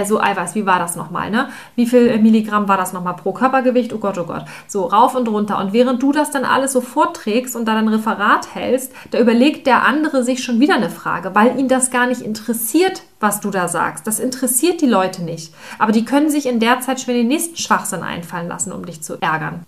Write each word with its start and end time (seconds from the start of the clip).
also 0.00 0.18
Eiweiß, 0.18 0.54
wie 0.54 0.64
war 0.64 0.78
das 0.78 0.96
nochmal, 0.96 1.30
ne? 1.30 1.50
Wie 1.76 1.84
viel 1.84 2.18
Milligramm 2.18 2.68
war 2.68 2.78
das 2.78 2.94
nochmal 2.94 3.16
pro 3.16 3.32
Körpergewicht? 3.32 3.92
Oh 3.92 3.98
Gott, 3.98 4.16
oh 4.16 4.24
Gott. 4.24 4.46
So 4.66 4.86
rauf 4.86 5.14
und 5.14 5.28
runter. 5.28 5.58
Und 5.58 5.74
während 5.74 6.02
du 6.02 6.10
das 6.10 6.30
dann 6.30 6.46
alles 6.46 6.72
so 6.72 6.80
vorträgst 6.80 7.54
und 7.54 7.66
dann 7.66 7.76
ein 7.76 7.88
Referat 7.88 8.54
hältst, 8.54 8.92
da 9.10 9.18
überlegt 9.18 9.66
der 9.66 9.84
andere 9.84 10.24
sich 10.24 10.42
schon 10.42 10.58
wieder 10.58 10.74
eine 10.74 10.88
Frage, 10.88 11.34
weil 11.34 11.58
ihn 11.58 11.68
das 11.68 11.90
gar 11.90 12.06
nicht 12.06 12.22
interessiert, 12.22 13.02
was 13.20 13.40
du 13.40 13.50
da 13.50 13.68
sagst. 13.68 14.06
Das 14.06 14.20
interessiert 14.20 14.80
die 14.80 14.86
Leute 14.86 15.22
nicht. 15.22 15.52
Aber 15.78 15.92
die 15.92 16.06
können 16.06 16.30
sich 16.30 16.46
in 16.46 16.60
der 16.60 16.80
Zeit 16.80 17.00
schon 17.00 17.12
den 17.12 17.28
nächsten 17.28 17.56
Schwachsinn 17.56 18.02
einfallen 18.02 18.48
lassen, 18.48 18.72
um 18.72 18.86
dich 18.86 19.02
zu 19.02 19.20
ärgern. 19.20 19.66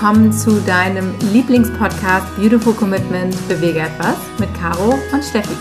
Willkommen 0.00 0.32
zu 0.32 0.60
deinem 0.60 1.12
Lieblingspodcast 1.32 2.36
Beautiful 2.36 2.72
Commitment 2.72 3.34
Bewege 3.48 3.80
etwas 3.80 4.14
mit 4.38 4.48
Caro 4.54 4.94
und 5.12 5.24
Steffi. 5.24 5.56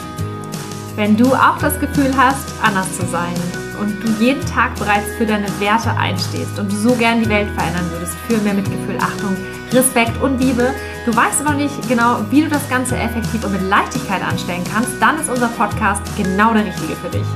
Wenn 0.96 1.18
du 1.18 1.34
auch 1.34 1.58
das 1.58 1.80
Gefühl 1.80 2.16
hast, 2.16 2.54
anders 2.62 2.86
zu 2.96 3.04
sein 3.08 3.34
und 3.82 4.00
du 4.00 4.24
jeden 4.24 4.46
Tag 4.46 4.76
bereits 4.76 5.08
für 5.18 5.26
deine 5.26 5.48
Werte 5.60 5.90
einstehst 5.98 6.60
und 6.60 6.72
du 6.72 6.76
so 6.76 6.94
gern 6.94 7.24
die 7.24 7.30
Welt 7.30 7.50
verändern 7.50 7.90
würdest 7.90 8.14
für 8.28 8.38
mehr 8.44 8.54
Mitgefühl, 8.54 9.00
Achtung, 9.00 9.36
Respekt 9.72 10.22
und 10.22 10.40
Liebe, 10.40 10.72
du 11.08 11.16
weißt 11.16 11.42
aber 11.44 11.56
nicht 11.56 11.90
genau, 11.90 12.20
wie 12.30 12.42
du 12.44 12.48
das 12.48 12.70
Ganze 12.70 12.96
effektiv 12.96 13.44
und 13.44 13.54
mit 13.54 13.64
Leichtigkeit 13.64 14.22
anstellen 14.22 14.64
kannst, 14.72 14.92
dann 15.02 15.20
ist 15.20 15.32
unser 15.32 15.48
Podcast 15.48 16.04
genau 16.16 16.54
der 16.54 16.66
richtige 16.66 16.96
für 16.96 17.10
dich. 17.10 17.28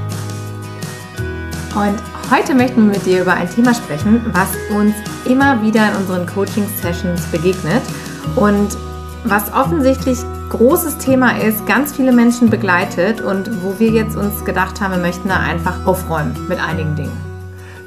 Und 1.75 1.95
heute 2.29 2.53
möchten 2.53 2.85
wir 2.85 2.97
mit 2.97 3.05
dir 3.05 3.21
über 3.21 3.33
ein 3.33 3.49
Thema 3.49 3.73
sprechen, 3.73 4.25
was 4.33 4.49
uns 4.75 4.93
immer 5.23 5.61
wieder 5.61 5.89
in 5.89 5.95
unseren 5.95 6.27
Coaching-Sessions 6.27 7.27
begegnet 7.27 7.81
und 8.35 8.77
was 9.23 9.53
offensichtlich 9.53 10.17
großes 10.49 10.97
Thema 10.97 11.37
ist, 11.41 11.65
ganz 11.65 11.95
viele 11.95 12.11
Menschen 12.11 12.49
begleitet 12.49 13.21
und 13.21 13.63
wo 13.63 13.79
wir 13.79 13.89
jetzt 13.89 14.17
uns 14.17 14.43
gedacht 14.43 14.81
haben, 14.81 14.95
wir 14.95 14.99
möchten 14.99 15.29
da 15.29 15.37
einfach 15.37 15.85
aufräumen 15.85 16.35
mit 16.49 16.59
einigen 16.59 16.95
Dingen. 16.97 17.31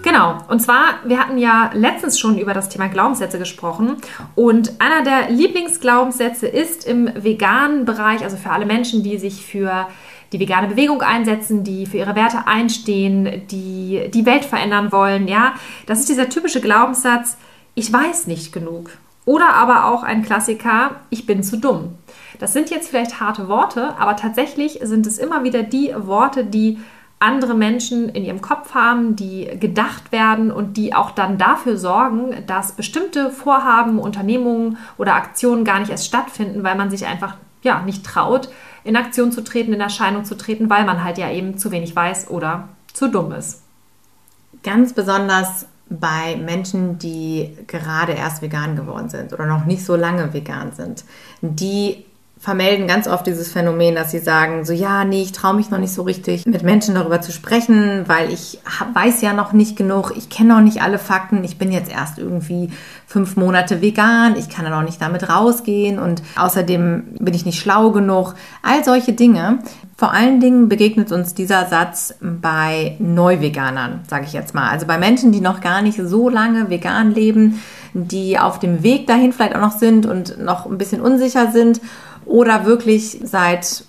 Genau, 0.02 0.38
und 0.48 0.60
zwar, 0.60 1.00
wir 1.04 1.18
hatten 1.18 1.36
ja 1.36 1.70
letztens 1.74 2.18
schon 2.18 2.38
über 2.38 2.54
das 2.54 2.70
Thema 2.70 2.88
Glaubenssätze 2.88 3.38
gesprochen 3.38 3.96
und 4.34 4.80
einer 4.80 5.02
der 5.02 5.30
Lieblingsglaubenssätze 5.30 6.46
ist 6.46 6.86
im 6.86 7.10
veganen 7.14 7.84
Bereich, 7.84 8.22
also 8.22 8.36
für 8.36 8.50
alle 8.50 8.66
Menschen, 8.66 9.02
die 9.02 9.18
sich 9.18 9.44
für 9.44 9.88
die 10.34 10.40
vegane 10.40 10.66
Bewegung 10.66 11.00
einsetzen, 11.00 11.62
die 11.62 11.86
für 11.86 11.98
ihre 11.98 12.16
Werte 12.16 12.46
einstehen, 12.46 13.46
die 13.50 14.10
die 14.12 14.26
Welt 14.26 14.44
verändern 14.44 14.90
wollen, 14.90 15.28
ja. 15.28 15.54
Das 15.86 16.00
ist 16.00 16.08
dieser 16.08 16.28
typische 16.28 16.60
Glaubenssatz, 16.60 17.36
ich 17.74 17.92
weiß 17.92 18.26
nicht 18.26 18.52
genug. 18.52 18.90
Oder 19.26 19.54
aber 19.54 19.86
auch 19.86 20.02
ein 20.02 20.22
Klassiker, 20.22 20.96
ich 21.08 21.24
bin 21.24 21.42
zu 21.42 21.56
dumm. 21.56 21.94
Das 22.40 22.52
sind 22.52 22.70
jetzt 22.70 22.88
vielleicht 22.88 23.20
harte 23.20 23.48
Worte, 23.48 23.94
aber 23.98 24.16
tatsächlich 24.16 24.80
sind 24.82 25.06
es 25.06 25.18
immer 25.18 25.44
wieder 25.44 25.62
die 25.62 25.94
Worte, 25.96 26.44
die 26.44 26.78
andere 27.20 27.54
Menschen 27.54 28.08
in 28.08 28.24
ihrem 28.24 28.42
Kopf 28.42 28.74
haben, 28.74 29.16
die 29.16 29.48
gedacht 29.58 30.12
werden 30.12 30.50
und 30.50 30.76
die 30.76 30.94
auch 30.94 31.12
dann 31.12 31.38
dafür 31.38 31.78
sorgen, 31.78 32.34
dass 32.46 32.72
bestimmte 32.72 33.30
Vorhaben, 33.30 33.98
Unternehmungen 33.98 34.78
oder 34.98 35.14
Aktionen 35.14 35.64
gar 35.64 35.78
nicht 35.78 35.90
erst 35.90 36.06
stattfinden, 36.06 36.64
weil 36.64 36.74
man 36.74 36.90
sich 36.90 37.06
einfach 37.06 37.36
ja, 37.62 37.80
nicht 37.80 38.04
traut, 38.04 38.50
in 38.84 38.96
Aktion 38.96 39.32
zu 39.32 39.42
treten, 39.42 39.72
in 39.72 39.80
Erscheinung 39.80 40.24
zu 40.24 40.36
treten, 40.36 40.70
weil 40.70 40.84
man 40.84 41.02
halt 41.02 41.18
ja 41.18 41.30
eben 41.30 41.58
zu 41.58 41.70
wenig 41.70 41.96
weiß 41.96 42.30
oder 42.30 42.68
zu 42.92 43.08
dumm 43.08 43.32
ist. 43.32 43.62
Ganz 44.62 44.92
besonders 44.92 45.66
bei 45.88 46.36
Menschen, 46.36 46.98
die 46.98 47.56
gerade 47.66 48.12
erst 48.12 48.42
vegan 48.42 48.76
geworden 48.76 49.08
sind 49.08 49.32
oder 49.32 49.46
noch 49.46 49.64
nicht 49.64 49.84
so 49.84 49.96
lange 49.96 50.32
vegan 50.32 50.72
sind, 50.72 51.04
die 51.40 52.03
vermelden 52.44 52.86
ganz 52.86 53.08
oft 53.08 53.26
dieses 53.26 53.50
Phänomen, 53.50 53.94
dass 53.94 54.10
sie 54.10 54.18
sagen, 54.18 54.66
so 54.66 54.74
ja, 54.74 55.06
nee, 55.06 55.22
ich 55.22 55.32
traue 55.32 55.54
mich 55.54 55.70
noch 55.70 55.78
nicht 55.78 55.94
so 55.94 56.02
richtig 56.02 56.44
mit 56.44 56.62
Menschen 56.62 56.94
darüber 56.94 57.22
zu 57.22 57.32
sprechen, 57.32 58.04
weil 58.06 58.30
ich 58.30 58.58
hab, 58.78 58.94
weiß 58.94 59.22
ja 59.22 59.32
noch 59.32 59.54
nicht 59.54 59.78
genug, 59.78 60.12
ich 60.14 60.28
kenne 60.28 60.50
noch 60.50 60.60
nicht 60.60 60.82
alle 60.82 60.98
Fakten, 60.98 61.42
ich 61.42 61.56
bin 61.56 61.72
jetzt 61.72 61.90
erst 61.90 62.18
irgendwie 62.18 62.68
fünf 63.06 63.36
Monate 63.36 63.80
vegan, 63.80 64.36
ich 64.36 64.50
kann 64.50 64.66
ja 64.66 64.70
noch 64.70 64.82
nicht 64.82 65.00
damit 65.00 65.26
rausgehen 65.30 65.98
und 65.98 66.22
außerdem 66.36 67.16
bin 67.18 67.32
ich 67.32 67.46
nicht 67.46 67.58
schlau 67.58 67.92
genug. 67.92 68.34
All 68.62 68.84
solche 68.84 69.14
Dinge. 69.14 69.60
Vor 69.96 70.12
allen 70.12 70.38
Dingen 70.38 70.68
begegnet 70.68 71.12
uns 71.12 71.32
dieser 71.32 71.64
Satz 71.64 72.14
bei 72.20 72.96
Neuveganern, 72.98 74.00
sage 74.10 74.26
ich 74.26 74.34
jetzt 74.34 74.54
mal. 74.54 74.68
Also 74.68 74.86
bei 74.86 74.98
Menschen, 74.98 75.32
die 75.32 75.40
noch 75.40 75.62
gar 75.62 75.80
nicht 75.80 75.98
so 76.04 76.28
lange 76.28 76.68
vegan 76.68 77.14
leben, 77.14 77.62
die 77.94 78.38
auf 78.38 78.58
dem 78.58 78.82
Weg 78.82 79.06
dahin 79.06 79.32
vielleicht 79.32 79.54
auch 79.54 79.60
noch 79.60 79.78
sind 79.78 80.04
und 80.04 80.38
noch 80.42 80.66
ein 80.66 80.76
bisschen 80.76 81.00
unsicher 81.00 81.52
sind 81.52 81.80
oder 82.26 82.66
wirklich 82.66 83.20
seit 83.22 83.84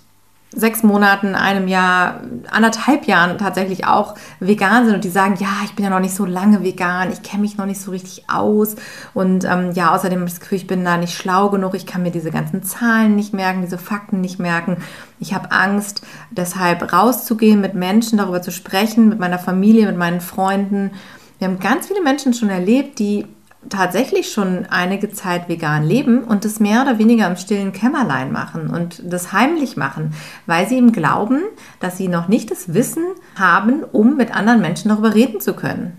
sechs 0.56 0.82
Monaten, 0.82 1.34
einem 1.34 1.68
Jahr, 1.68 2.22
anderthalb 2.50 3.06
Jahren 3.06 3.36
tatsächlich 3.36 3.86
auch 3.86 4.14
vegan 4.40 4.86
sind 4.86 4.94
und 4.94 5.04
die 5.04 5.10
sagen, 5.10 5.36
ja, 5.38 5.48
ich 5.64 5.74
bin 5.74 5.84
ja 5.84 5.90
noch 5.90 6.00
nicht 6.00 6.14
so 6.14 6.24
lange 6.24 6.62
vegan, 6.62 7.12
ich 7.12 7.22
kenne 7.22 7.42
mich 7.42 7.58
noch 7.58 7.66
nicht 7.66 7.80
so 7.80 7.90
richtig 7.90 8.24
aus 8.30 8.76
und 9.12 9.44
ähm, 9.44 9.72
ja, 9.74 9.94
außerdem 9.94 10.20
habe 10.20 10.28
ich 10.28 10.34
das 10.34 10.40
Gefühl, 10.40 10.58
ich 10.58 10.66
bin 10.66 10.84
da 10.84 10.96
nicht 10.96 11.14
schlau 11.14 11.50
genug, 11.50 11.74
ich 11.74 11.84
kann 11.84 12.02
mir 12.02 12.10
diese 12.10 12.30
ganzen 12.30 12.62
Zahlen 12.62 13.16
nicht 13.16 13.34
merken, 13.34 13.60
diese 13.60 13.76
Fakten 13.76 14.22
nicht 14.22 14.38
merken. 14.38 14.78
Ich 15.18 15.34
habe 15.34 15.52
Angst, 15.52 16.02
deshalb 16.30 16.90
rauszugehen, 16.90 17.60
mit 17.60 17.74
Menschen 17.74 18.16
darüber 18.16 18.40
zu 18.40 18.50
sprechen, 18.50 19.10
mit 19.10 19.18
meiner 19.18 19.38
Familie, 19.38 19.86
mit 19.86 19.96
meinen 19.96 20.22
Freunden. 20.22 20.92
Wir 21.38 21.48
haben 21.48 21.58
ganz 21.58 21.88
viele 21.88 22.02
Menschen 22.02 22.32
schon 22.32 22.48
erlebt, 22.48 22.98
die 22.98 23.26
tatsächlich 23.68 24.32
schon 24.32 24.66
einige 24.66 25.10
Zeit 25.10 25.48
vegan 25.48 25.84
leben 25.84 26.24
und 26.24 26.44
das 26.44 26.60
mehr 26.60 26.82
oder 26.82 26.98
weniger 26.98 27.26
im 27.26 27.36
stillen 27.36 27.72
Kämmerlein 27.72 28.32
machen 28.32 28.68
und 28.70 29.02
das 29.04 29.32
heimlich 29.32 29.76
machen, 29.76 30.14
weil 30.46 30.68
sie 30.68 30.78
ihm 30.78 30.92
glauben, 30.92 31.42
dass 31.80 31.96
sie 31.96 32.08
noch 32.08 32.28
nicht 32.28 32.50
das 32.50 32.74
Wissen 32.74 33.04
haben, 33.38 33.82
um 33.82 34.16
mit 34.16 34.34
anderen 34.34 34.60
Menschen 34.60 34.88
darüber 34.88 35.14
reden 35.14 35.40
zu 35.40 35.54
können 35.54 35.98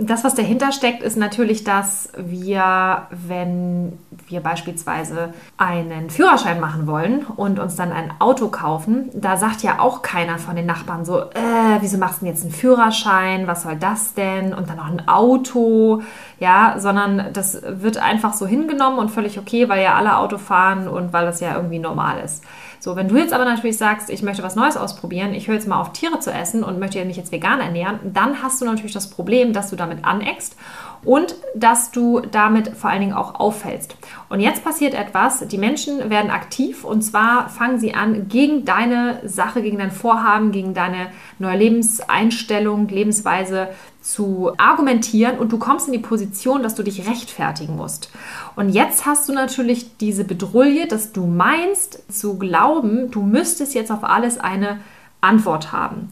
das, 0.00 0.24
was 0.24 0.34
dahinter 0.34 0.72
steckt, 0.72 1.02
ist 1.02 1.18
natürlich, 1.18 1.62
dass 1.62 2.10
wir, 2.16 3.06
wenn 3.10 3.98
wir 4.28 4.40
beispielsweise 4.40 5.34
einen 5.58 6.08
Führerschein 6.08 6.58
machen 6.58 6.86
wollen 6.86 7.24
und 7.24 7.58
uns 7.58 7.76
dann 7.76 7.92
ein 7.92 8.12
Auto 8.18 8.48
kaufen, 8.48 9.10
da 9.12 9.36
sagt 9.36 9.62
ja 9.62 9.78
auch 9.78 10.00
keiner 10.00 10.38
von 10.38 10.56
den 10.56 10.64
Nachbarn 10.64 11.04
so, 11.04 11.20
äh, 11.20 11.78
wieso 11.80 11.98
machst 11.98 12.20
du 12.20 12.24
denn 12.24 12.34
jetzt 12.34 12.44
einen 12.44 12.52
Führerschein? 12.52 13.46
Was 13.46 13.62
soll 13.62 13.76
das 13.76 14.14
denn? 14.14 14.54
Und 14.54 14.70
dann 14.70 14.78
noch 14.78 14.90
ein 14.90 15.06
Auto, 15.06 16.00
ja, 16.38 16.76
sondern 16.78 17.32
das 17.34 17.60
wird 17.62 17.98
einfach 17.98 18.32
so 18.32 18.46
hingenommen 18.46 18.98
und 18.98 19.10
völlig 19.10 19.38
okay, 19.38 19.68
weil 19.68 19.82
ja 19.82 19.94
alle 19.96 20.16
Auto 20.16 20.38
fahren 20.38 20.88
und 20.88 21.12
weil 21.12 21.26
das 21.26 21.40
ja 21.40 21.54
irgendwie 21.54 21.78
normal 21.78 22.20
ist. 22.24 22.42
So, 22.80 22.96
wenn 22.96 23.08
du 23.08 23.18
jetzt 23.18 23.34
aber 23.34 23.44
natürlich 23.44 23.76
sagst, 23.76 24.08
ich 24.08 24.22
möchte 24.22 24.42
was 24.42 24.56
Neues 24.56 24.78
ausprobieren, 24.78 25.34
ich 25.34 25.48
höre 25.48 25.54
jetzt 25.54 25.68
mal 25.68 25.78
auf 25.78 25.92
Tiere 25.92 26.18
zu 26.18 26.32
essen 26.32 26.64
und 26.64 26.78
möchte 26.78 27.04
mich 27.04 27.18
jetzt 27.18 27.30
vegan 27.30 27.60
ernähren, 27.60 28.00
dann 28.04 28.42
hast 28.42 28.60
du 28.60 28.64
natürlich 28.64 28.94
das 28.94 29.10
Problem, 29.10 29.52
dass 29.52 29.68
du 29.68 29.76
damit 29.76 30.04
aneckst 30.06 30.56
und 31.04 31.34
dass 31.54 31.90
du 31.90 32.20
damit 32.20 32.76
vor 32.76 32.90
allen 32.90 33.00
Dingen 33.00 33.12
auch 33.12 33.34
auffällst. 33.40 33.96
Und 34.28 34.40
jetzt 34.40 34.62
passiert 34.62 34.94
etwas, 34.94 35.46
die 35.48 35.58
Menschen 35.58 36.10
werden 36.10 36.30
aktiv 36.30 36.84
und 36.84 37.02
zwar 37.02 37.48
fangen 37.48 37.78
sie 37.78 37.94
an, 37.94 38.28
gegen 38.28 38.64
deine 38.64 39.20
Sache, 39.24 39.62
gegen 39.62 39.78
dein 39.78 39.90
Vorhaben, 39.90 40.52
gegen 40.52 40.74
deine 40.74 41.08
neue 41.38 41.56
Lebenseinstellung, 41.58 42.88
Lebensweise 42.88 43.68
zu 44.02 44.52
argumentieren 44.56 45.38
und 45.38 45.52
du 45.52 45.58
kommst 45.58 45.86
in 45.86 45.92
die 45.92 45.98
Position, 45.98 46.62
dass 46.62 46.74
du 46.74 46.82
dich 46.82 47.08
rechtfertigen 47.08 47.76
musst. 47.76 48.10
Und 48.56 48.70
jetzt 48.70 49.06
hast 49.06 49.28
du 49.28 49.32
natürlich 49.32 49.96
diese 49.98 50.24
Bedrulle, 50.24 50.86
dass 50.86 51.12
du 51.12 51.26
meinst 51.26 52.02
zu 52.12 52.38
glauben, 52.38 53.10
du 53.10 53.22
müsstest 53.22 53.74
jetzt 53.74 53.90
auf 53.90 54.04
alles 54.04 54.38
eine 54.38 54.80
Antwort 55.20 55.72
haben. 55.72 56.08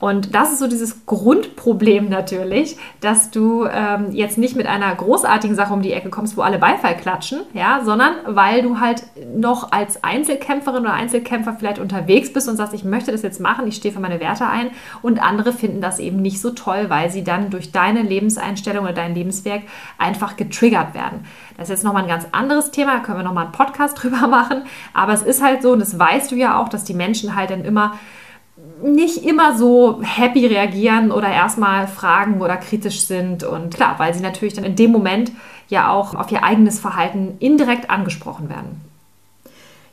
Und 0.00 0.34
das 0.34 0.52
ist 0.52 0.60
so 0.60 0.68
dieses 0.68 1.06
Grundproblem 1.06 2.08
natürlich, 2.08 2.76
dass 3.00 3.30
du 3.30 3.64
ähm, 3.64 4.12
jetzt 4.12 4.38
nicht 4.38 4.54
mit 4.54 4.66
einer 4.66 4.94
großartigen 4.94 5.56
Sache 5.56 5.72
um 5.72 5.82
die 5.82 5.92
Ecke 5.92 6.08
kommst, 6.08 6.36
wo 6.36 6.42
alle 6.42 6.58
Beifall 6.58 6.96
klatschen, 6.96 7.40
ja, 7.52 7.80
sondern 7.84 8.14
weil 8.26 8.62
du 8.62 8.78
halt 8.78 9.02
noch 9.34 9.72
als 9.72 10.04
Einzelkämpferin 10.04 10.82
oder 10.82 10.92
Einzelkämpfer 10.92 11.56
vielleicht 11.58 11.80
unterwegs 11.80 12.32
bist 12.32 12.48
und 12.48 12.56
sagst, 12.56 12.74
ich 12.74 12.84
möchte 12.84 13.10
das 13.10 13.22
jetzt 13.22 13.40
machen, 13.40 13.66
ich 13.66 13.74
stehe 13.74 13.92
für 13.92 13.98
meine 13.98 14.20
Werte 14.20 14.46
ein 14.46 14.70
und 15.02 15.20
andere 15.20 15.52
finden 15.52 15.80
das 15.80 15.98
eben 15.98 16.22
nicht 16.22 16.40
so 16.40 16.50
toll, 16.50 16.86
weil 16.88 17.10
sie 17.10 17.24
dann 17.24 17.50
durch 17.50 17.72
deine 17.72 18.02
Lebenseinstellung 18.02 18.84
oder 18.84 18.94
dein 18.94 19.16
Lebenswerk 19.16 19.62
einfach 19.98 20.36
getriggert 20.36 20.94
werden. 20.94 21.24
Das 21.56 21.64
ist 21.64 21.70
jetzt 21.70 21.84
nochmal 21.84 22.04
ein 22.04 22.08
ganz 22.08 22.28
anderes 22.30 22.70
Thema, 22.70 22.98
da 22.98 23.00
können 23.00 23.18
wir 23.18 23.24
nochmal 23.24 23.46
einen 23.46 23.52
Podcast 23.52 24.00
drüber 24.02 24.28
machen, 24.28 24.62
aber 24.94 25.12
es 25.12 25.22
ist 25.22 25.42
halt 25.42 25.62
so, 25.62 25.72
und 25.72 25.80
das 25.80 25.98
weißt 25.98 26.30
du 26.30 26.36
ja 26.36 26.60
auch, 26.60 26.68
dass 26.68 26.84
die 26.84 26.94
Menschen 26.94 27.34
halt 27.34 27.50
dann 27.50 27.64
immer 27.64 27.94
nicht 28.82 29.24
immer 29.24 29.56
so 29.56 30.00
happy 30.02 30.46
reagieren 30.46 31.10
oder 31.10 31.28
erstmal 31.28 31.86
fragen 31.86 32.40
oder 32.40 32.56
kritisch 32.56 33.02
sind. 33.02 33.44
Und 33.44 33.74
klar, 33.74 33.98
weil 33.98 34.14
sie 34.14 34.22
natürlich 34.22 34.54
dann 34.54 34.64
in 34.64 34.76
dem 34.76 34.92
Moment 34.92 35.32
ja 35.68 35.90
auch 35.90 36.14
auf 36.14 36.30
ihr 36.32 36.42
eigenes 36.42 36.80
Verhalten 36.80 37.36
indirekt 37.38 37.90
angesprochen 37.90 38.48
werden. 38.48 38.80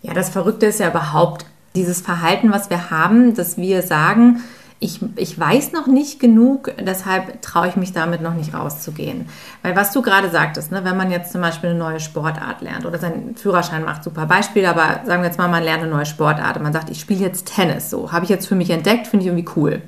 Ja, 0.01 0.13
das 0.13 0.29
Verrückte 0.29 0.67
ist 0.67 0.79
ja 0.79 0.89
überhaupt 0.89 1.45
dieses 1.75 2.01
Verhalten, 2.01 2.51
was 2.51 2.69
wir 2.69 2.89
haben, 2.89 3.35
dass 3.35 3.57
wir 3.57 3.81
sagen, 3.81 4.43
ich, 4.80 5.00
ich 5.16 5.39
weiß 5.39 5.72
noch 5.72 5.88
nicht 5.88 6.19
genug, 6.19 6.74
deshalb 6.80 7.42
traue 7.42 7.69
ich 7.69 7.75
mich 7.75 7.94
damit 7.94 8.22
noch 8.22 8.33
nicht 8.33 8.54
rauszugehen. 8.54 9.27
Weil 9.62 9.75
was 9.75 9.92
du 9.92 10.01
gerade 10.01 10.30
sagtest, 10.30 10.72
ne, 10.72 10.83
wenn 10.83 10.98
man 10.98 11.12
jetzt 11.12 11.31
zum 11.31 11.42
Beispiel 11.42 11.69
eine 11.69 11.80
neue 11.80 12.00
Sportart 12.00 12.62
lernt 12.62 12.86
oder 12.86 13.00
seinen 13.00 13.36
Führerschein 13.36 13.86
macht, 13.86 14.04
super 14.04 14.25
Beispiel, 14.25 14.66
aber 14.66 15.01
sagen 15.06 15.22
wir 15.22 15.27
jetzt 15.27 15.38
mal, 15.38 15.48
man 15.48 15.63
lernt 15.63 15.83
eine 15.83 15.92
neue 15.92 16.06
Sportart 16.06 16.57
und 16.57 16.63
man 16.63 16.74
sagt, 16.74 16.89
ich 16.89 17.00
spiele 17.00 17.22
jetzt 17.22 17.56
Tennis, 17.56 17.89
so 17.89 18.12
habe 18.12 18.25
ich 18.25 18.30
jetzt 18.30 18.48
für 18.48 18.56
mich 18.56 18.69
entdeckt, 18.69 19.07
finde 19.07 19.24
ich 19.24 19.31
irgendwie 19.31 19.50
cool 19.56 19.81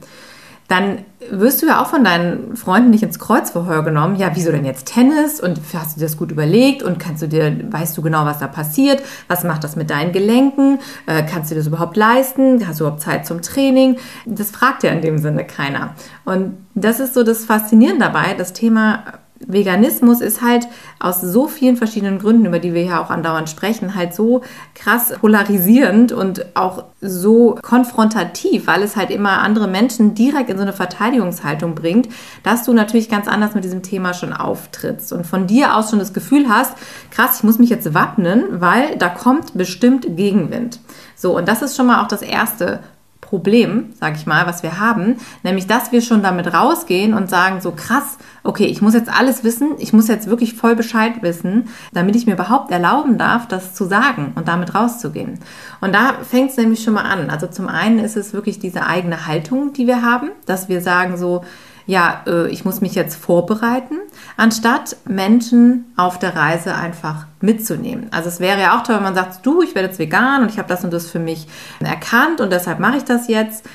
dann 0.67 1.05
wirst 1.31 1.61
du 1.61 1.65
ja 1.65 1.81
auch 1.81 1.87
von 1.87 2.03
deinen 2.03 2.57
Freunden 2.57 2.89
nicht 2.89 3.03
ins 3.03 3.19
Kreuzverhör 3.19 3.83
genommen. 3.83 4.17
Ja, 4.17 4.31
wieso 4.33 4.51
denn 4.51 4.65
jetzt 4.65 4.87
Tennis? 4.87 5.39
Und 5.39 5.61
hast 5.73 5.95
du 5.95 6.01
das 6.01 6.17
gut 6.17 6.31
überlegt? 6.31 6.83
Und 6.83 6.99
kannst 6.99 7.21
du 7.21 7.27
dir, 7.27 7.71
weißt 7.71 7.97
du 7.97 8.01
genau, 8.01 8.25
was 8.25 8.39
da 8.39 8.47
passiert? 8.47 9.01
Was 9.29 9.45
macht 9.45 9.63
das 9.63 9.77
mit 9.77 9.89
deinen 9.89 10.11
Gelenken? 10.11 10.79
Äh, 11.05 11.23
kannst 11.23 11.51
du 11.51 11.55
das 11.55 11.67
überhaupt 11.67 11.95
leisten? 11.95 12.67
Hast 12.67 12.79
du 12.79 12.83
überhaupt 12.83 13.01
Zeit 13.01 13.25
zum 13.25 13.41
Training? 13.41 13.97
Das 14.25 14.51
fragt 14.51 14.83
ja 14.83 14.91
in 14.91 15.01
dem 15.01 15.17
Sinne 15.19 15.45
keiner. 15.45 15.95
Und 16.25 16.57
das 16.75 16.99
ist 16.99 17.13
so 17.13 17.23
das 17.23 17.45
Faszinierende 17.45 18.05
dabei, 18.05 18.33
das 18.37 18.51
Thema 18.51 19.03
Veganismus 19.45 20.22
ist 20.22 20.42
halt 20.42 20.68
aus 21.00 21.22
so 21.22 21.48
vielen 21.48 21.78
verschiedenen 21.78 22.19
Gründen, 22.19 22.45
über 22.45 22.60
die 22.60 22.74
wir 22.74 22.84
ja 22.84 23.01
auch 23.01 23.10
andauernd 23.10 23.50
sprechen, 23.50 23.95
halt 23.95 24.13
so 24.13 24.42
krass 24.74 25.13
polarisierend 25.19 26.12
und 26.12 26.45
auch 26.56 26.86
so 27.01 27.57
konfrontativ, 27.62 28.68
weil 28.68 28.81
es 28.84 28.95
halt 28.95 29.12
immer 29.12 29.39
andere 29.39 29.68
Menschen 29.68 30.16
direkt 30.16 30.50
in 30.50 30.57
so 30.57 30.63
eine 30.63 30.74
Verteidigungshaltung 30.74 31.75
bringt, 31.75 32.10
dass 32.44 32.63
du 32.63 32.74
natürlich 32.74 33.10
ganz 33.10 33.28
anders 33.28 33.54
mit 33.54 33.63
diesem 33.63 33.84
Thema 33.84 34.13
schon 34.13 34.34
auftrittst 34.34 35.13
und 35.13 35.25
von 35.25 35.48
dir 35.48 35.75
aus 35.75 35.89
schon 35.89 36.00
das 36.00 36.13
Gefühl 36.13 36.50
hast, 36.50 36.74
krass, 37.12 37.38
ich 37.38 37.44
muss 37.44 37.60
mich 37.60 37.69
jetzt 37.69 37.94
wappnen, 37.94 38.44
weil 38.62 38.98
da 38.98 39.10
kommt 39.10 39.54
bestimmt 39.56 40.18
Gegenwind. 40.18 40.80
So, 41.16 41.36
und 41.38 41.48
das 41.48 41.62
ist 41.62 41.75
schon 41.75 41.88
mal 41.88 42.04
auch 42.04 42.07
das 42.07 42.22
erste 42.22 42.80
Problem, 43.28 43.94
sag 44.00 44.16
ich 44.16 44.25
mal, 44.25 44.48
was 44.48 44.63
wir 44.63 44.80
haben, 44.80 45.18
nämlich 45.44 45.68
dass 45.68 45.92
wir 45.92 46.01
schon 46.01 46.24
damit 46.24 46.54
rausgehen 46.54 47.13
und 47.13 47.30
sagen 47.30 47.60
so 47.60 47.72
krass, 47.72 48.18
okay, 48.44 48.66
ich 48.66 48.81
muss 48.81 48.94
jetzt 48.94 49.10
alles 49.10 49.44
wissen, 49.44 49.72
ich 49.78 49.94
muss 49.94 50.07
jetzt 50.07 50.28
wirklich 50.28 50.54
voll 50.54 50.75
Bescheid 50.75 51.22
wissen, 51.22 51.69
damit 51.94 52.16
ich 52.16 52.25
mir 52.25 52.34
überhaupt 52.34 52.72
erlauben 52.72 53.18
darf, 53.18 53.48
das 53.48 53.74
zu 53.74 53.86
sagen 53.86 54.34
und 54.36 54.48
damit 54.48 54.75
rauszugehen. 54.75 55.39
Und 55.81 55.94
da 55.94 56.13
fängt 56.24 56.51
es 56.51 56.57
nämlich 56.57 56.84
schon 56.84 56.94
mal 56.94 57.04
an. 57.04 57.30
Also 57.30 57.48
zum 57.48 57.68
einen 57.68 58.00
ist 58.00 58.18
es 58.18 58.34
wirklich 58.34 58.60
diese 58.60 58.86
eigene 58.86 59.28
Haltung, 59.28 59.74
die 59.74 59.88
wir 59.88 60.01
haben, 60.01 60.30
dass 60.45 60.69
wir 60.69 60.81
sagen 60.81 61.18
so, 61.18 61.44
ja, 61.88 62.22
äh, 62.28 62.50
ich 62.50 62.66
muss 62.66 62.81
mich 62.81 62.94
jetzt 62.94 63.16
vorbereiten, 63.16 63.95
anstatt 64.36 64.98
Menschen 65.06 65.86
auf 65.95 66.19
der 66.19 66.36
Reise 66.36 66.75
einfach 66.75 67.25
mitzunehmen. 67.39 68.07
Also 68.12 68.28
es 68.28 68.39
wäre 68.39 68.60
ja 68.60 68.78
auch 68.78 68.84
toll, 68.84 68.98
wenn 68.98 69.04
man 69.04 69.16
sagt, 69.16 69.45
du, 69.45 69.62
ich 69.62 69.74
werde 69.74 69.88
jetzt 69.88 69.98
vegan 69.98 70.44
und 70.44 70.51
ich 70.51 70.60
habe 70.60 70.68
das 70.68 70.84
und 70.84 70.92
das 70.92 71.10
für 71.10 71.19
mich 71.19 71.48
erkannt 71.80 72.42
und 72.42 72.51
deshalb 72.51 72.80
mache 72.80 72.98
ich 72.98 73.06
das 73.06 73.28
jetzt. 73.30 73.66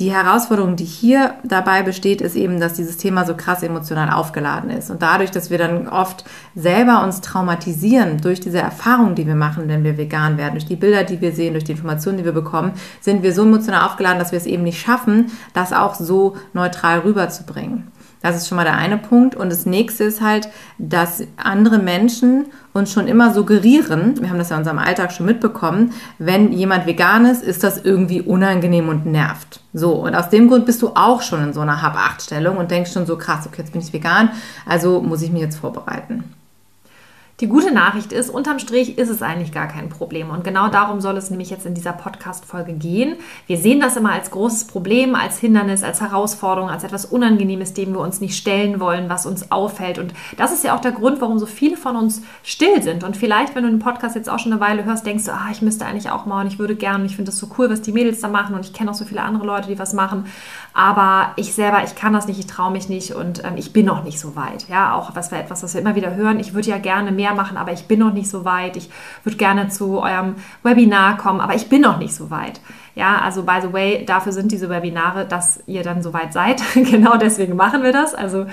Die 0.00 0.10
Herausforderung, 0.10 0.76
die 0.76 0.86
hier 0.86 1.34
dabei 1.44 1.82
besteht, 1.82 2.22
ist 2.22 2.34
eben, 2.34 2.58
dass 2.58 2.72
dieses 2.72 2.96
Thema 2.96 3.26
so 3.26 3.36
krass 3.36 3.62
emotional 3.62 4.10
aufgeladen 4.10 4.70
ist. 4.70 4.90
Und 4.90 5.02
dadurch, 5.02 5.30
dass 5.30 5.50
wir 5.50 5.58
dann 5.58 5.88
oft 5.88 6.24
selber 6.54 7.04
uns 7.04 7.20
traumatisieren 7.20 8.18
durch 8.18 8.40
diese 8.40 8.60
Erfahrungen, 8.60 9.14
die 9.14 9.26
wir 9.26 9.34
machen, 9.34 9.68
wenn 9.68 9.84
wir 9.84 9.98
vegan 9.98 10.38
werden, 10.38 10.52
durch 10.52 10.64
die 10.64 10.76
Bilder, 10.76 11.04
die 11.04 11.20
wir 11.20 11.32
sehen, 11.32 11.52
durch 11.52 11.64
die 11.64 11.72
Informationen, 11.72 12.16
die 12.16 12.24
wir 12.24 12.32
bekommen, 12.32 12.72
sind 13.02 13.22
wir 13.22 13.34
so 13.34 13.42
emotional 13.42 13.86
aufgeladen, 13.86 14.18
dass 14.18 14.32
wir 14.32 14.38
es 14.38 14.46
eben 14.46 14.62
nicht 14.62 14.80
schaffen, 14.80 15.30
das 15.52 15.74
auch 15.74 15.94
so 15.94 16.34
neutral 16.54 17.00
rüberzubringen. 17.00 17.92
Das 18.22 18.36
ist 18.36 18.48
schon 18.48 18.56
mal 18.56 18.64
der 18.64 18.76
eine 18.76 18.98
Punkt. 18.98 19.34
Und 19.34 19.50
das 19.50 19.66
nächste 19.66 20.04
ist 20.04 20.20
halt, 20.20 20.48
dass 20.78 21.22
andere 21.36 21.78
Menschen 21.78 22.46
uns 22.72 22.92
schon 22.92 23.08
immer 23.08 23.34
suggerieren, 23.34 24.20
wir 24.20 24.30
haben 24.30 24.38
das 24.38 24.50
ja 24.50 24.56
in 24.56 24.60
unserem 24.60 24.78
Alltag 24.78 25.12
schon 25.12 25.26
mitbekommen, 25.26 25.92
wenn 26.18 26.52
jemand 26.52 26.86
vegan 26.86 27.24
ist, 27.24 27.42
ist 27.42 27.64
das 27.64 27.84
irgendwie 27.84 28.20
unangenehm 28.20 28.88
und 28.88 29.06
nervt. 29.06 29.60
So, 29.72 29.92
und 29.94 30.14
aus 30.14 30.28
dem 30.28 30.48
Grund 30.48 30.66
bist 30.66 30.82
du 30.82 30.90
auch 30.94 31.22
schon 31.22 31.42
in 31.42 31.52
so 31.52 31.60
einer 31.60 31.82
Hab-Acht-Stellung 31.82 32.58
und 32.58 32.70
denkst 32.70 32.92
schon 32.92 33.06
so, 33.06 33.16
krass, 33.16 33.46
okay, 33.46 33.62
jetzt 33.62 33.72
bin 33.72 33.80
ich 33.80 33.92
vegan, 33.92 34.30
also 34.66 35.00
muss 35.00 35.22
ich 35.22 35.32
mich 35.32 35.42
jetzt 35.42 35.58
vorbereiten. 35.58 36.24
Die 37.40 37.48
gute 37.48 37.72
Nachricht 37.72 38.12
ist, 38.12 38.28
unterm 38.28 38.58
Strich 38.58 38.98
ist 38.98 39.08
es 39.08 39.22
eigentlich 39.22 39.50
gar 39.50 39.66
kein 39.66 39.88
Problem. 39.88 40.28
Und 40.28 40.44
genau 40.44 40.68
darum 40.68 41.00
soll 41.00 41.16
es 41.16 41.30
nämlich 41.30 41.48
jetzt 41.48 41.64
in 41.64 41.72
dieser 41.72 41.94
Podcast-Folge 41.94 42.74
gehen. 42.74 43.16
Wir 43.46 43.56
sehen 43.56 43.80
das 43.80 43.96
immer 43.96 44.12
als 44.12 44.30
großes 44.30 44.66
Problem, 44.66 45.14
als 45.14 45.38
Hindernis, 45.38 45.82
als 45.82 46.02
Herausforderung, 46.02 46.68
als 46.68 46.84
etwas 46.84 47.06
Unangenehmes, 47.06 47.72
dem 47.72 47.94
wir 47.94 48.00
uns 48.00 48.20
nicht 48.20 48.36
stellen 48.36 48.78
wollen, 48.78 49.08
was 49.08 49.24
uns 49.24 49.50
auffällt. 49.50 49.98
Und 49.98 50.12
das 50.36 50.52
ist 50.52 50.64
ja 50.64 50.76
auch 50.76 50.82
der 50.82 50.92
Grund, 50.92 51.22
warum 51.22 51.38
so 51.38 51.46
viele 51.46 51.78
von 51.78 51.96
uns 51.96 52.20
still 52.42 52.82
sind. 52.82 53.04
Und 53.04 53.16
vielleicht, 53.16 53.54
wenn 53.54 53.62
du 53.62 53.70
den 53.70 53.78
Podcast 53.78 54.16
jetzt 54.16 54.28
auch 54.28 54.38
schon 54.38 54.52
eine 54.52 54.60
Weile 54.60 54.84
hörst, 54.84 55.06
denkst 55.06 55.24
du, 55.24 55.32
ah, 55.32 55.48
ich 55.50 55.62
müsste 55.62 55.86
eigentlich 55.86 56.10
auch 56.10 56.26
mal 56.26 56.42
und 56.42 56.48
ich 56.48 56.58
würde 56.58 56.76
gerne, 56.76 57.06
ich 57.06 57.16
finde 57.16 57.30
das 57.30 57.38
so 57.38 57.48
cool, 57.56 57.70
was 57.70 57.80
die 57.80 57.92
Mädels 57.92 58.20
da 58.20 58.28
machen 58.28 58.54
und 58.54 58.66
ich 58.66 58.74
kenne 58.74 58.90
auch 58.90 58.94
so 58.94 59.06
viele 59.06 59.22
andere 59.22 59.46
Leute, 59.46 59.68
die 59.68 59.78
was 59.78 59.94
machen. 59.94 60.26
Aber 60.74 61.32
ich 61.36 61.54
selber, 61.54 61.82
ich 61.84 61.94
kann 61.94 62.12
das 62.12 62.26
nicht, 62.26 62.38
ich 62.38 62.46
traue 62.46 62.70
mich 62.70 62.90
nicht 62.90 63.14
und 63.14 63.42
ähm, 63.44 63.54
ich 63.56 63.72
bin 63.72 63.86
noch 63.86 64.04
nicht 64.04 64.20
so 64.20 64.36
weit. 64.36 64.68
Ja, 64.68 64.94
auch 64.94 65.16
was 65.16 65.30
wir 65.30 65.38
etwas, 65.38 65.62
was 65.62 65.72
wir 65.72 65.80
immer 65.80 65.94
wieder 65.94 66.14
hören. 66.14 66.38
Ich 66.38 66.52
würde 66.52 66.68
ja 66.68 66.76
gerne 66.76 67.10
mehr 67.10 67.29
mehr 67.30 67.42
machen, 67.42 67.56
aber 67.56 67.72
ich 67.72 67.86
bin 67.86 68.00
noch 68.00 68.12
nicht 68.12 68.28
so 68.28 68.44
weit. 68.44 68.76
Ich 68.76 68.90
würde 69.24 69.36
gerne 69.36 69.68
zu 69.68 70.00
eurem 70.00 70.36
Webinar 70.62 71.16
kommen, 71.16 71.40
aber 71.40 71.54
ich 71.54 71.68
bin 71.68 71.82
noch 71.82 71.98
nicht 71.98 72.14
so 72.14 72.30
weit. 72.30 72.60
Ja, 72.94 73.20
also 73.20 73.44
by 73.44 73.58
the 73.62 73.72
way, 73.72 74.04
dafür 74.04 74.32
sind 74.32 74.52
diese 74.52 74.68
Webinare, 74.68 75.24
dass 75.24 75.62
ihr 75.66 75.82
dann 75.82 76.02
so 76.02 76.12
weit 76.12 76.32
seid. 76.32 76.62
genau 76.74 77.16
deswegen 77.16 77.56
machen 77.56 77.82
wir 77.82 77.92
das. 77.92 78.14
Also 78.14 78.46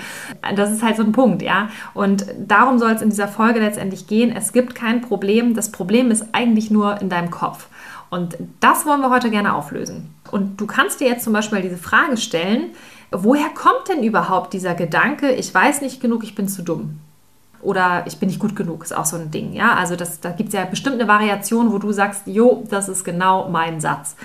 das 0.54 0.70
ist 0.70 0.82
halt 0.82 0.96
so 0.96 1.02
ein 1.02 1.12
Punkt, 1.12 1.42
ja. 1.42 1.68
Und 1.94 2.26
darum 2.38 2.78
soll 2.78 2.92
es 2.92 3.02
in 3.02 3.10
dieser 3.10 3.28
Folge 3.28 3.60
letztendlich 3.60 4.06
gehen. 4.06 4.34
Es 4.34 4.52
gibt 4.52 4.74
kein 4.74 5.00
Problem. 5.00 5.54
Das 5.54 5.72
Problem 5.72 6.10
ist 6.10 6.26
eigentlich 6.32 6.70
nur 6.70 7.00
in 7.00 7.08
deinem 7.08 7.30
Kopf. 7.30 7.68
Und 8.10 8.38
das 8.60 8.86
wollen 8.86 9.00
wir 9.00 9.10
heute 9.10 9.30
gerne 9.30 9.54
auflösen. 9.54 10.14
Und 10.30 10.60
du 10.60 10.66
kannst 10.66 11.00
dir 11.00 11.08
jetzt 11.08 11.24
zum 11.24 11.32
Beispiel 11.32 11.60
diese 11.60 11.76
Frage 11.76 12.16
stellen, 12.16 12.70
woher 13.10 13.48
kommt 13.50 13.88
denn 13.88 14.02
überhaupt 14.02 14.52
dieser 14.52 14.74
Gedanke, 14.74 15.32
ich 15.32 15.52
weiß 15.52 15.82
nicht 15.82 16.00
genug, 16.00 16.24
ich 16.24 16.34
bin 16.34 16.48
zu 16.48 16.62
dumm? 16.62 17.00
Oder 17.60 18.04
ich 18.06 18.18
bin 18.18 18.28
nicht 18.28 18.40
gut 18.40 18.54
genug, 18.54 18.84
ist 18.84 18.96
auch 18.96 19.04
so 19.04 19.16
ein 19.16 19.30
Ding. 19.30 19.52
Ja, 19.52 19.74
also 19.74 19.96
das, 19.96 20.20
da 20.20 20.30
gibt 20.30 20.48
es 20.48 20.54
ja 20.54 20.64
bestimmt 20.64 20.96
eine 20.96 21.08
Variation, 21.08 21.72
wo 21.72 21.78
du 21.78 21.92
sagst, 21.92 22.22
jo, 22.26 22.64
das 22.70 22.88
ist 22.88 23.04
genau 23.04 23.48
mein 23.48 23.80
Satz. 23.80 24.16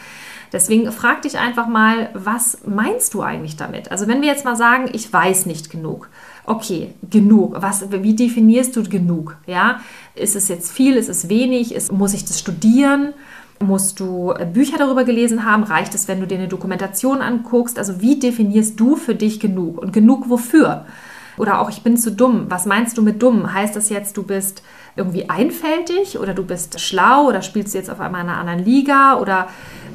Deswegen 0.53 0.91
frag 0.91 1.23
dich 1.23 1.39
einfach 1.39 1.67
mal, 1.67 2.09
was 2.13 2.59
meinst 2.63 3.15
du 3.15 3.23
eigentlich 3.23 3.57
damit? 3.57 3.91
Also 3.91 4.07
wenn 4.07 4.21
wir 4.21 4.27
jetzt 4.27 4.45
mal 4.45 4.55
sagen, 4.55 4.87
ich 4.93 5.11
weiß 5.11 5.47
nicht 5.47 5.71
genug. 5.71 6.09
Okay, 6.45 6.93
genug. 7.09 7.55
Was, 7.59 7.91
wie 7.91 8.15
definierst 8.15 8.75
du 8.75 8.83
genug? 8.83 9.35
Ja, 9.47 9.79
ist 10.13 10.35
es 10.35 10.49
jetzt 10.49 10.71
viel? 10.71 10.95
Ist 10.95 11.09
es 11.09 11.27
wenig? 11.27 11.73
Ist, 11.73 11.91
muss 11.91 12.13
ich 12.13 12.25
das 12.25 12.39
studieren? 12.39 13.13
Musst 13.59 13.99
du 13.99 14.33
Bücher 14.53 14.77
darüber 14.77 15.05
gelesen 15.05 15.43
haben? 15.43 15.63
Reicht 15.63 15.95
es, 15.95 16.07
wenn 16.07 16.19
du 16.19 16.27
dir 16.27 16.37
eine 16.37 16.49
Dokumentation 16.49 17.21
anguckst? 17.21 17.79
Also 17.79 18.01
wie 18.01 18.19
definierst 18.19 18.79
du 18.79 18.95
für 18.95 19.15
dich 19.15 19.39
genug? 19.39 19.79
Und 19.79 19.91
genug 19.91 20.29
wofür? 20.29 20.85
Oder 21.37 21.59
auch, 21.59 21.69
ich 21.69 21.83
bin 21.83 21.97
zu 21.97 22.11
dumm. 22.11 22.45
Was 22.49 22.65
meinst 22.65 22.97
du 22.97 23.01
mit 23.01 23.21
dumm? 23.21 23.53
Heißt 23.53 23.75
das 23.75 23.89
jetzt, 23.89 24.17
du 24.17 24.23
bist 24.23 24.63
irgendwie 24.95 25.29
einfältig 25.29 26.19
oder 26.19 26.33
du 26.33 26.43
bist 26.43 26.79
schlau 26.79 27.27
oder 27.27 27.41
spielst 27.41 27.73
du 27.73 27.77
jetzt 27.77 27.89
auf 27.89 27.99
einmal 27.99 28.21
in 28.21 28.29
einer 28.29 28.39
anderen 28.39 28.63
Liga 28.63 29.19
oder 29.19 29.47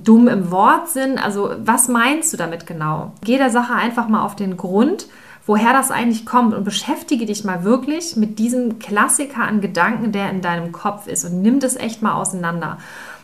dumm 0.04 0.28
im 0.28 0.50
Wortsinn? 0.50 1.18
Also, 1.18 1.52
was 1.58 1.88
meinst 1.88 2.32
du 2.32 2.36
damit 2.36 2.66
genau? 2.66 3.12
Geh 3.24 3.38
der 3.38 3.50
Sache 3.50 3.74
einfach 3.74 4.08
mal 4.08 4.24
auf 4.24 4.34
den 4.34 4.56
Grund, 4.56 5.06
woher 5.46 5.72
das 5.72 5.90
eigentlich 5.90 6.26
kommt 6.26 6.54
und 6.54 6.64
beschäftige 6.64 7.24
dich 7.24 7.44
mal 7.44 7.64
wirklich 7.64 8.16
mit 8.16 8.38
diesem 8.38 8.78
Klassiker 8.78 9.42
an 9.42 9.60
Gedanken, 9.60 10.12
der 10.12 10.30
in 10.30 10.42
deinem 10.42 10.72
Kopf 10.72 11.06
ist 11.06 11.24
und 11.24 11.40
nimm 11.40 11.60
das 11.60 11.76
echt 11.76 12.02
mal 12.02 12.14
auseinander. 12.14 12.78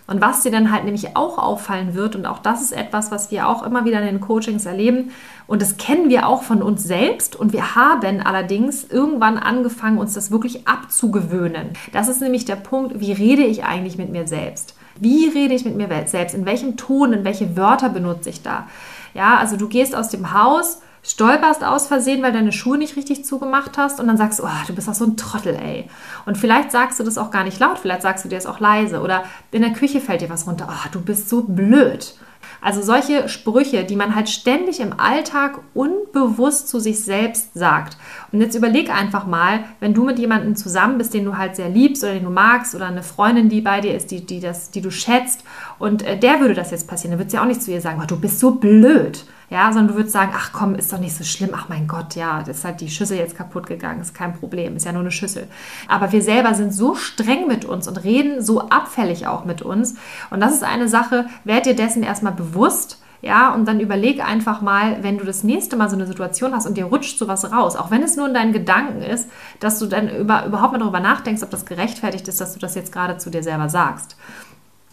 Und 0.07 0.21
was 0.21 0.43
dir 0.43 0.51
dann 0.51 0.71
halt 0.71 0.85
nämlich 0.85 1.17
auch 1.17 1.39
auffallen 1.39 1.95
wird, 1.95 2.15
und 2.15 2.27
auch 2.27 2.39
das 2.39 2.61
ist 2.61 2.73
etwas, 2.73 3.11
was 3.11 3.31
wir 3.31 3.49
auch 3.49 3.63
immer 3.63 3.87
wieder 3.87 4.01
in 4.01 4.07
den 4.07 4.21
Coachings 4.21 4.67
erleben, 4.67 5.13
und 5.47 5.63
das 5.63 5.79
kennen 5.79 6.11
wir 6.11 6.29
auch 6.29 6.43
von 6.43 6.63
uns 6.63 6.85
selbst, 6.85 7.37
und 7.37 7.55
wir 7.55 7.75
haben 7.75 8.21
allerdings 8.21 8.85
irgendwann 8.85 9.39
angefangen, 9.39 9.99
uns 9.99 10.13
das 10.13 10.31
wirklich 10.31 10.69
abzugewöhnen. 10.69 11.71
Das 11.93 12.09
ist 12.09 12.21
nämlich 12.21 12.45
der 12.45 12.57
Punkt, 12.57 13.01
wie 13.01 13.13
rede 13.13 13.45
ich 13.45 13.65
eigentlich 13.65 13.97
mit 13.97 14.11
mir 14.11 14.27
selbst? 14.27 14.75
Wie 15.01 15.29
rede 15.29 15.55
ich 15.55 15.65
mit 15.65 15.77
mir 15.77 15.89
selbst? 16.07 16.35
In 16.35 16.45
welchem 16.45 16.77
Ton, 16.77 17.13
in 17.15 17.25
welche 17.25 17.57
Wörter 17.57 17.89
benutze 17.89 18.29
ich 18.29 18.43
da? 18.43 18.69
Ja, 19.15 19.39
also 19.39 19.57
du 19.57 19.69
gehst 19.69 19.97
aus 19.97 20.11
dem 20.11 20.35
Haus, 20.35 20.83
stolperst 21.05 21.63
aus 21.63 21.87
Versehen, 21.87 22.23
weil 22.23 22.33
deine 22.33 22.53
Schuhe 22.53 22.79
nicht 22.79 22.97
richtig 22.97 23.25
zugemacht 23.25 23.77
hast 23.77 24.01
und 24.01 24.07
dann 24.09 24.17
sagst 24.17 24.39
du, 24.39 24.45
oh, 24.45 24.67
du 24.67 24.75
bist 24.75 24.89
doch 24.89 24.95
so 24.95 25.05
ein 25.05 25.17
Trottel, 25.17 25.55
ey. 25.55 25.89
Und 26.27 26.39
vielleicht 26.39 26.73
sagst 26.73 26.99
du 26.99 27.05
das 27.05 27.19
auch 27.19 27.31
gar 27.31 27.45
nicht 27.45 27.61
laut, 27.61 27.79
vielleicht 27.79 28.03
sagst 28.03 28.25
du 28.25 28.29
dir 28.29 28.37
das 28.37 28.47
auch 28.47 28.59
leise 28.59 29.01
oder 29.01 29.25
in 29.53 29.63
der 29.63 29.73
Küche 29.73 30.01
fällt 30.01 30.23
dir 30.23 30.31
was 30.31 30.47
runter, 30.47 30.67
oh, 30.69 30.89
du 30.91 31.01
bist 31.01 31.29
so 31.29 31.43
blöd. 31.43 32.15
Also 32.61 32.81
solche 32.81 33.29
Sprüche, 33.29 33.85
die 33.85 33.97
man 33.97 34.15
halt 34.15 34.31
ständig 34.31 34.81
im 34.81 34.99
Alltag 34.99 35.61
unbewusst 35.75 36.69
zu 36.69 36.81
sich 36.81 37.05
selbst 37.05 37.53
sagt. 37.53 37.99
Und 38.33 38.41
jetzt 38.41 38.55
überleg 38.55 38.91
einfach 38.91 39.27
mal, 39.27 39.65
wenn 39.81 39.93
du 39.93 40.05
mit 40.05 40.19
jemandem 40.19 40.57
zusammen 40.57 40.97
bist, 40.97 41.13
den 41.13 41.27
du 41.27 41.37
halt 41.37 41.57
sehr 41.57 41.69
liebst 41.69 42.03
oder 42.03 42.15
den 42.15 42.25
du 42.25 42.31
magst 42.31 42.75
oder 42.75 42.87
eine 42.87 43.03
Freundin, 43.03 43.51
die 43.51 43.61
bei 43.61 43.83
dir 43.83 43.95
ist, 43.95 44.11
die, 44.11 44.25
die, 44.25 44.41
das, 44.41 44.71
die 44.71 44.81
du 44.81 44.91
schätzt 44.91 45.45
und 45.79 46.03
äh, 46.03 46.19
der 46.19 46.41
würde 46.41 46.55
das 46.55 46.71
jetzt 46.71 46.89
passieren, 46.89 47.13
dann 47.13 47.19
wird 47.19 47.31
sie 47.31 47.39
auch 47.39 47.45
nicht 47.45 47.63
zu 47.63 47.71
ihr 47.71 47.83
sagen, 47.83 48.01
oh, 48.03 48.07
du 48.07 48.19
bist 48.19 48.41
so 48.41 48.53
blöd. 48.53 49.27
Ja, 49.51 49.73
sondern 49.73 49.89
du 49.89 49.95
würdest 49.95 50.15
sagen, 50.15 50.33
ach 50.35 50.51
komm, 50.53 50.75
ist 50.75 50.93
doch 50.93 50.99
nicht 50.99 51.15
so 51.17 51.23
schlimm, 51.23 51.51
ach 51.55 51.69
mein 51.69 51.87
Gott, 51.87 52.15
ja, 52.15 52.43
das 52.43 52.59
ist 52.59 52.65
halt 52.65 52.81
die 52.81 52.89
Schüssel 52.89 53.19
jetzt 53.19 53.37
kaputt 53.37 53.67
gegangen, 53.67 54.01
ist 54.01 54.15
kein 54.15 54.35
Problem, 54.35 54.77
ist 54.77 54.87
ja 54.87 54.93
nur 54.93 55.03
eine 55.03 55.11
Schüssel. 55.11 55.49
Aber 55.87 56.13
wir 56.13 56.23
selber 56.23 56.55
sind 56.55 56.73
so 56.73 56.95
streng 56.95 57.47
mit 57.47 57.65
uns 57.65 57.87
und 57.87 58.03
reden 58.05 58.43
so 58.43 58.69
abfällig 58.69 59.27
auch 59.27 59.45
mit 59.45 59.63
uns. 59.63 59.95
Und 60.31 60.41
das 60.41 60.55
ist 60.55 60.65
eine 60.65 60.89
Sache, 60.89 61.27
werd 61.45 61.67
dir 61.67 61.77
dessen 61.77 62.03
erstmal 62.03 62.33
bewusst, 62.33 62.99
Ja, 63.23 63.55
und 63.55 63.67
dann 63.67 63.81
überleg 63.81 64.23
einfach 64.23 64.61
mal, 64.61 65.03
wenn 65.03 65.17
du 65.17 65.25
das 65.25 65.45
nächste 65.45 65.77
Mal 65.77 65.89
so 65.89 65.97
eine 65.97 66.07
Situation 66.07 66.53
hast 66.55 66.67
und 66.67 66.77
dir 66.77 66.85
rutscht 66.85 67.19
sowas 67.19 67.51
raus, 67.51 67.75
auch 67.75 67.91
wenn 67.91 68.03
es 68.03 68.17
nur 68.17 68.29
in 68.29 68.35
deinen 68.35 68.53
Gedanken 68.53 69.01
ist, 69.01 69.31
dass 69.61 69.79
du 69.79 69.87
dann 69.87 70.11
über, 70.11 70.45
überhaupt 70.45 70.73
mal 70.73 70.79
darüber 70.79 71.01
nachdenkst, 71.01 71.43
ob 71.43 71.49
das 71.49 71.65
gerechtfertigt 71.65 72.29
ist, 72.29 72.41
dass 72.43 72.53
du 72.53 72.59
das 72.59 72.75
jetzt 72.75 72.93
gerade 72.93 73.17
zu 73.17 73.31
dir 73.31 73.43
selber 73.43 73.71
sagst. 73.71 74.17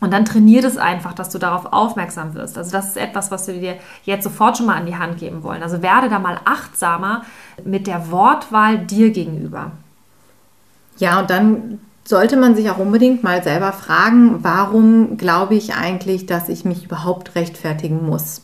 Und 0.02 0.12
dann 0.12 0.26
trainiert 0.26 0.66
es 0.66 0.78
einfach, 0.78 1.14
dass 1.14 1.30
du 1.30 1.38
darauf 1.38 1.72
aufmerksam 1.72 2.34
wirst. 2.34 2.58
Also 2.58 2.72
das 2.72 2.88
ist 2.88 2.98
etwas, 2.98 3.30
was 3.30 3.48
wir 3.48 3.54
dir 3.54 3.76
jetzt 4.04 4.24
sofort 4.24 4.58
schon 4.58 4.66
mal 4.66 4.76
an 4.76 4.88
die 4.88 4.98
Hand 4.98 5.20
geben 5.20 5.44
wollen. 5.44 5.62
Also 5.62 5.84
werde 5.84 6.10
da 6.10 6.18
mal 6.18 6.40
achtsamer 6.44 7.22
mit 7.64 7.86
der 7.86 8.10
Wortwahl 8.10 8.80
dir 8.80 9.12
gegenüber. 9.12 9.72
Ja, 10.98 11.20
und 11.20 11.30
dann 11.30 11.80
sollte 12.04 12.36
man 12.36 12.56
sich 12.56 12.72
auch 12.72 12.80
unbedingt 12.80 13.24
mal 13.24 13.44
selber 13.44 13.72
fragen, 13.74 14.44
warum 14.44 15.18
glaube 15.18 15.54
ich 15.54 15.76
eigentlich, 15.76 16.26
dass 16.26 16.50
ich 16.50 16.66
mich 16.66 16.86
überhaupt 16.86 17.36
rechtfertigen 17.36 18.04
muss? 18.04 18.42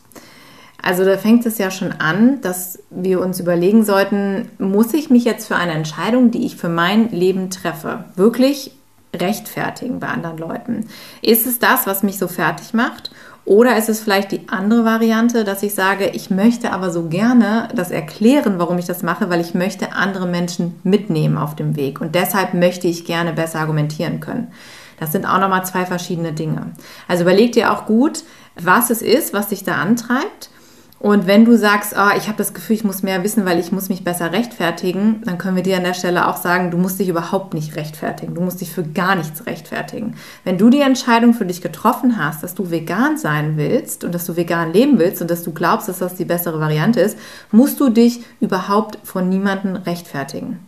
Also 0.79 1.03
da 1.03 1.17
fängt 1.17 1.43
es 1.47 1.57
ja 1.57 1.71
schon 1.71 1.91
an, 1.91 2.39
dass 2.41 2.79
wir 2.91 3.19
uns 3.19 3.39
überlegen 3.39 3.83
sollten, 3.83 4.47
muss 4.59 4.93
ich 4.93 5.09
mich 5.09 5.25
jetzt 5.25 5.47
für 5.47 5.55
eine 5.55 5.73
Entscheidung, 5.73 6.29
die 6.29 6.45
ich 6.45 6.55
für 6.55 6.69
mein 6.69 7.09
Leben 7.09 7.49
treffe, 7.49 8.05
wirklich 8.15 8.71
rechtfertigen 9.19 9.99
bei 9.99 10.07
anderen 10.07 10.37
Leuten? 10.37 10.87
Ist 11.21 11.45
es 11.45 11.59
das, 11.59 11.87
was 11.87 12.03
mich 12.03 12.17
so 12.17 12.27
fertig 12.27 12.73
macht? 12.73 13.11
Oder 13.45 13.77
ist 13.77 13.87
es 13.87 14.01
vielleicht 14.01 14.33
die 14.33 14.49
andere 14.49 14.83
Variante, 14.83 15.45
dass 15.45 15.63
ich 15.63 15.73
sage, 15.73 16.09
ich 16.09 16.29
möchte 16.29 16.73
aber 16.73 16.91
so 16.91 17.03
gerne 17.07 17.69
das 17.73 17.91
erklären, 17.91 18.59
warum 18.59 18.77
ich 18.77 18.85
das 18.85 19.03
mache, 19.03 19.29
weil 19.29 19.39
ich 19.39 19.53
möchte 19.53 19.93
andere 19.93 20.27
Menschen 20.27 20.75
mitnehmen 20.83 21.37
auf 21.37 21.55
dem 21.55 21.77
Weg. 21.77 22.01
Und 22.01 22.13
deshalb 22.13 22.53
möchte 22.53 22.87
ich 22.87 23.05
gerne 23.05 23.31
besser 23.31 23.59
argumentieren 23.59 24.19
können. 24.19 24.51
Das 24.99 25.13
sind 25.13 25.25
auch 25.25 25.39
nochmal 25.39 25.65
zwei 25.65 25.85
verschiedene 25.85 26.33
Dinge. 26.33 26.73
Also 27.07 27.23
überleg 27.23 27.53
dir 27.53 27.71
auch 27.71 27.85
gut, 27.85 28.23
was 28.59 28.89
es 28.89 29.01
ist, 29.01 29.33
was 29.33 29.47
dich 29.47 29.63
da 29.63 29.75
antreibt 29.75 30.49
und 30.99 31.27
wenn 31.27 31.45
du 31.45 31.55
sagst, 31.55 31.93
oh, 31.95 32.17
ich 32.17 32.27
habe 32.27 32.39
das 32.39 32.55
Gefühl, 32.55 32.75
ich 32.75 32.83
muss 32.83 33.03
mehr 33.03 33.23
wissen, 33.23 33.45
weil 33.45 33.59
ich 33.59 33.71
muss 33.71 33.87
mich 33.87 34.03
besser 34.03 34.31
rechtfertigen, 34.31 35.21
dann 35.25 35.37
können 35.37 35.55
wir 35.55 35.61
dir 35.61 35.77
an 35.77 35.83
der 35.83 35.93
Stelle 35.93 36.27
auch 36.27 36.37
sagen, 36.37 36.71
du 36.71 36.77
musst 36.77 36.99
dich 36.99 37.07
überhaupt 37.07 37.53
nicht 37.53 37.75
rechtfertigen. 37.75 38.33
Du 38.33 38.41
musst 38.41 38.61
dich 38.61 38.71
für 38.71 38.81
gar 38.81 39.15
nichts 39.15 39.45
rechtfertigen. 39.45 40.15
Wenn 40.43 40.57
du 40.57 40.71
die 40.71 40.81
Entscheidung 40.81 41.35
für 41.35 41.45
dich 41.45 41.61
getroffen 41.61 42.17
hast, 42.17 42.41
dass 42.41 42.55
du 42.55 42.71
vegan 42.71 43.17
sein 43.17 43.57
willst 43.57 44.03
und 44.03 44.15
dass 44.15 44.25
du 44.25 44.35
vegan 44.35 44.73
leben 44.73 44.97
willst 44.97 45.21
und 45.21 45.29
dass 45.29 45.43
du 45.43 45.53
glaubst, 45.53 45.87
dass 45.87 45.99
das 45.99 46.15
die 46.15 46.25
bessere 46.25 46.59
Variante 46.59 46.99
ist, 46.99 47.17
musst 47.51 47.79
du 47.79 47.89
dich 47.89 48.21
überhaupt 48.39 48.97
von 49.03 49.29
niemandem 49.29 49.75
rechtfertigen. 49.75 50.59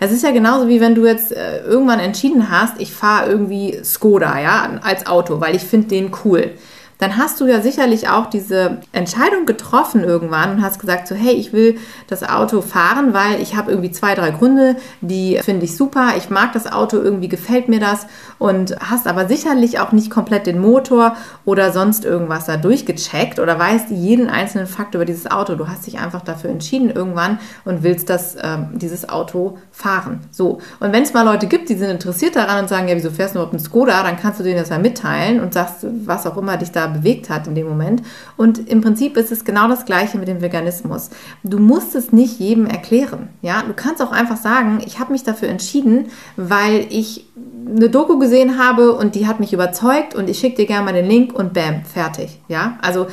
Das 0.00 0.10
ist 0.10 0.24
ja 0.24 0.32
genauso 0.32 0.68
wie 0.68 0.80
wenn 0.80 0.96
du 0.96 1.06
jetzt 1.06 1.30
äh, 1.30 1.64
irgendwann 1.64 2.00
entschieden 2.00 2.50
hast, 2.50 2.80
ich 2.80 2.92
fahre 2.92 3.30
irgendwie 3.30 3.78
Skoda, 3.84 4.40
ja, 4.40 4.80
als 4.82 5.06
Auto, 5.06 5.40
weil 5.40 5.54
ich 5.54 5.62
finde 5.62 5.88
den 5.88 6.10
cool 6.24 6.54
dann 6.98 7.16
hast 7.16 7.40
du 7.40 7.46
ja 7.46 7.60
sicherlich 7.60 8.08
auch 8.08 8.26
diese 8.26 8.78
Entscheidung 8.92 9.46
getroffen 9.46 10.02
irgendwann 10.02 10.52
und 10.52 10.62
hast 10.62 10.78
gesagt 10.78 11.08
so, 11.08 11.14
hey, 11.14 11.34
ich 11.34 11.52
will 11.52 11.78
das 12.06 12.22
Auto 12.22 12.62
fahren, 12.62 13.12
weil 13.12 13.40
ich 13.40 13.56
habe 13.56 13.70
irgendwie 13.70 13.90
zwei, 13.90 14.14
drei 14.14 14.30
Gründe, 14.30 14.76
die 15.00 15.38
finde 15.42 15.64
ich 15.64 15.76
super, 15.76 16.14
ich 16.16 16.30
mag 16.30 16.52
das 16.52 16.70
Auto, 16.70 16.96
irgendwie 16.96 17.28
gefällt 17.28 17.68
mir 17.68 17.80
das 17.80 18.06
und 18.38 18.76
hast 18.80 19.06
aber 19.06 19.28
sicherlich 19.28 19.78
auch 19.78 19.92
nicht 19.92 20.10
komplett 20.10 20.46
den 20.46 20.58
Motor 20.58 21.16
oder 21.44 21.72
sonst 21.72 22.04
irgendwas 22.04 22.46
da 22.46 22.56
durchgecheckt 22.56 23.38
oder 23.38 23.58
weißt 23.58 23.90
jeden 23.90 24.28
einzelnen 24.28 24.66
Fakt 24.66 24.94
über 24.94 25.04
dieses 25.04 25.30
Auto. 25.30 25.54
Du 25.54 25.68
hast 25.68 25.86
dich 25.86 25.98
einfach 25.98 26.22
dafür 26.22 26.50
entschieden 26.50 26.90
irgendwann 26.90 27.38
und 27.64 27.82
willst 27.82 28.08
das, 28.08 28.36
ähm, 28.42 28.70
dieses 28.72 29.08
Auto 29.08 29.58
fahren. 29.70 30.20
So. 30.30 30.60
Und 30.80 30.92
wenn 30.92 31.02
es 31.02 31.12
mal 31.12 31.24
Leute 31.24 31.46
gibt, 31.46 31.68
die 31.68 31.74
sind 31.74 31.90
interessiert 31.90 32.36
daran 32.36 32.62
und 32.62 32.68
sagen, 32.68 32.88
ja, 32.88 32.96
wieso 32.96 33.10
fährst 33.10 33.34
du 33.34 33.38
überhaupt 33.38 33.54
einen 33.54 33.64
Skoda, 33.64 34.02
dann 34.02 34.16
kannst 34.16 34.40
du 34.40 34.44
denen 34.44 34.58
das 34.58 34.70
ja 34.70 34.78
mitteilen 34.78 35.40
und 35.40 35.52
sagst, 35.52 35.86
was 36.04 36.26
auch 36.26 36.36
immer 36.36 36.56
dich 36.56 36.72
da 36.72 36.85
bewegt 36.88 37.30
hat 37.30 37.46
in 37.46 37.54
dem 37.54 37.68
Moment. 37.68 38.02
Und 38.36 38.68
im 38.68 38.80
Prinzip 38.80 39.16
ist 39.16 39.32
es 39.32 39.44
genau 39.44 39.68
das 39.68 39.84
Gleiche 39.84 40.18
mit 40.18 40.28
dem 40.28 40.40
Veganismus. 40.40 41.10
Du 41.42 41.58
musst 41.58 41.94
es 41.94 42.12
nicht 42.12 42.38
jedem 42.38 42.66
erklären. 42.66 43.28
Ja, 43.42 43.62
du 43.66 43.74
kannst 43.74 44.02
auch 44.02 44.12
einfach 44.12 44.36
sagen, 44.36 44.80
ich 44.84 44.98
habe 44.98 45.12
mich 45.12 45.24
dafür 45.24 45.48
entschieden, 45.48 46.06
weil 46.36 46.86
ich 46.90 47.26
eine 47.68 47.90
Doku 47.90 48.18
gesehen 48.18 48.58
habe 48.58 48.92
und 48.92 49.14
die 49.14 49.26
hat 49.26 49.40
mich 49.40 49.52
überzeugt 49.52 50.14
und 50.14 50.30
ich 50.30 50.38
schicke 50.38 50.56
dir 50.56 50.66
gerne 50.66 50.84
mal 50.84 50.92
den 50.92 51.06
Link 51.06 51.32
und 51.34 51.52
bam, 51.52 51.84
fertig. 51.84 52.40
Ja, 52.48 52.78
also 52.80 53.08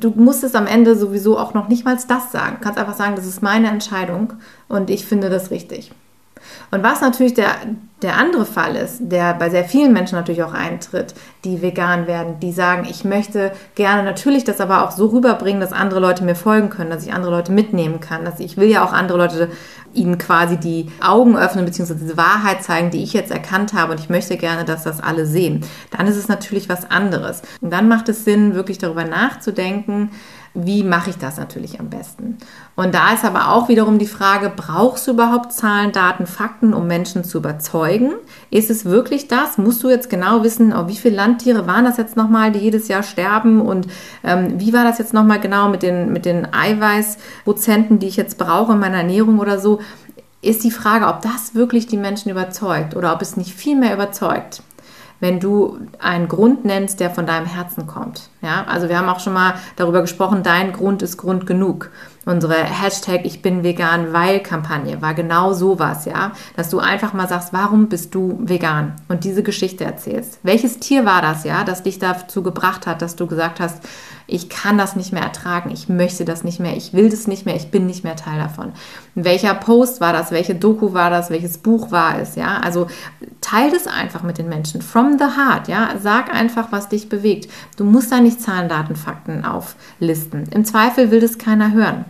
du 0.00 0.10
musst 0.10 0.44
es 0.44 0.54
am 0.54 0.66
Ende 0.66 0.96
sowieso 0.96 1.38
auch 1.38 1.54
noch 1.54 1.68
nicht 1.68 1.84
mal 1.84 1.96
das 1.96 2.32
sagen. 2.32 2.56
Du 2.58 2.64
kannst 2.64 2.78
einfach 2.78 2.96
sagen, 2.96 3.16
das 3.16 3.26
ist 3.26 3.42
meine 3.42 3.68
Entscheidung 3.68 4.34
und 4.68 4.90
ich 4.90 5.06
finde 5.06 5.30
das 5.30 5.50
richtig. 5.50 5.90
Und 6.72 6.82
was 6.82 7.02
natürlich 7.02 7.34
der, 7.34 7.50
der 8.00 8.16
andere 8.16 8.46
Fall 8.46 8.76
ist, 8.76 8.98
der 9.00 9.34
bei 9.34 9.50
sehr 9.50 9.64
vielen 9.64 9.92
Menschen 9.92 10.16
natürlich 10.16 10.42
auch 10.42 10.54
eintritt, 10.54 11.14
die 11.44 11.60
vegan 11.60 12.06
werden, 12.06 12.40
die 12.40 12.50
sagen, 12.50 12.86
ich 12.88 13.04
möchte 13.04 13.52
gerne 13.74 14.02
natürlich 14.02 14.44
das 14.44 14.58
aber 14.58 14.82
auch 14.82 14.90
so 14.90 15.08
rüberbringen, 15.08 15.60
dass 15.60 15.74
andere 15.74 16.00
Leute 16.00 16.24
mir 16.24 16.34
folgen 16.34 16.70
können, 16.70 16.88
dass 16.88 17.04
ich 17.04 17.12
andere 17.12 17.30
Leute 17.30 17.52
mitnehmen 17.52 18.00
kann, 18.00 18.24
dass 18.24 18.40
ich 18.40 18.56
will 18.56 18.70
ja 18.70 18.82
auch 18.86 18.94
andere 18.94 19.18
Leute 19.18 19.50
ihnen 19.92 20.16
quasi 20.16 20.56
die 20.56 20.90
Augen 21.02 21.36
öffnen, 21.36 21.66
beziehungsweise 21.66 22.00
diese 22.00 22.16
Wahrheit 22.16 22.62
zeigen, 22.62 22.90
die 22.90 23.02
ich 23.02 23.12
jetzt 23.12 23.30
erkannt 23.30 23.74
habe 23.74 23.92
und 23.92 24.00
ich 24.00 24.08
möchte 24.08 24.38
gerne, 24.38 24.64
dass 24.64 24.84
das 24.84 25.02
alle 25.02 25.26
sehen. 25.26 25.66
Dann 25.90 26.06
ist 26.06 26.16
es 26.16 26.28
natürlich 26.28 26.70
was 26.70 26.90
anderes. 26.90 27.42
Und 27.60 27.70
dann 27.70 27.86
macht 27.86 28.08
es 28.08 28.24
Sinn, 28.24 28.54
wirklich 28.54 28.78
darüber 28.78 29.04
nachzudenken, 29.04 30.10
wie 30.54 30.84
mache 30.84 31.10
ich 31.10 31.16
das 31.16 31.38
natürlich 31.38 31.80
am 31.80 31.88
besten? 31.88 32.38
Und 32.76 32.94
da 32.94 33.12
ist 33.14 33.24
aber 33.24 33.48
auch 33.48 33.68
wiederum 33.68 33.98
die 33.98 34.06
Frage, 34.06 34.52
brauchst 34.54 35.06
du 35.06 35.12
überhaupt 35.12 35.52
Zahlen, 35.52 35.92
Daten, 35.92 36.26
Fakten, 36.26 36.74
um 36.74 36.86
Menschen 36.86 37.24
zu 37.24 37.38
überzeugen? 37.38 38.12
Ist 38.50 38.70
es 38.70 38.84
wirklich 38.84 39.28
das? 39.28 39.56
Musst 39.56 39.82
du 39.82 39.88
jetzt 39.88 40.10
genau 40.10 40.44
wissen, 40.44 40.74
oh, 40.74 40.88
wie 40.88 40.96
viele 40.96 41.16
Landtiere 41.16 41.66
waren 41.66 41.84
das 41.84 41.96
jetzt 41.96 42.16
nochmal, 42.16 42.52
die 42.52 42.58
jedes 42.58 42.88
Jahr 42.88 43.02
sterben? 43.02 43.60
Und 43.60 43.86
ähm, 44.24 44.60
wie 44.60 44.72
war 44.72 44.84
das 44.84 44.98
jetzt 44.98 45.14
nochmal 45.14 45.40
genau 45.40 45.68
mit 45.68 45.82
den, 45.82 46.12
mit 46.12 46.26
den 46.26 46.52
Eiweißprozenten, 46.52 47.98
die 47.98 48.08
ich 48.08 48.16
jetzt 48.16 48.36
brauche 48.36 48.72
in 48.72 48.78
meiner 48.78 48.98
Ernährung 48.98 49.38
oder 49.38 49.58
so? 49.58 49.80
Ist 50.42 50.64
die 50.64 50.70
Frage, 50.70 51.06
ob 51.06 51.22
das 51.22 51.54
wirklich 51.54 51.86
die 51.86 51.96
Menschen 51.96 52.30
überzeugt 52.30 52.96
oder 52.96 53.14
ob 53.14 53.22
es 53.22 53.36
nicht 53.36 53.54
viel 53.54 53.76
mehr 53.76 53.94
überzeugt 53.94 54.62
wenn 55.22 55.38
du 55.38 55.78
einen 56.00 56.26
Grund 56.26 56.64
nennst, 56.64 56.98
der 56.98 57.08
von 57.08 57.26
deinem 57.26 57.46
Herzen 57.46 57.86
kommt. 57.86 58.28
Ja, 58.42 58.64
also 58.66 58.88
wir 58.88 58.98
haben 58.98 59.08
auch 59.08 59.20
schon 59.20 59.34
mal 59.34 59.54
darüber 59.76 60.00
gesprochen, 60.00 60.42
dein 60.42 60.72
Grund 60.72 61.00
ist 61.02 61.16
Grund 61.16 61.46
genug. 61.46 61.90
Unsere 62.24 62.54
Hashtag 62.54 63.24
Ich 63.24 63.42
bin 63.42 63.64
vegan, 63.64 64.12
weil 64.12 64.40
Kampagne 64.40 65.02
war 65.02 65.14
genau 65.14 65.52
sowas, 65.52 66.04
ja. 66.04 66.32
Dass 66.56 66.68
du 66.68 66.78
einfach 66.78 67.12
mal 67.12 67.28
sagst, 67.28 67.52
warum 67.52 67.88
bist 67.88 68.14
du 68.14 68.38
vegan? 68.40 68.94
Und 69.08 69.24
diese 69.24 69.42
Geschichte 69.42 69.84
erzählst. 69.84 70.38
Welches 70.44 70.78
Tier 70.78 71.04
war 71.04 71.20
das, 71.20 71.42
ja, 71.42 71.64
das 71.64 71.82
dich 71.82 71.98
dazu 71.98 72.42
gebracht 72.42 72.86
hat, 72.86 73.02
dass 73.02 73.16
du 73.16 73.26
gesagt 73.26 73.58
hast, 73.58 73.82
ich 74.28 74.48
kann 74.48 74.78
das 74.78 74.94
nicht 74.94 75.12
mehr 75.12 75.22
ertragen, 75.22 75.70
ich 75.72 75.88
möchte 75.88 76.24
das 76.24 76.44
nicht 76.44 76.60
mehr, 76.60 76.76
ich 76.76 76.92
will 76.92 77.10
das 77.10 77.26
nicht 77.26 77.44
mehr, 77.44 77.56
ich 77.56 77.70
bin 77.70 77.86
nicht 77.86 78.04
mehr 78.04 78.16
Teil 78.16 78.38
davon. 78.38 78.72
Welcher 79.14 79.54
Post 79.54 80.00
war 80.00 80.12
das, 80.12 80.30
welche 80.30 80.54
Doku 80.54 80.94
war 80.94 81.10
das, 81.10 81.28
welches 81.28 81.58
Buch 81.58 81.90
war 81.90 82.18
es, 82.18 82.36
ja? 82.36 82.58
Also 82.58 82.86
teil 83.40 83.70
das 83.70 83.86
einfach 83.88 84.22
mit 84.22 84.38
den 84.38 84.48
Menschen, 84.48 84.80
from 84.80 85.18
the 85.18 85.24
heart, 85.24 85.66
ja? 85.66 85.90
Sag 86.00 86.32
einfach, 86.32 86.68
was 86.70 86.88
dich 86.88 87.08
bewegt. 87.08 87.50
Du 87.76 87.84
musst 87.84 88.12
da 88.12 88.20
nicht 88.20 88.31
Zahlen, 88.38 88.68
Daten, 88.68 88.96
Fakten 88.96 89.44
auflisten. 89.44 90.44
Im 90.50 90.64
Zweifel 90.64 91.10
will 91.10 91.20
das 91.20 91.38
keiner 91.38 91.72
hören. 91.72 92.04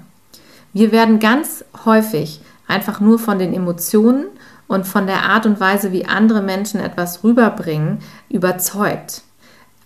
Wir 0.72 0.92
werden 0.92 1.18
ganz 1.18 1.64
häufig 1.84 2.40
einfach 2.66 3.00
nur 3.00 3.18
von 3.18 3.38
den 3.38 3.52
Emotionen 3.52 4.26
und 4.68 4.86
von 4.86 5.06
der 5.06 5.24
Art 5.24 5.44
und 5.44 5.60
Weise, 5.60 5.92
wie 5.92 6.06
andere 6.06 6.40
Menschen 6.40 6.80
etwas 6.80 7.22
rüberbringen, 7.22 7.98
überzeugt. 8.30 9.22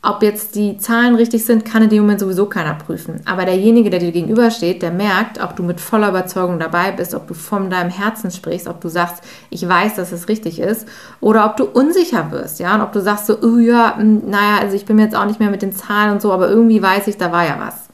Ob 0.08 0.22
jetzt 0.22 0.54
die 0.54 0.78
Zahlen 0.78 1.16
richtig 1.16 1.44
sind, 1.44 1.64
kann 1.64 1.82
in 1.82 1.88
dem 1.88 2.02
Moment 2.02 2.20
sowieso 2.20 2.46
keiner 2.46 2.74
prüfen. 2.74 3.20
Aber 3.24 3.44
derjenige, 3.44 3.90
der 3.90 3.98
dir 3.98 4.12
gegenübersteht, 4.12 4.80
der 4.80 4.92
merkt, 4.92 5.42
ob 5.42 5.56
du 5.56 5.64
mit 5.64 5.80
voller 5.80 6.10
Überzeugung 6.10 6.60
dabei 6.60 6.92
bist, 6.92 7.12
ob 7.12 7.26
du 7.26 7.34
von 7.34 7.70
deinem 7.70 7.90
Herzen 7.90 8.30
sprichst, 8.30 8.68
ob 8.68 8.80
du 8.80 8.88
sagst, 8.88 9.24
ich 9.50 9.68
weiß, 9.68 9.96
dass 9.96 10.12
es 10.12 10.28
richtig 10.28 10.60
ist, 10.60 10.86
oder 11.20 11.44
ob 11.44 11.56
du 11.56 11.64
unsicher 11.64 12.30
wirst, 12.30 12.60
ja, 12.60 12.76
und 12.76 12.82
ob 12.82 12.92
du 12.92 13.00
sagst 13.00 13.26
so, 13.26 13.36
oh 13.42 13.58
ja, 13.58 13.96
hm, 13.96 14.30
naja, 14.30 14.58
also 14.60 14.76
ich 14.76 14.86
bin 14.86 14.94
mir 14.94 15.02
jetzt 15.02 15.16
auch 15.16 15.24
nicht 15.24 15.40
mehr 15.40 15.50
mit 15.50 15.62
den 15.62 15.74
Zahlen 15.74 16.12
und 16.12 16.22
so, 16.22 16.32
aber 16.32 16.48
irgendwie 16.48 16.80
weiß 16.80 17.08
ich, 17.08 17.16
da 17.16 17.32
war 17.32 17.44
ja 17.44 17.56
was. 17.58 17.88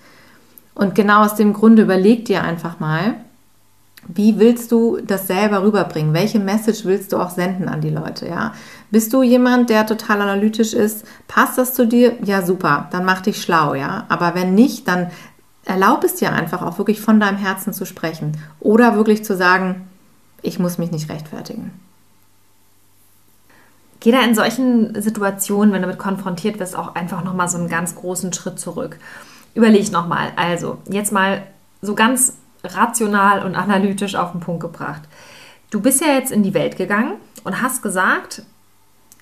Und 0.75 0.95
genau 0.95 1.25
aus 1.25 1.37
dem 1.37 1.54
Grunde 1.54 1.81
überleg 1.81 2.26
dir 2.26 2.42
einfach 2.42 2.78
mal, 2.78 3.14
wie 4.09 4.38
willst 4.38 4.73
du 4.73 4.99
das 5.00 5.26
selber 5.26 5.62
rüberbringen? 5.62 6.12
Welche 6.12 6.40
Message 6.40 6.85
willst 6.85 7.12
du 7.12 7.18
auch 7.18 7.30
senden 7.30 7.68
an 7.68 7.80
die 7.80 7.90
Leute? 7.90 8.26
Ja, 8.26 8.52
bist 8.90 9.12
du 9.12 9.23
jemand, 9.23 9.71
der 9.71 9.87
total 9.87 10.21
analytisch 10.21 10.73
ist? 10.73 11.06
Passt 11.28 11.56
das 11.56 11.75
zu 11.75 11.87
dir? 11.87 12.16
Ja, 12.25 12.42
super. 12.42 12.88
Dann 12.90 13.04
mach 13.04 13.21
dich 13.21 13.40
schlau, 13.40 13.75
ja. 13.75 14.04
Aber 14.09 14.35
wenn 14.35 14.54
nicht, 14.54 14.88
dann 14.88 15.11
erlaub 15.64 16.02
es 16.02 16.16
dir 16.16 16.32
einfach 16.32 16.62
auch 16.62 16.78
wirklich 16.78 17.00
von 17.00 17.21
deinem 17.21 17.38
Herzen 17.38 17.73
zu 17.73 17.87
sprechen 17.87 18.37
oder 18.59 18.97
wirklich 18.97 19.25
zu 19.25 19.37
sagen, 19.37 19.88
ich 20.42 20.59
muss 20.59 20.78
mich 20.78 20.90
nicht 20.90 21.09
rechtfertigen. 21.09 21.71
Geh 24.00 24.11
da 24.11 24.21
in 24.23 24.35
solchen 24.35 25.00
Situationen, 25.00 25.73
wenn 25.73 25.82
du 25.82 25.87
damit 25.87 26.00
konfrontiert 26.00 26.59
wirst, 26.59 26.75
auch 26.75 26.97
einfach 26.97 27.23
nochmal 27.23 27.49
so 27.49 27.56
einen 27.56 27.68
ganz 27.68 27.94
großen 27.94 28.32
Schritt 28.32 28.59
zurück. 28.59 28.99
Überleg 29.54 29.92
nochmal. 29.92 30.32
Also, 30.35 30.78
jetzt 30.88 31.12
mal 31.12 31.44
so 31.82 31.94
ganz 31.94 32.35
rational 32.64 33.45
und 33.45 33.54
analytisch 33.54 34.14
auf 34.14 34.33
den 34.33 34.40
Punkt 34.40 34.61
gebracht. 34.61 35.02
Du 35.71 35.81
bist 35.81 36.00
ja 36.00 36.09
jetzt 36.09 36.33
in 36.33 36.42
die 36.42 36.54
Welt 36.54 36.76
gegangen 36.76 37.14
und 37.45 37.62
hast 37.62 37.83
gesagt, 37.83 38.42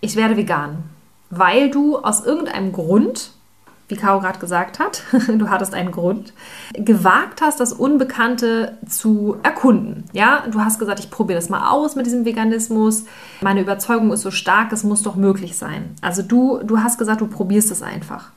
ich 0.00 0.16
werde 0.16 0.36
vegan, 0.36 0.84
weil 1.30 1.70
du 1.70 1.98
aus 1.98 2.24
irgendeinem 2.24 2.72
Grund 2.72 3.32
wie 3.90 3.96
Caro 3.96 4.20
gerade 4.20 4.38
gesagt 4.38 4.78
hat, 4.78 5.02
du 5.28 5.50
hattest 5.50 5.74
einen 5.74 5.90
Grund, 5.90 6.32
gewagt 6.74 7.42
hast, 7.42 7.60
das 7.60 7.72
Unbekannte 7.72 8.78
zu 8.88 9.36
erkunden. 9.42 10.04
Ja, 10.12 10.44
du 10.50 10.60
hast 10.60 10.78
gesagt, 10.78 11.00
ich 11.00 11.10
probiere 11.10 11.38
das 11.38 11.48
mal 11.48 11.70
aus 11.70 11.96
mit 11.96 12.06
diesem 12.06 12.24
Veganismus. 12.24 13.04
Meine 13.40 13.60
Überzeugung 13.60 14.12
ist 14.12 14.22
so 14.22 14.30
stark, 14.30 14.72
es 14.72 14.84
muss 14.84 15.02
doch 15.02 15.16
möglich 15.16 15.58
sein. 15.58 15.94
Also 16.00 16.22
du, 16.22 16.60
du 16.62 16.78
hast 16.78 16.98
gesagt, 16.98 17.20
du 17.20 17.26
probierst 17.26 17.70
es 17.70 17.82
einfach. 17.82 18.30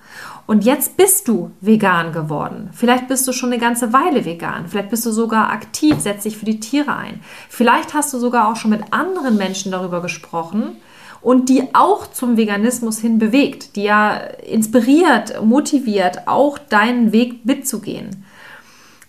Und 0.45 0.65
jetzt 0.65 0.97
bist 0.97 1.27
du 1.27 1.51
vegan 1.61 2.11
geworden. 2.11 2.69
Vielleicht 2.73 3.07
bist 3.07 3.27
du 3.27 3.31
schon 3.31 3.51
eine 3.51 3.61
ganze 3.61 3.93
Weile 3.93 4.25
vegan. 4.25 4.67
Vielleicht 4.67 4.89
bist 4.89 5.05
du 5.05 5.11
sogar 5.11 5.49
aktiv, 5.49 5.99
setzt 5.99 6.25
dich 6.25 6.37
für 6.37 6.45
die 6.45 6.59
Tiere 6.59 6.95
ein. 6.95 7.21
Vielleicht 7.49 7.93
hast 7.93 8.13
du 8.13 8.17
sogar 8.17 8.49
auch 8.49 8.57
schon 8.57 8.71
mit 8.71 8.91
anderen 8.91 9.37
Menschen 9.37 9.71
darüber 9.71 10.01
gesprochen 10.01 10.77
und 11.21 11.47
die 11.47 11.63
auch 11.73 12.07
zum 12.11 12.35
Veganismus 12.35 12.99
hin 12.99 13.17
bewegt, 13.17 13.77
die 13.77 13.83
ja 13.83 14.15
inspiriert, 14.15 15.41
motiviert, 15.43 16.27
auch 16.27 16.57
deinen 16.57 17.13
Weg 17.13 17.45
mitzugehen. 17.45 18.25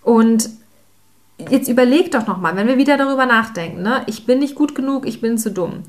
Und 0.02 0.48
jetzt 1.50 1.68
überleg 1.68 2.12
doch 2.12 2.28
nochmal, 2.28 2.54
wenn 2.54 2.68
wir 2.68 2.78
wieder 2.78 2.96
darüber 2.96 3.26
nachdenken, 3.26 3.82
ne? 3.82 4.02
ich 4.06 4.26
bin 4.26 4.38
nicht 4.38 4.54
gut 4.54 4.76
genug, 4.76 5.06
ich 5.06 5.20
bin 5.20 5.38
zu 5.38 5.50
dumm. 5.50 5.82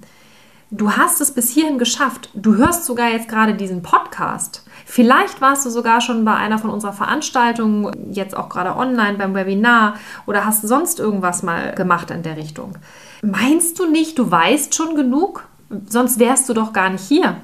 Du 0.71 0.93
hast 0.93 1.21
es 1.21 1.31
bis 1.31 1.51
hierhin 1.51 1.77
geschafft. 1.77 2.29
Du 2.33 2.55
hörst 2.55 2.85
sogar 2.85 3.11
jetzt 3.11 3.29
gerade 3.29 3.53
diesen 3.53 3.83
Podcast. 3.83 4.65
Vielleicht 4.87 5.41
warst 5.41 5.65
du 5.65 5.71
sogar 5.71 5.99
schon 5.99 6.23
bei 6.23 6.35
einer 6.35 6.59
von 6.59 6.69
unserer 6.69 6.93
Veranstaltungen, 6.93 8.13
jetzt 8.13 8.37
auch 8.37 8.49
gerade 8.49 8.75
online 8.77 9.17
beim 9.17 9.33
Webinar 9.33 9.95
oder 10.27 10.45
hast 10.45 10.61
sonst 10.61 10.99
irgendwas 10.99 11.41
mal 11.41 11.73
gemacht 11.73 12.11
in 12.11 12.21
der 12.21 12.37
Richtung. 12.37 12.77
Meinst 13.23 13.79
du 13.79 13.89
nicht, 13.89 14.19
du 14.19 14.29
weißt 14.29 14.75
schon 14.75 14.95
genug? 14.95 15.47
Sonst 15.89 16.19
wärst 16.19 16.47
du 16.47 16.53
doch 16.53 16.71
gar 16.71 16.91
nicht 16.91 17.01
hier. 17.01 17.35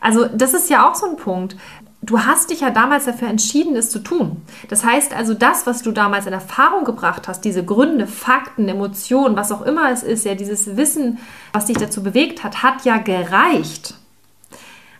Also 0.00 0.26
das 0.26 0.54
ist 0.54 0.68
ja 0.68 0.90
auch 0.90 0.96
so 0.96 1.06
ein 1.06 1.16
Punkt. 1.16 1.56
Du 2.02 2.24
hast 2.24 2.50
dich 2.50 2.60
ja 2.60 2.70
damals 2.70 3.06
dafür 3.06 3.28
entschieden, 3.28 3.74
es 3.76 3.90
zu 3.90 4.00
tun. 4.00 4.42
Das 4.68 4.84
heißt 4.84 5.14
also, 5.14 5.34
das, 5.34 5.66
was 5.66 5.82
du 5.82 5.92
damals 5.92 6.26
in 6.26 6.32
Erfahrung 6.32 6.84
gebracht 6.84 7.26
hast, 7.28 7.44
diese 7.44 7.64
Gründe, 7.64 8.06
Fakten, 8.06 8.68
Emotionen, 8.68 9.36
was 9.36 9.50
auch 9.50 9.62
immer 9.62 9.90
es 9.90 10.02
ist, 10.02 10.24
ja, 10.24 10.34
dieses 10.34 10.76
Wissen, 10.76 11.18
was 11.52 11.66
dich 11.66 11.78
dazu 11.78 12.02
bewegt 12.02 12.44
hat, 12.44 12.62
hat 12.62 12.84
ja 12.84 12.98
gereicht. 12.98 13.94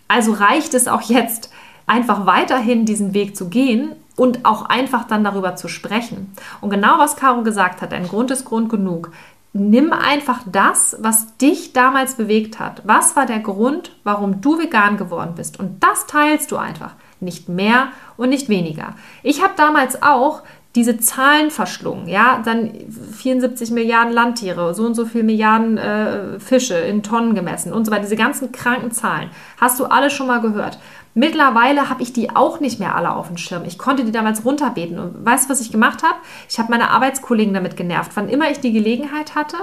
Also 0.09 0.33
reicht 0.33 0.75
es 0.75 0.89
auch 0.89 1.03
jetzt, 1.03 1.51
einfach 1.87 2.27
weiterhin 2.27 2.85
diesen 2.85 3.15
Weg 3.15 3.37
zu 3.37 3.49
gehen 3.49 3.93
und 4.17 4.45
auch 4.45 4.67
einfach 4.67 5.05
dann 5.05 5.25
darüber 5.25 5.57
zu 5.57 5.69
sprechen. 5.69 6.33
Und 6.61 6.71
genau 6.71 6.99
was 6.99 7.17
Caro 7.17 7.43
gesagt 7.43 7.83
hat, 7.83 7.93
ein 7.93 8.09
Grund 8.09 8.31
ist 8.31 8.45
Grund 8.45 8.69
genug. 8.69 9.13
Nimm 9.53 9.93
einfach 9.93 10.41
das, 10.51 10.97
was 11.01 11.37
dich 11.39 11.73
damals 11.73 12.17
bewegt 12.17 12.59
hat. 12.59 12.83
Was 12.85 13.17
war 13.17 13.25
der 13.25 13.41
Grund, 13.41 13.93
warum 14.05 14.41
du 14.41 14.59
vegan 14.59 14.97
geworden 14.97 15.35
bist? 15.35 15.59
Und 15.59 15.83
das 15.83 16.07
teilst 16.07 16.51
du 16.51 16.57
einfach. 16.57 16.95
Nicht 17.21 17.49
mehr 17.49 17.89
und 18.19 18.29
nicht 18.29 18.51
weniger. 18.51 18.95
Ich 19.23 19.43
habe 19.43 19.55
damals 19.57 20.03
auch 20.03 20.43
diese 20.77 20.99
Zahlen 20.99 21.51
verschlungen, 21.51 22.07
ja, 22.07 22.43
dann 22.45 22.71
74 23.17 23.71
Milliarden 23.71 24.13
Landtiere, 24.13 24.75
so 24.75 24.85
und 24.85 24.95
so 24.95 25.07
viele 25.07 25.25
Milliarden 25.25 25.79
äh, 25.79 26.39
Fische 26.39 26.75
in 26.75 27.03
Tonnen 27.03 27.35
gemessen 27.35 27.73
und 27.73 27.87
so 27.87 27.91
weiter, 27.91 28.03
diese 28.03 28.17
ganzen 28.17 28.53
kranken 28.53 28.91
Zahlen. 28.91 29.31
Hast 29.59 29.81
du 29.81 29.87
alle 29.87 30.11
schon 30.11 30.27
mal 30.27 30.43
gehört? 30.43 30.79
Mittlerweile 31.19 31.89
habe 31.89 32.03
ich 32.03 32.13
die 32.13 32.37
auch 32.37 32.61
nicht 32.61 32.79
mehr 32.79 32.95
alle 32.95 33.17
auf 33.17 33.29
dem 33.29 33.39
Schirm. 33.39 33.65
Ich 33.65 33.79
konnte 33.79 34.05
die 34.05 34.13
damals 34.13 34.45
runterbeten. 34.45 34.99
Und 34.99 35.25
weißt 35.25 35.47
du, 35.47 35.51
was 35.51 35.63
ich 35.63 35.73
gemacht 35.73 36.03
habe? 36.03 36.17
Ich 36.47 36.59
habe 36.59 36.71
meine 36.71 36.91
Arbeitskollegen 36.91 37.55
damit 37.55 37.75
genervt. 37.75 38.13
Wann 38.17 38.29
immer 38.29 38.51
ich 38.51 38.61
die 38.61 38.71
Gelegenheit 38.71 39.35
hatte, 39.35 39.57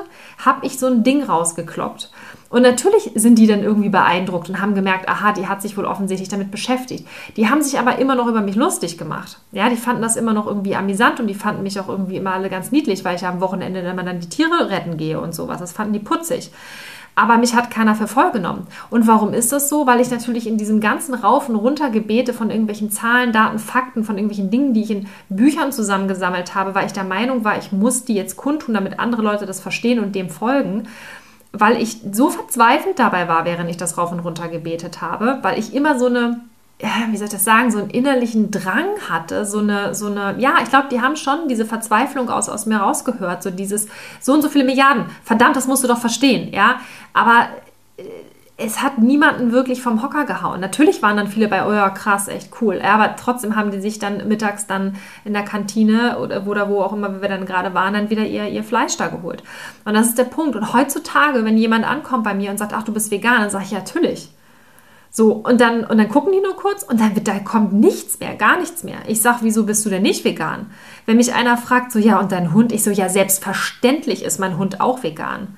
habe 0.43 0.65
ich 0.65 0.79
so 0.79 0.87
ein 0.87 1.03
Ding 1.03 1.21
rausgekloppt. 1.21 2.09
Und 2.49 2.63
natürlich 2.63 3.11
sind 3.13 3.37
die 3.37 3.45
dann 3.45 3.61
irgendwie 3.61 3.89
beeindruckt 3.89 4.49
und 4.49 4.61
haben 4.61 4.73
gemerkt, 4.73 5.07
aha, 5.07 5.31
die 5.31 5.47
hat 5.47 5.61
sich 5.61 5.77
wohl 5.77 5.85
offensichtlich 5.85 6.27
damit 6.27 6.49
beschäftigt. 6.49 7.07
Die 7.37 7.47
haben 7.47 7.61
sich 7.61 7.77
aber 7.77 7.99
immer 7.99 8.15
noch 8.15 8.25
über 8.27 8.41
mich 8.41 8.55
lustig 8.55 8.97
gemacht. 8.97 9.37
Ja, 9.51 9.69
die 9.69 9.75
fanden 9.75 10.01
das 10.01 10.15
immer 10.15 10.33
noch 10.33 10.47
irgendwie 10.47 10.75
amüsant 10.75 11.19
und 11.19 11.27
die 11.27 11.35
fanden 11.35 11.61
mich 11.61 11.79
auch 11.79 11.87
irgendwie 11.87 12.17
immer 12.17 12.33
alle 12.33 12.49
ganz 12.49 12.71
niedlich, 12.71 13.05
weil 13.05 13.15
ich 13.15 13.21
ja 13.21 13.29
am 13.29 13.41
Wochenende 13.41 13.81
immer 13.81 14.01
dann 14.01 14.19
die 14.19 14.29
Tiere 14.29 14.71
retten 14.71 14.97
gehe 14.97 15.21
und 15.21 15.35
sowas. 15.35 15.59
Das 15.59 15.71
fanden 15.71 15.93
die 15.93 15.99
putzig 15.99 16.49
aber 17.15 17.37
mich 17.37 17.55
hat 17.55 17.69
keiner 17.69 17.95
für 17.95 18.07
voll 18.07 18.31
genommen. 18.31 18.67
Und 18.89 19.07
warum 19.07 19.33
ist 19.33 19.51
das 19.51 19.69
so? 19.69 19.85
Weil 19.85 19.99
ich 19.99 20.09
natürlich 20.09 20.47
in 20.47 20.57
diesem 20.57 20.79
ganzen 20.79 21.13
Raufen 21.13 21.55
runter 21.55 21.89
Gebete 21.89 22.33
von 22.33 22.49
irgendwelchen 22.49 22.91
Zahlen, 22.91 23.31
Daten, 23.31 23.59
Fakten, 23.59 24.03
von 24.03 24.17
irgendwelchen 24.17 24.49
Dingen, 24.49 24.73
die 24.73 24.83
ich 24.83 24.91
in 24.91 25.07
Büchern 25.29 25.71
zusammengesammelt 25.71 26.55
habe, 26.55 26.75
weil 26.75 26.85
ich 26.85 26.93
der 26.93 27.03
Meinung 27.03 27.43
war, 27.43 27.57
ich 27.57 27.71
muss 27.71 28.05
die 28.05 28.15
jetzt 28.15 28.37
kundtun, 28.37 28.73
damit 28.73 28.99
andere 28.99 29.21
Leute 29.21 29.45
das 29.45 29.59
verstehen 29.59 29.99
und 29.99 30.15
dem 30.15 30.29
folgen 30.29 30.87
weil 31.55 31.79
ich 31.79 31.97
so 32.11 32.31
verzweifelt 32.31 32.97
dabei 32.97 33.27
war, 33.27 33.45
während 33.45 33.69
ich 33.69 33.77
das 33.77 33.97
rauf 33.97 34.11
und 34.11 34.21
runter 34.21 34.47
gebetet 34.47 35.01
habe, 35.01 35.37
weil 35.43 35.59
ich 35.59 35.75
immer 35.75 35.99
so 35.99 36.07
eine 36.07 36.41
wie 37.11 37.17
soll 37.17 37.25
ich 37.25 37.33
das 37.33 37.45
sagen, 37.45 37.71
so 37.71 37.79
einen 37.79 37.89
innerlichen 37.89 38.51
Drang 38.51 38.85
hatte, 39.09 39.45
so 39.45 39.59
eine, 39.59 39.95
so 39.95 40.07
eine, 40.07 40.35
ja, 40.37 40.55
ich 40.61 40.69
glaube, 40.69 40.87
die 40.91 41.01
haben 41.01 41.15
schon 41.15 41.47
diese 41.47 41.65
Verzweiflung 41.65 42.29
aus, 42.29 42.49
aus 42.49 42.65
mir 42.65 42.77
rausgehört, 42.77 43.41
so 43.41 43.51
dieses, 43.51 43.87
so 44.19 44.33
und 44.33 44.41
so 44.41 44.49
viele 44.49 44.65
Milliarden, 44.65 45.05
verdammt, 45.23 45.55
das 45.55 45.67
musst 45.67 45.83
du 45.83 45.87
doch 45.87 45.99
verstehen, 45.99 46.53
ja, 46.53 46.81
aber 47.13 47.47
äh, 47.97 48.03
es 48.55 48.81
hat 48.81 48.99
niemanden 48.99 49.51
wirklich 49.51 49.81
vom 49.81 50.03
Hocker 50.03 50.25
gehauen. 50.25 50.59
Natürlich 50.59 51.01
waren 51.01 51.17
dann 51.17 51.27
viele 51.27 51.47
bei, 51.47 51.67
oh 51.67 51.73
ja, 51.73 51.89
krass, 51.89 52.27
echt 52.27 52.51
cool. 52.61 52.79
Ja, 52.83 52.93
aber 52.93 53.15
trotzdem 53.15 53.55
haben 53.55 53.71
die 53.71 53.81
sich 53.81 53.97
dann 53.97 54.27
mittags 54.27 54.67
dann 54.67 54.95
in 55.25 55.33
der 55.33 55.43
Kantine 55.43 56.19
oder 56.19 56.45
wo, 56.45 56.53
wo 56.69 56.81
auch 56.81 56.93
immer 56.93 57.21
wir 57.21 57.29
dann 57.29 57.47
gerade 57.47 57.73
waren, 57.73 57.95
dann 57.95 58.11
wieder 58.11 58.23
ihr, 58.23 58.47
ihr 58.47 58.63
Fleisch 58.63 58.95
da 58.95 59.07
geholt. 59.07 59.41
Und 59.85 59.95
das 59.95 60.09
ist 60.09 60.19
der 60.19 60.25
Punkt. 60.25 60.55
Und 60.55 60.71
heutzutage, 60.71 61.43
wenn 61.43 61.57
jemand 61.57 61.83
ankommt 61.83 62.23
bei 62.23 62.35
mir 62.35 62.51
und 62.51 62.59
sagt, 62.59 62.73
ach, 62.73 62.83
du 62.83 62.93
bist 62.93 63.09
vegan, 63.09 63.41
dann 63.41 63.49
sage 63.49 63.65
ich, 63.65 63.71
ja, 63.71 63.79
natürlich. 63.79 64.29
So, 65.15 65.33
und 65.33 65.61
dann, 65.61 65.83
und 65.83 65.99
dann 65.99 66.09
gucken 66.09 66.31
die 66.31 66.41
nur 66.41 66.55
kurz 66.55 66.81
und 66.81 66.99
dann 66.99 67.13
wird, 67.13 67.27
da 67.27 67.37
kommt 67.37 67.71
nichts 67.71 68.19
mehr, 68.19 68.33
gar 68.33 68.57
nichts 68.57 68.83
mehr. 68.83 68.97
Ich 69.05 69.21
sage, 69.21 69.41
wieso 69.41 69.63
bist 69.63 69.85
du 69.85 69.91
denn 69.91 70.01
nicht 70.01 70.25
vegan? 70.25 70.71
Wenn 71.05 71.17
mich 71.17 71.35
einer 71.35 71.55
fragt, 71.55 71.91
so, 71.91 71.99
ja, 71.99 72.19
und 72.19 72.31
dein 72.31 72.51
Hund? 72.51 72.71
Ich 72.71 72.83
so, 72.83 72.89
ja, 72.89 73.07
selbstverständlich 73.09 74.23
ist 74.23 74.39
mein 74.39 74.57
Hund 74.57 74.81
auch 74.81 75.03
vegan. 75.03 75.55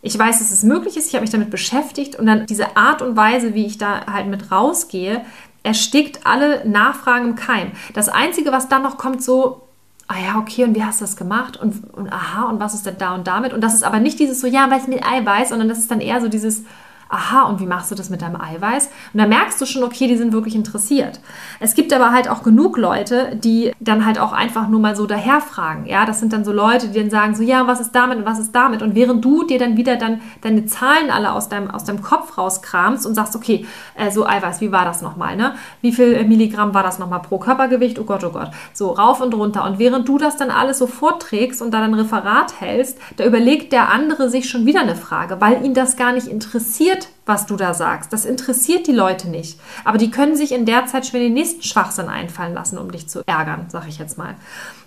Ich 0.00 0.18
weiß, 0.18 0.38
dass 0.38 0.50
es 0.50 0.62
möglich 0.62 0.96
ist, 0.96 1.08
ich 1.08 1.14
habe 1.14 1.20
mich 1.20 1.30
damit 1.30 1.50
beschäftigt 1.50 2.16
und 2.16 2.24
dann 2.24 2.46
diese 2.46 2.78
Art 2.78 3.02
und 3.02 3.14
Weise, 3.14 3.52
wie 3.52 3.66
ich 3.66 3.76
da 3.76 4.06
halt 4.10 4.26
mit 4.26 4.50
rausgehe, 4.50 5.20
erstickt 5.62 6.26
alle 6.26 6.66
Nachfragen 6.66 7.28
im 7.28 7.34
Keim. 7.36 7.72
Das 7.92 8.08
Einzige, 8.08 8.52
was 8.52 8.70
dann 8.70 8.82
noch 8.82 8.96
kommt, 8.96 9.22
so, 9.22 9.68
ah 10.08 10.16
ja, 10.18 10.38
okay, 10.38 10.64
und 10.64 10.74
wie 10.74 10.82
hast 10.82 11.02
du 11.02 11.04
das 11.04 11.16
gemacht? 11.16 11.58
Und, 11.58 11.92
und 11.92 12.10
aha, 12.10 12.48
und 12.48 12.58
was 12.58 12.72
ist 12.72 12.86
denn 12.86 12.96
da 12.96 13.14
und 13.14 13.26
damit? 13.26 13.52
Und 13.52 13.60
das 13.60 13.74
ist 13.74 13.84
aber 13.84 14.00
nicht 14.00 14.18
dieses 14.18 14.40
so, 14.40 14.46
ja, 14.46 14.70
weil 14.70 14.80
es 14.80 14.86
mit 14.86 15.04
Eiweiß, 15.04 15.50
sondern 15.50 15.68
das 15.68 15.78
ist 15.78 15.90
dann 15.90 16.00
eher 16.00 16.22
so 16.22 16.28
dieses, 16.28 16.62
aha, 17.08 17.42
und 17.42 17.60
wie 17.60 17.66
machst 17.66 17.90
du 17.90 17.94
das 17.94 18.10
mit 18.10 18.22
deinem 18.22 18.40
Eiweiß? 18.40 18.90
Und 19.12 19.20
da 19.20 19.26
merkst 19.26 19.60
du 19.60 19.66
schon, 19.66 19.82
okay, 19.82 20.08
die 20.08 20.16
sind 20.16 20.32
wirklich 20.32 20.54
interessiert. 20.54 21.20
Es 21.60 21.74
gibt 21.74 21.92
aber 21.92 22.12
halt 22.12 22.28
auch 22.28 22.42
genug 22.42 22.76
Leute, 22.76 23.36
die 23.36 23.72
dann 23.80 24.04
halt 24.04 24.18
auch 24.18 24.32
einfach 24.32 24.68
nur 24.68 24.80
mal 24.80 24.96
so 24.96 25.06
daherfragen. 25.06 25.86
Ja, 25.86 26.06
das 26.06 26.20
sind 26.20 26.32
dann 26.32 26.44
so 26.44 26.52
Leute, 26.52 26.88
die 26.88 26.98
dann 26.98 27.10
sagen 27.10 27.34
so, 27.34 27.42
ja, 27.42 27.66
was 27.66 27.80
ist 27.80 27.92
damit 27.92 28.18
und 28.18 28.26
was 28.26 28.38
ist 28.38 28.54
damit? 28.54 28.82
Und 28.82 28.94
während 28.94 29.24
du 29.24 29.44
dir 29.44 29.58
dann 29.58 29.76
wieder 29.76 29.96
dann 29.96 30.20
deine 30.40 30.66
Zahlen 30.66 31.10
alle 31.10 31.32
aus 31.32 31.48
deinem, 31.48 31.70
aus 31.70 31.84
deinem 31.84 32.02
Kopf 32.02 32.36
rauskramst 32.38 33.06
und 33.06 33.14
sagst, 33.14 33.36
okay, 33.36 33.66
äh, 33.94 34.10
so 34.10 34.26
Eiweiß, 34.26 34.60
wie 34.60 34.72
war 34.72 34.84
das 34.84 35.02
nochmal, 35.02 35.36
ne? 35.36 35.54
Wie 35.80 35.92
viel 35.92 36.24
Milligramm 36.24 36.74
war 36.74 36.82
das 36.82 36.98
nochmal 36.98 37.20
pro 37.20 37.38
Körpergewicht? 37.38 37.98
Oh 37.98 38.04
Gott, 38.04 38.24
oh 38.24 38.30
Gott. 38.30 38.50
So 38.72 38.90
rauf 38.90 39.20
und 39.20 39.34
runter. 39.34 39.64
Und 39.64 39.78
während 39.78 40.08
du 40.08 40.18
das 40.18 40.36
dann 40.36 40.50
alles 40.50 40.78
so 40.78 40.86
vorträgst 40.86 41.62
und 41.62 41.72
dann 41.72 41.82
ein 41.82 41.94
Referat 41.94 42.60
hältst, 42.60 42.98
da 43.16 43.24
überlegt 43.24 43.72
der 43.72 43.90
andere 43.90 44.30
sich 44.30 44.48
schon 44.48 44.66
wieder 44.66 44.80
eine 44.80 44.96
Frage, 44.96 45.40
weil 45.40 45.64
ihn 45.64 45.74
das 45.74 45.96
gar 45.96 46.12
nicht 46.12 46.26
interessiert, 46.26 47.03
was 47.26 47.46
du 47.46 47.56
da 47.56 47.72
sagst. 47.74 48.12
Das 48.12 48.24
interessiert 48.24 48.86
die 48.86 48.92
Leute 48.92 49.28
nicht. 49.28 49.58
Aber 49.84 49.98
die 49.98 50.10
können 50.10 50.36
sich 50.36 50.52
in 50.52 50.66
der 50.66 50.86
Zeit 50.86 51.06
schon 51.06 51.20
den 51.20 51.32
nächsten 51.32 51.62
Schwachsinn 51.62 52.08
einfallen 52.08 52.54
lassen, 52.54 52.78
um 52.78 52.90
dich 52.90 53.08
zu 53.08 53.22
ärgern, 53.26 53.66
sage 53.68 53.88
ich 53.88 53.98
jetzt 53.98 54.18
mal. 54.18 54.34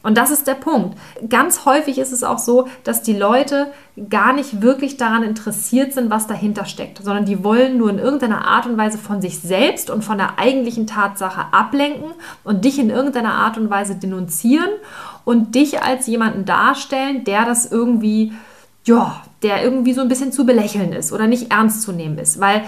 Und 0.04 0.17
das 0.17 0.32
ist 0.32 0.47
der 0.47 0.54
Punkt. 0.54 0.97
Ganz 1.28 1.65
häufig 1.65 1.97
ist 1.97 2.12
es 2.12 2.23
auch 2.23 2.38
so, 2.38 2.67
dass 2.84 3.02
die 3.02 3.15
Leute 3.17 3.71
gar 4.10 4.34
nicht 4.34 4.62
wirklich 4.62 4.97
daran 4.97 5.23
interessiert 5.23 5.93
sind, 5.93 6.12
was 6.12 6.28
dahinter 6.28 6.65
steckt, 6.65 7.04
sondern 7.04 7.26
die 7.26 7.43
wollen 7.43 7.78
nur 7.78 7.89
in 7.89 7.97
irgendeiner 7.97 8.47
Art 8.47 8.67
und 8.67 8.78
Weise 8.78 9.00
von 9.00 9.21
sich 9.21 9.39
selbst 9.39 9.89
und 9.89 10.04
von 10.04 10.19
der 10.19 10.38
eigentlichen 10.38 10.86
Tatsache 10.86 11.52
ablenken 11.52 12.12
und 12.43 12.63
dich 12.63 12.78
in 12.78 12.91
irgendeiner 12.91 13.34
Art 13.34 13.58
und 13.58 13.69
Weise 13.69 13.95
denunzieren 13.95 14.69
und 15.26 15.56
dich 15.56 15.82
als 15.82 16.06
jemanden 16.06 16.45
darstellen, 16.45 17.23
der 17.23 17.45
das 17.45 17.69
irgendwie 17.69 18.34
ja, 18.86 19.21
der 19.43 19.63
irgendwie 19.63 19.93
so 19.93 20.02
ein 20.02 20.08
bisschen 20.08 20.32
zu 20.32 20.45
belächeln 20.45 20.93
ist 20.93 21.13
oder 21.13 21.28
nicht 21.28 21.52
ernst 21.52 21.84
zu 21.84 21.91
nehmen 21.91 22.17
ist, 22.17 22.39
weil 22.39 22.63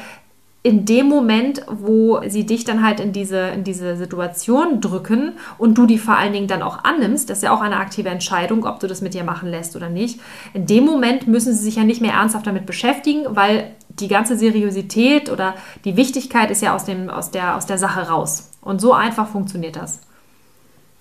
in 0.62 0.86
dem 0.86 1.08
Moment, 1.08 1.62
wo 1.70 2.20
sie 2.28 2.46
dich 2.46 2.66
dann 2.66 2.84
halt 2.84 3.00
in 3.00 3.14
diese, 3.14 3.40
in 3.40 3.64
diese 3.64 3.96
Situation 3.96 4.82
drücken 4.82 5.34
und 5.58 5.78
du 5.78 5.86
die 5.86 5.98
vor 5.98 6.18
allen 6.18 6.34
Dingen 6.34 6.48
dann 6.48 6.62
auch 6.62 6.84
annimmst, 6.84 7.30
das 7.30 7.38
ist 7.38 7.44
ja 7.44 7.54
auch 7.54 7.62
eine 7.62 7.78
aktive 7.78 8.10
Entscheidung, 8.10 8.66
ob 8.66 8.82
du 8.82 8.88
das 8.88 9.02
mit 9.02 9.14
dir 9.14 9.24
machen 9.24 9.50
lässt 9.50 9.78
oder 9.78 9.90
nicht, 9.90 10.20
in 10.54 10.66
dem 10.66 10.84
Moment 10.84 11.28
müssen 11.28 11.54
sie 11.54 11.64
sich 11.64 11.76
ja 11.76 11.86
nicht 11.86 12.02
mehr 12.02 12.14
ernsthaft 12.14 12.46
damit 12.46 12.66
beschäftigen, 12.66 13.24
weil 13.30 13.72
die 13.88 14.10
ganze 14.10 14.38
Seriosität 14.38 15.32
oder 15.32 15.56
die 15.86 15.96
Wichtigkeit 15.96 16.52
ist 16.52 16.62
ja 16.62 16.76
aus, 16.76 16.84
dem, 16.84 17.10
aus, 17.10 17.32
der, 17.32 17.56
aus 17.56 17.66
der 17.66 17.78
Sache 17.78 18.10
raus. 18.10 18.52
Und 18.62 18.82
so 18.82 18.94
einfach 18.94 19.30
funktioniert 19.30 19.78
das. 19.78 20.02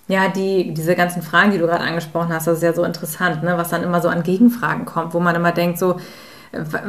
Ja, 0.08 0.28
die, 0.28 0.72
diese 0.72 0.96
ganzen 0.96 1.22
Fragen, 1.22 1.50
die 1.50 1.58
du 1.58 1.66
gerade 1.66 1.84
angesprochen 1.84 2.32
hast, 2.32 2.46
das 2.46 2.58
ist 2.58 2.62
ja 2.62 2.72
so 2.72 2.82
interessant, 2.84 3.42
ne? 3.42 3.58
was 3.58 3.68
dann 3.68 3.82
immer 3.82 4.00
so 4.00 4.08
an 4.08 4.22
Gegenfragen 4.22 4.86
kommt, 4.86 5.12
wo 5.12 5.20
man 5.20 5.36
immer 5.36 5.52
denkt, 5.52 5.78
so, 5.78 5.96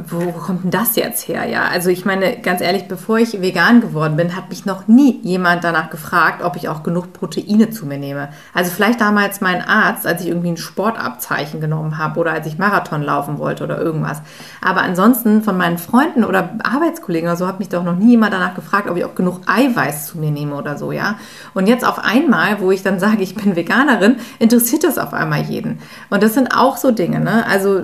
wo 0.07 0.31
kommt 0.31 0.63
denn 0.63 0.71
das 0.71 0.95
jetzt 0.95 1.27
her? 1.27 1.45
Ja, 1.45 1.65
also 1.65 1.89
ich 1.89 2.05
meine, 2.05 2.37
ganz 2.37 2.61
ehrlich, 2.61 2.87
bevor 2.87 3.17
ich 3.19 3.41
vegan 3.41 3.81
geworden 3.81 4.15
bin, 4.15 4.35
hat 4.35 4.49
mich 4.49 4.65
noch 4.65 4.87
nie 4.87 5.19
jemand 5.21 5.63
danach 5.63 5.89
gefragt, 5.89 6.43
ob 6.43 6.55
ich 6.55 6.69
auch 6.69 6.81
genug 6.81 7.11
Proteine 7.11 7.69
zu 7.69 7.85
mir 7.85 7.97
nehme. 7.97 8.29
Also 8.53 8.71
vielleicht 8.71 9.01
damals 9.01 9.41
mein 9.41 9.61
Arzt, 9.61 10.07
als 10.07 10.21
ich 10.21 10.29
irgendwie 10.29 10.51
ein 10.51 10.57
Sportabzeichen 10.57 11.59
genommen 11.59 11.97
habe 11.97 12.19
oder 12.19 12.31
als 12.31 12.47
ich 12.47 12.57
Marathon 12.57 13.03
laufen 13.03 13.37
wollte 13.37 13.63
oder 13.65 13.79
irgendwas. 13.79 14.21
Aber 14.61 14.81
ansonsten 14.81 15.43
von 15.43 15.57
meinen 15.57 15.77
Freunden 15.77 16.23
oder 16.23 16.51
Arbeitskollegen 16.63 17.27
oder 17.27 17.37
so 17.37 17.47
hat 17.47 17.59
mich 17.59 17.69
doch 17.69 17.83
noch 17.83 17.95
nie 17.95 18.11
jemand 18.11 18.33
danach 18.33 18.55
gefragt, 18.55 18.89
ob 18.89 18.95
ich 18.95 19.03
auch 19.03 19.15
genug 19.15 19.41
Eiweiß 19.45 20.07
zu 20.07 20.17
mir 20.17 20.31
nehme 20.31 20.55
oder 20.55 20.77
so, 20.77 20.91
ja. 20.91 21.15
Und 21.53 21.67
jetzt 21.67 21.85
auf 21.85 21.99
einmal, 21.99 22.61
wo 22.61 22.71
ich 22.71 22.81
dann 22.81 22.99
sage, 22.99 23.23
ich 23.23 23.35
bin 23.35 23.55
Veganerin, 23.57 24.15
interessiert 24.39 24.83
das 24.85 24.97
auf 24.97 25.13
einmal 25.13 25.41
jeden. 25.41 25.79
Und 26.09 26.23
das 26.23 26.33
sind 26.33 26.55
auch 26.55 26.77
so 26.77 26.91
Dinge, 26.91 27.19
ne? 27.19 27.45
Also 27.45 27.81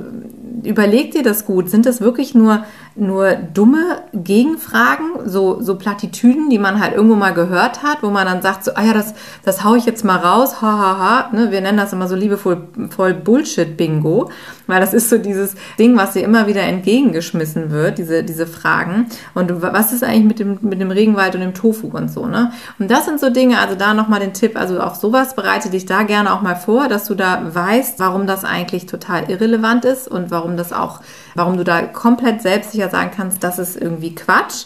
überleg 0.63 1.11
dir 1.11 1.23
das 1.23 1.45
gut. 1.45 1.69
Sind 1.69 1.85
das 1.85 2.01
wirklich 2.01 2.35
nur, 2.35 2.65
nur 2.95 3.35
dumme 3.35 4.03
Gegenfragen, 4.13 5.27
so, 5.27 5.61
so 5.61 5.75
Plattitüden, 5.75 6.49
die 6.49 6.59
man 6.59 6.79
halt 6.79 6.93
irgendwo 6.93 7.15
mal 7.15 7.33
gehört 7.33 7.83
hat, 7.83 8.01
wo 8.01 8.09
man 8.09 8.25
dann 8.25 8.41
sagt, 8.41 8.63
so, 8.63 8.71
ah 8.75 8.83
ja, 8.83 8.93
das, 8.93 9.13
das 9.43 9.63
hau 9.63 9.75
ich 9.75 9.85
jetzt 9.85 10.05
mal 10.05 10.17
raus, 10.17 10.61
ha, 10.61 10.67
ha, 10.67 10.97
ha. 10.97 11.35
Ne? 11.35 11.51
Wir 11.51 11.61
nennen 11.61 11.77
das 11.77 11.93
immer 11.93 12.07
so 12.07 12.15
liebevoll 12.15 12.67
voll 12.89 13.13
Bullshit-Bingo, 13.13 14.29
weil 14.67 14.79
das 14.79 14.93
ist 14.93 15.09
so 15.09 15.17
dieses 15.17 15.55
Ding, 15.77 15.97
was 15.97 16.13
dir 16.13 16.23
immer 16.23 16.47
wieder 16.47 16.61
entgegengeschmissen 16.61 17.71
wird, 17.71 17.97
diese, 17.97 18.23
diese 18.23 18.47
Fragen. 18.47 19.07
Und 19.33 19.61
was 19.61 19.93
ist 19.93 20.03
eigentlich 20.03 20.25
mit 20.25 20.39
dem, 20.39 20.57
mit 20.61 20.79
dem 20.79 20.91
Regenwald 20.91 21.35
und 21.35 21.41
dem 21.41 21.53
Tofu 21.53 21.87
und 21.87 22.09
so, 22.11 22.25
ne? 22.25 22.51
Und 22.79 22.89
das 22.91 23.05
sind 23.05 23.19
so 23.19 23.29
Dinge, 23.29 23.59
also 23.59 23.75
da 23.75 23.93
nochmal 23.93 24.19
den 24.19 24.33
Tipp, 24.33 24.57
also 24.57 24.79
auf 24.79 24.95
sowas 24.95 25.35
bereite 25.35 25.69
dich 25.69 25.85
da 25.85 26.03
gerne 26.03 26.33
auch 26.33 26.41
mal 26.41 26.55
vor, 26.55 26.87
dass 26.87 27.05
du 27.05 27.15
da 27.15 27.41
weißt, 27.53 27.99
warum 27.99 28.27
das 28.27 28.43
eigentlich 28.43 28.85
total 28.85 29.29
irrelevant 29.29 29.85
ist 29.85 30.07
und 30.07 30.31
warum 30.31 30.44
das 30.57 30.71
auch, 30.71 31.01
warum 31.33 31.57
du 31.57 31.63
da 31.63 31.81
komplett 31.81 32.41
selbstsicher 32.41 32.89
sagen 32.89 33.11
kannst, 33.15 33.43
das 33.43 33.59
ist 33.59 33.75
irgendwie 33.75 34.13
Quatsch. 34.15 34.65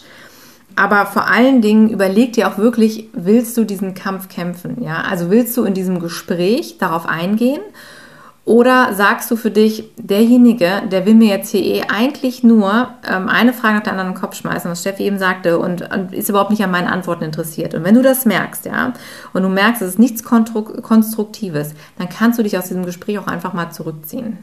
Aber 0.76 1.06
vor 1.06 1.28
allen 1.28 1.62
Dingen 1.62 1.90
überleg 1.90 2.34
dir 2.34 2.48
auch 2.48 2.58
wirklich, 2.58 3.10
willst 3.14 3.58
du 3.58 3.66
diesen 3.66 3.96
Kampf 3.96 4.30
kämpfen? 4.30 4.82
Ja, 4.82 5.02
also 5.02 5.30
willst 5.30 5.58
du 5.58 5.64
in 5.64 5.74
diesem 5.74 6.00
Gespräch 6.00 6.78
darauf 6.78 7.06
eingehen? 7.06 7.62
Oder 8.50 8.96
sagst 8.96 9.30
du 9.30 9.36
für 9.36 9.52
dich, 9.52 9.92
derjenige, 9.98 10.82
der 10.92 11.06
will 11.06 11.14
mir 11.14 11.28
jetzt 11.28 11.52
hier 11.52 11.62
eh 11.62 11.84
eigentlich 11.88 12.44
nur 12.44 12.88
ähm, 13.08 13.30
eine 13.30 13.54
Frage 13.54 13.76
nach 13.76 13.84
der 13.84 13.92
anderen 13.92 14.10
in 14.10 14.16
den 14.16 14.22
Kopf 14.22 14.36
schmeißen, 14.38 14.72
was 14.72 14.82
Steffi 14.82 15.04
eben 15.04 15.20
sagte, 15.20 15.60
und, 15.60 15.94
und, 15.94 16.14
ist 16.14 16.30
überhaupt 16.30 16.50
nicht 16.50 16.64
an 16.64 16.72
meinen 16.72 16.88
Antworten 16.88 17.26
interessiert. 17.26 17.76
Und 17.76 17.84
wenn 17.84 17.94
du 17.94 18.02
das 18.02 18.26
merkst, 18.26 18.66
ja, 18.66 18.94
und 19.34 19.44
du 19.44 19.50
merkst, 19.50 19.84
es 19.84 19.90
ist 19.90 20.00
nichts 20.00 20.24
Konstruktives, 20.24 21.76
dann 22.00 22.10
kannst 22.10 22.40
du 22.40 22.44
dich 22.44 22.58
aus 22.58 22.70
diesem 22.70 22.86
Gespräch 22.86 23.20
auch 23.20 23.28
einfach 23.28 23.54
mal 23.54 23.70
zurückziehen. 23.70 24.40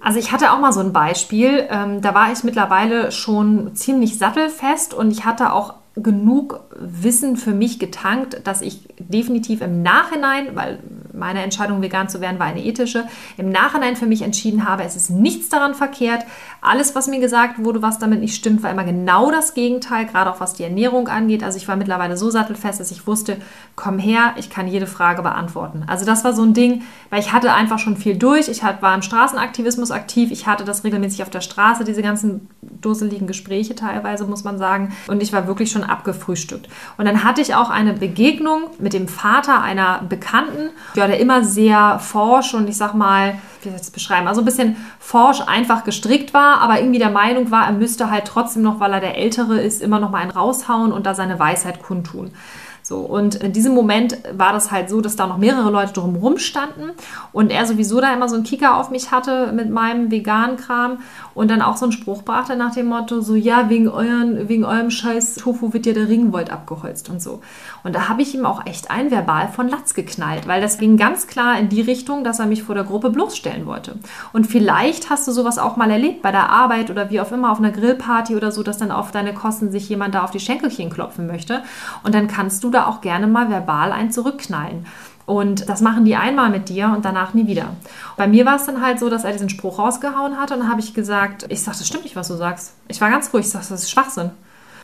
Also 0.00 0.18
ich 0.18 0.32
hatte 0.32 0.52
auch 0.52 0.58
mal 0.58 0.72
so 0.72 0.80
ein 0.80 0.92
Beispiel, 0.92 1.66
ähm, 1.70 2.00
da 2.00 2.14
war 2.14 2.30
ich 2.32 2.44
mittlerweile 2.44 3.10
schon 3.12 3.74
ziemlich 3.74 4.18
sattelfest 4.18 4.94
und 4.94 5.10
ich 5.10 5.24
hatte 5.24 5.52
auch 5.52 5.74
genug 5.96 6.60
Wissen 6.78 7.36
für 7.36 7.52
mich 7.52 7.78
getankt, 7.78 8.42
dass 8.44 8.60
ich 8.60 8.86
definitiv 8.98 9.62
im 9.62 9.82
Nachhinein, 9.82 10.54
weil 10.54 10.78
meine 11.14 11.42
Entscheidung, 11.42 11.80
vegan 11.80 12.10
zu 12.10 12.20
werden, 12.20 12.38
war 12.38 12.46
eine 12.46 12.62
ethische, 12.62 13.04
im 13.38 13.48
Nachhinein 13.48 13.96
für 13.96 14.04
mich 14.04 14.20
entschieden 14.20 14.68
habe, 14.68 14.84
es 14.84 14.94
ist 14.94 15.08
nichts 15.08 15.48
daran 15.48 15.74
verkehrt. 15.74 16.26
Alles, 16.60 16.94
was 16.94 17.08
mir 17.08 17.18
gesagt 17.18 17.64
wurde, 17.64 17.80
was 17.80 17.98
damit 17.98 18.20
nicht 18.20 18.34
stimmt, 18.34 18.62
war 18.62 18.70
immer 18.70 18.84
genau 18.84 19.30
das 19.30 19.54
Gegenteil, 19.54 20.04
gerade 20.04 20.30
auch 20.30 20.38
was 20.38 20.52
die 20.52 20.64
Ernährung 20.64 21.08
angeht. 21.08 21.42
Also 21.42 21.56
ich 21.56 21.66
war 21.66 21.76
mittlerweile 21.76 22.18
so 22.18 22.28
sattelfest, 22.28 22.78
dass 22.78 22.90
ich 22.90 23.06
wusste, 23.06 23.38
komm 23.74 23.98
her, 23.98 24.34
ich 24.36 24.50
kann 24.50 24.68
jede 24.68 24.86
Frage 24.86 25.22
beantworten. 25.22 25.84
Also 25.86 26.04
das 26.04 26.24
war 26.24 26.34
so 26.34 26.42
ein 26.42 26.52
Ding, 26.52 26.82
weil 27.08 27.20
ich 27.20 27.32
hatte 27.32 27.54
einfach 27.54 27.78
schon 27.78 27.96
viel 27.96 28.16
durch. 28.16 28.48
Ich 28.48 28.62
war 28.62 28.94
im 28.94 29.02
Straßenaktivismus 29.02 29.90
aktiv. 29.90 30.30
Ich 30.30 30.46
hatte 30.46 30.64
das 30.64 30.84
regelmäßig 30.84 31.22
auf 31.22 31.30
der 31.30 31.40
Straße, 31.40 31.84
diese 31.84 32.02
ganzen 32.02 32.48
dusseligen 32.60 33.26
Gespräche 33.26 33.74
teilweise, 33.74 34.26
muss 34.26 34.44
man 34.44 34.58
sagen. 34.58 34.92
Und 35.08 35.22
ich 35.22 35.32
war 35.32 35.46
wirklich 35.46 35.70
schon 35.70 35.85
abgefrühstückt. 35.86 36.68
Und 36.98 37.06
dann 37.06 37.24
hatte 37.24 37.40
ich 37.40 37.54
auch 37.54 37.70
eine 37.70 37.92
Begegnung 37.92 38.70
mit 38.78 38.92
dem 38.92 39.08
Vater 39.08 39.62
einer 39.62 40.02
Bekannten, 40.08 40.70
ja, 40.94 41.06
der 41.06 41.18
immer 41.20 41.44
sehr 41.44 41.98
forsch 41.98 42.54
und 42.54 42.68
ich 42.68 42.76
sag 42.76 42.94
mal, 42.94 43.38
wie 43.62 43.68
soll 43.68 43.76
ich 43.76 43.80
das 43.80 43.90
beschreiben, 43.90 44.28
also 44.28 44.42
ein 44.42 44.44
bisschen 44.44 44.76
forsch 44.98 45.40
einfach 45.46 45.84
gestrickt 45.84 46.34
war, 46.34 46.60
aber 46.60 46.78
irgendwie 46.78 46.98
der 46.98 47.10
Meinung 47.10 47.50
war, 47.50 47.66
er 47.66 47.72
müsste 47.72 48.10
halt 48.10 48.26
trotzdem 48.26 48.62
noch, 48.62 48.80
weil 48.80 48.92
er 48.92 49.00
der 49.00 49.16
Ältere 49.16 49.60
ist, 49.60 49.82
immer 49.82 49.98
noch 49.98 50.10
mal 50.10 50.20
einen 50.20 50.30
raushauen 50.30 50.92
und 50.92 51.06
da 51.06 51.14
seine 51.14 51.38
Weisheit 51.38 51.82
kundtun. 51.82 52.32
So, 52.86 52.98
und 52.98 53.34
in 53.34 53.52
diesem 53.52 53.74
Moment 53.74 54.16
war 54.32 54.52
das 54.52 54.70
halt 54.70 54.88
so, 54.88 55.00
dass 55.00 55.16
da 55.16 55.26
noch 55.26 55.38
mehrere 55.38 55.72
Leute 55.72 55.92
drumherum 55.94 56.38
standen 56.38 56.92
und 57.32 57.50
er 57.50 57.66
sowieso 57.66 58.00
da 58.00 58.14
immer 58.14 58.28
so 58.28 58.36
einen 58.36 58.44
Kicker 58.44 58.76
auf 58.76 58.90
mich 58.90 59.10
hatte 59.10 59.50
mit 59.52 59.68
meinem 59.70 60.12
veganen 60.12 60.56
Kram 60.56 60.98
und 61.34 61.50
dann 61.50 61.62
auch 61.62 61.76
so 61.76 61.86
einen 61.86 61.90
Spruch 61.90 62.22
brachte 62.22 62.54
nach 62.54 62.74
dem 62.74 62.86
Motto, 62.86 63.22
so 63.22 63.34
ja, 63.34 63.68
wegen, 63.70 63.88
euren, 63.88 64.48
wegen 64.48 64.64
eurem 64.64 64.92
scheiß 64.92 65.34
Tofu 65.34 65.72
wird 65.72 65.84
ja 65.84 65.94
der 65.94 66.08
Regenwald 66.08 66.52
abgeholzt 66.52 67.10
und 67.10 67.20
so. 67.20 67.40
Und 67.82 67.96
da 67.96 68.08
habe 68.08 68.22
ich 68.22 68.36
ihm 68.36 68.46
auch 68.46 68.64
echt 68.66 68.88
ein 68.88 69.10
Verbal 69.10 69.48
von 69.48 69.68
Latz 69.68 69.94
geknallt, 69.94 70.46
weil 70.46 70.60
das 70.60 70.78
ging 70.78 70.96
ganz 70.96 71.26
klar 71.26 71.58
in 71.58 71.68
die 71.68 71.80
Richtung, 71.80 72.22
dass 72.22 72.38
er 72.38 72.46
mich 72.46 72.62
vor 72.62 72.76
der 72.76 72.84
Gruppe 72.84 73.10
bloßstellen 73.10 73.66
wollte. 73.66 73.98
Und 74.32 74.46
vielleicht 74.46 75.10
hast 75.10 75.26
du 75.26 75.32
sowas 75.32 75.58
auch 75.58 75.76
mal 75.76 75.90
erlebt 75.90 76.22
bei 76.22 76.30
der 76.30 76.50
Arbeit 76.50 76.88
oder 76.88 77.10
wie 77.10 77.20
auch 77.20 77.32
immer 77.32 77.50
auf 77.50 77.58
einer 77.58 77.72
Grillparty 77.72 78.36
oder 78.36 78.52
so, 78.52 78.62
dass 78.62 78.78
dann 78.78 78.92
auf 78.92 79.10
deine 79.10 79.34
Kosten 79.34 79.72
sich 79.72 79.88
jemand 79.88 80.14
da 80.14 80.22
auf 80.22 80.30
die 80.30 80.38
Schenkelchen 80.38 80.88
klopfen 80.88 81.26
möchte 81.26 81.64
und 82.04 82.14
dann 82.14 82.28
kannst 82.28 82.62
du 82.62 82.75
da 82.76 82.86
auch 82.86 83.00
gerne 83.00 83.26
mal 83.26 83.50
verbal 83.50 83.92
ein 83.92 84.10
zurückknallen. 84.10 84.86
Und 85.26 85.68
das 85.68 85.80
machen 85.80 86.04
die 86.04 86.14
einmal 86.14 86.50
mit 86.50 86.68
dir 86.68 86.92
und 86.94 87.04
danach 87.04 87.34
nie 87.34 87.48
wieder. 87.48 87.70
Bei 88.16 88.28
mir 88.28 88.46
war 88.46 88.56
es 88.56 88.66
dann 88.66 88.80
halt 88.80 89.00
so, 89.00 89.10
dass 89.10 89.24
er 89.24 89.32
diesen 89.32 89.48
Spruch 89.48 89.80
rausgehauen 89.80 90.38
hat 90.38 90.52
und 90.52 90.60
dann 90.60 90.70
habe 90.70 90.80
ich 90.80 90.94
gesagt, 90.94 91.46
ich 91.48 91.60
sage, 91.62 91.78
das 91.78 91.86
stimmt 91.86 92.04
nicht, 92.04 92.14
was 92.14 92.28
du 92.28 92.34
sagst. 92.34 92.74
Ich 92.86 93.00
war 93.00 93.10
ganz 93.10 93.32
ruhig, 93.34 93.44
ich 93.44 93.50
sage, 93.50 93.66
das 93.68 93.82
ist 93.82 93.90
Schwachsinn. 93.90 94.30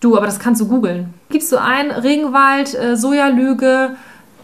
Du, 0.00 0.16
aber 0.16 0.26
das 0.26 0.40
kannst 0.40 0.60
du 0.60 0.66
googeln. 0.66 1.14
Gibst 1.28 1.52
du 1.52 1.60
ein, 1.60 1.92
Regenwald, 1.92 2.74
äh, 2.74 2.96
Sojalüge, 2.96 3.94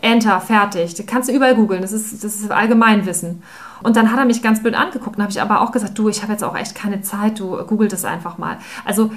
Enter, 0.01 0.41
fertig. 0.41 0.95
Das 0.95 1.07
kannst 1.07 1.29
du 1.29 1.33
überall 1.33 1.57
googeln, 1.57 1.83
das 1.83 1.91
ist, 1.93 2.23
das 2.23 2.37
ist 2.37 2.53
Allgemeinwissen. 2.53 3.43
Und 3.83 3.97
dann 3.97 4.13
hat 4.13 4.19
er 4.19 4.25
mich 4.25 4.43
ganz 4.43 4.63
blöd 4.63 4.75
angeguckt 4.75 5.17
und 5.17 5.23
habe 5.23 5.33
ich 5.33 5.41
aber 5.41 5.61
auch 5.61 5.73
gesagt, 5.73 5.99
du, 5.99 6.09
ich 6.09 6.23
habe 6.23 6.33
jetzt 6.33 6.45
auch 6.45 6.57
echt 6.57 6.75
keine 6.75 7.03
Zeit, 7.03 7.41
du 7.41 7.57
google 7.65 7.89
das 7.89 8.05
einfach 8.05 8.39
mal. 8.39 8.59
Also 8.85 9.11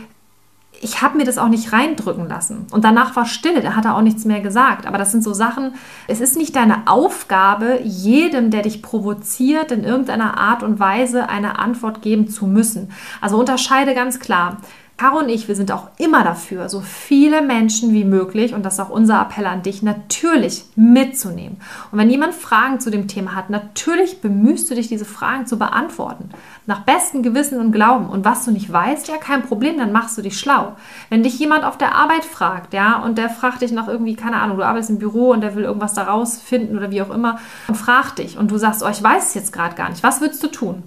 ich 0.82 1.02
habe 1.02 1.18
mir 1.18 1.26
das 1.26 1.38
auch 1.38 1.48
nicht 1.48 1.72
reindrücken 1.74 2.28
lassen. 2.28 2.66
Und 2.72 2.84
danach 2.84 3.16
war 3.16 3.26
Stille, 3.26 3.62
da 3.62 3.76
hat 3.76 3.86
er 3.86 3.96
auch 3.96 4.02
nichts 4.02 4.26
mehr 4.26 4.42
gesagt. 4.42 4.88
Aber 4.88 4.98
das 4.98 5.12
sind 5.12 5.24
so 5.24 5.34
Sachen, 5.34 5.76
es 6.08 6.20
ist 6.22 6.36
nicht 6.36 6.56
deine 6.56 6.88
Aufgabe, 6.88 7.80
jedem, 7.84 8.50
der 8.50 8.64
dich 8.64 8.82
provoziert, 8.82 9.72
in 9.72 9.84
irgendeiner 9.84 10.38
Art 10.38 10.64
und 10.64 10.80
Weise 10.80 11.30
eine 11.30 11.60
Antwort 11.60 12.02
geben 12.02 12.28
zu 12.28 12.48
müssen. 12.48 12.92
Also 13.22 13.38
unterscheide 13.38 13.94
ganz 13.94 14.20
klar. 14.20 14.58
Caro 15.02 15.18
und 15.18 15.30
ich, 15.30 15.48
wir 15.48 15.56
sind 15.56 15.72
auch 15.72 15.88
immer 15.98 16.24
dafür, 16.24 16.70
so 16.70 16.80
viele 16.80 17.42
Menschen 17.42 17.92
wie 17.92 18.04
möglich, 18.04 18.54
und 18.54 18.64
das 18.64 18.76
ist 18.76 18.82
auch 18.82 18.92
unser 18.92 19.20
Appell 19.20 19.48
an 19.48 19.64
dich, 19.64 19.82
natürlich 19.82 20.66
mitzunehmen. 20.76 21.58
Und 21.92 21.98
wenn 21.98 22.12
jemand 22.12 22.36
Fragen 22.36 22.80
zu 22.80 22.92
dem 22.92 23.08
Thema 23.08 23.34
hat, 23.34 23.50
natürlich 23.50 24.22
bemühst 24.22 24.70
du 24.70 24.76
dich, 24.76 24.90
diese 24.90 25.06
Fragen 25.06 25.48
zu 25.48 25.58
beantworten. 25.58 26.30
Nach 26.68 26.82
bestem 26.82 27.24
Gewissen 27.24 27.60
und 27.60 27.72
Glauben. 27.72 28.12
Und 28.12 28.26
was 28.26 28.46
du 28.46 28.52
nicht 28.52 28.72
weißt, 28.72 29.08
ja, 29.08 29.18
kein 29.18 29.42
Problem, 29.42 29.80
dann 29.80 29.92
machst 29.92 30.20
du 30.20 30.22
dich 30.22 30.40
schlau. 30.40 30.74
Wenn 31.10 31.24
dich 31.24 31.40
jemand 31.40 31.64
auf 31.64 31.80
der 31.80 31.96
Arbeit 31.96 32.24
fragt, 32.24 32.76
ja, 32.76 33.02
und 33.02 33.18
der 33.18 33.32
fragt 33.32 33.64
dich 33.64 33.72
nach 33.72 33.88
irgendwie, 33.88 34.16
keine 34.16 34.40
Ahnung, 34.40 34.58
du 34.58 34.64
arbeitest 34.64 34.92
im 34.92 35.00
Büro 35.00 35.32
und 35.32 35.42
der 35.42 35.56
will 35.56 35.64
irgendwas 35.64 35.96
daraus 35.96 36.38
finden 36.38 36.78
oder 36.78 36.92
wie 36.92 37.02
auch 37.02 37.10
immer, 37.10 37.40
und 37.68 37.74
fragt 37.74 38.20
dich 38.20 38.38
und 38.38 38.52
du 38.52 38.58
sagst, 38.60 38.84
oh, 38.84 38.90
ich 38.92 39.02
weiß 39.02 39.30
es 39.30 39.34
jetzt 39.34 39.52
gerade 39.52 39.74
gar 39.74 39.90
nicht, 39.90 40.04
was 40.04 40.22
würdest 40.22 40.44
du 40.44 40.48
tun? 40.48 40.84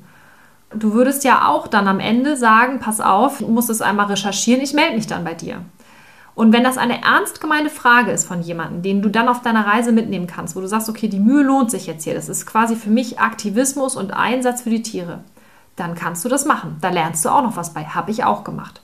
Du 0.79 0.93
würdest 0.93 1.25
ja 1.25 1.49
auch 1.49 1.69
dann 1.69 1.89
am 1.89 2.01
Ende 2.01 2.37
sagen, 2.37 2.79
pass 2.81 3.01
auf, 3.01 3.41
ich 3.41 3.49
muss 3.49 3.69
es 3.69 3.83
einmal 3.83 4.07
recherchieren, 4.07 4.63
ich 4.63 4.75
melde 4.75 4.97
mich 4.97 5.07
dann 5.07 5.25
bei 5.25 5.35
dir. 5.35 5.63
Und 6.35 6.53
wenn 6.53 6.65
das 6.65 6.79
eine 6.79 7.03
ernst 7.03 7.41
gemeinte 7.41 7.71
Frage 7.71 8.11
ist 8.11 8.27
von 8.27 8.43
jemandem, 8.43 8.83
den 8.83 9.03
du 9.03 9.09
dann 9.09 9.29
auf 9.29 9.43
deiner 9.43 9.67
Reise 9.67 9.93
mitnehmen 9.93 10.27
kannst, 10.27 10.57
wo 10.57 10.61
du 10.61 10.67
sagst, 10.67 10.89
okay, 10.89 11.09
die 11.09 11.21
Mühe 11.21 11.45
lohnt 11.45 11.71
sich 11.71 11.87
jetzt 11.87 12.05
hier, 12.05 12.15
das 12.15 12.29
ist 12.29 12.47
quasi 12.47 12.75
für 12.75 12.91
mich 12.91 13.21
Aktivismus 13.21 13.95
und 13.95 14.13
Einsatz 14.13 14.63
für 14.63 14.71
die 14.71 14.83
Tiere, 14.83 15.21
dann 15.77 15.95
kannst 15.95 16.25
du 16.25 16.29
das 16.29 16.45
machen. 16.45 16.77
Da 16.81 16.91
lernst 16.91 17.25
du 17.25 17.29
auch 17.29 17.43
noch 17.43 17.57
was 17.57 17.73
bei. 17.73 17.85
Habe 17.85 18.11
ich 18.11 18.25
auch 18.25 18.43
gemacht. 18.43 18.81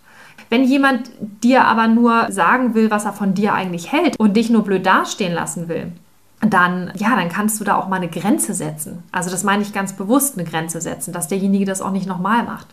Wenn 0.49 0.65
jemand 0.65 1.11
dir 1.43 1.65
aber 1.65 1.87
nur 1.87 2.31
sagen 2.31 2.75
will, 2.75 2.91
was 2.91 3.05
er 3.05 3.13
von 3.13 3.35
dir 3.35 3.55
eigentlich 3.55 3.93
hält 3.93 4.19
und 4.19 4.37
dich 4.37 4.51
nur 4.51 4.63
blöd 4.63 4.87
dastehen 4.87 5.33
lassen 5.33 5.69
will, 5.69 5.93
dann, 6.41 6.91
ja, 6.97 7.15
dann 7.17 7.29
kannst 7.29 7.61
du 7.61 7.65
da 7.65 7.77
auch 7.77 7.89
mal 7.89 7.97
eine 7.97 8.09
Grenze 8.09 8.55
setzen. 8.55 9.03
Also 9.13 9.31
das 9.31 9.45
meine 9.45 9.63
ich 9.63 9.75
ganz 9.75 9.93
bewusst, 9.93 10.39
eine 10.39 10.49
Grenze 10.49 10.81
setzen, 10.81 11.13
dass 11.13 11.29
derjenige 11.29 11.67
das 11.67 11.83
auch 11.83 11.91
nicht 11.91 12.07
nochmal 12.07 12.45
macht. 12.45 12.67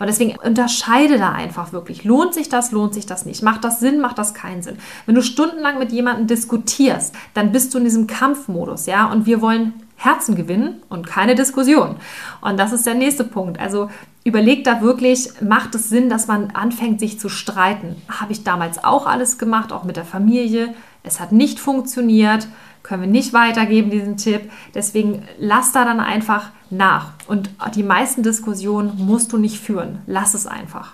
Und 0.00 0.08
deswegen 0.08 0.36
unterscheide 0.38 1.18
da 1.18 1.30
einfach 1.30 1.72
wirklich. 1.72 2.02
Lohnt 2.02 2.34
sich 2.34 2.48
das, 2.48 2.72
lohnt 2.72 2.94
sich 2.94 3.06
das 3.06 3.24
nicht? 3.24 3.42
Macht 3.42 3.62
das 3.62 3.78
Sinn, 3.78 4.00
macht 4.00 4.18
das 4.18 4.34
keinen 4.34 4.62
Sinn? 4.62 4.76
Wenn 5.06 5.14
du 5.14 5.22
stundenlang 5.22 5.78
mit 5.78 5.92
jemandem 5.92 6.26
diskutierst, 6.26 7.14
dann 7.34 7.52
bist 7.52 7.72
du 7.72 7.78
in 7.78 7.84
diesem 7.84 8.08
Kampfmodus, 8.08 8.86
ja, 8.86 9.06
und 9.06 9.24
wir 9.24 9.40
wollen 9.40 9.74
Herzen 9.94 10.34
gewinnen 10.34 10.82
und 10.88 11.06
keine 11.06 11.36
Diskussion. 11.36 11.94
Und 12.40 12.58
das 12.58 12.72
ist 12.72 12.86
der 12.86 12.94
nächste 12.94 13.22
Punkt. 13.22 13.60
Also 13.60 13.88
überleg 14.24 14.64
da 14.64 14.82
wirklich, 14.82 15.40
macht 15.40 15.76
es 15.76 15.88
Sinn, 15.88 16.08
dass 16.08 16.26
man 16.26 16.50
anfängt, 16.50 16.98
sich 16.98 17.20
zu 17.20 17.28
streiten? 17.28 17.94
Habe 18.08 18.32
ich 18.32 18.42
damals 18.42 18.82
auch 18.82 19.06
alles 19.06 19.38
gemacht, 19.38 19.72
auch 19.72 19.84
mit 19.84 19.96
der 19.96 20.04
Familie. 20.04 20.74
Es 21.04 21.20
hat 21.20 21.30
nicht 21.30 21.60
funktioniert 21.60 22.48
können 22.82 23.02
wir 23.02 23.08
nicht 23.08 23.32
weitergeben, 23.32 23.90
diesen 23.90 24.16
Tipp. 24.16 24.50
Deswegen 24.74 25.22
lass 25.38 25.72
da 25.72 25.84
dann 25.84 26.00
einfach 26.00 26.50
nach. 26.70 27.12
Und 27.26 27.50
die 27.74 27.82
meisten 27.82 28.22
Diskussionen 28.22 28.92
musst 28.96 29.32
du 29.32 29.38
nicht 29.38 29.60
führen. 29.60 30.00
Lass 30.06 30.34
es 30.34 30.46
einfach. 30.46 30.92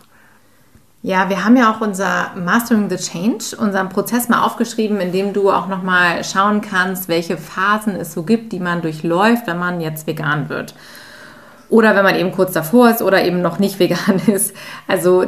Ja, 1.02 1.28
wir 1.28 1.44
haben 1.44 1.56
ja 1.56 1.72
auch 1.72 1.80
unser 1.80 2.32
Mastering 2.36 2.90
the 2.90 2.96
Change, 2.96 3.56
unseren 3.56 3.88
Prozess 3.88 4.28
mal 4.28 4.42
aufgeschrieben, 4.42 5.00
in 5.00 5.12
dem 5.12 5.32
du 5.32 5.50
auch 5.50 5.68
nochmal 5.68 6.24
schauen 6.24 6.60
kannst, 6.60 7.08
welche 7.08 7.36
Phasen 7.36 7.94
es 7.94 8.12
so 8.12 8.24
gibt, 8.24 8.52
die 8.52 8.58
man 8.58 8.82
durchläuft, 8.82 9.46
wenn 9.46 9.58
man 9.58 9.80
jetzt 9.80 10.06
vegan 10.06 10.48
wird 10.48 10.74
oder 11.70 11.94
wenn 11.94 12.04
man 12.04 12.16
eben 12.16 12.32
kurz 12.32 12.52
davor 12.52 12.90
ist 12.90 13.02
oder 13.02 13.24
eben 13.24 13.42
noch 13.42 13.58
nicht 13.58 13.78
vegan 13.78 14.20
ist. 14.26 14.54
Also 14.86 15.24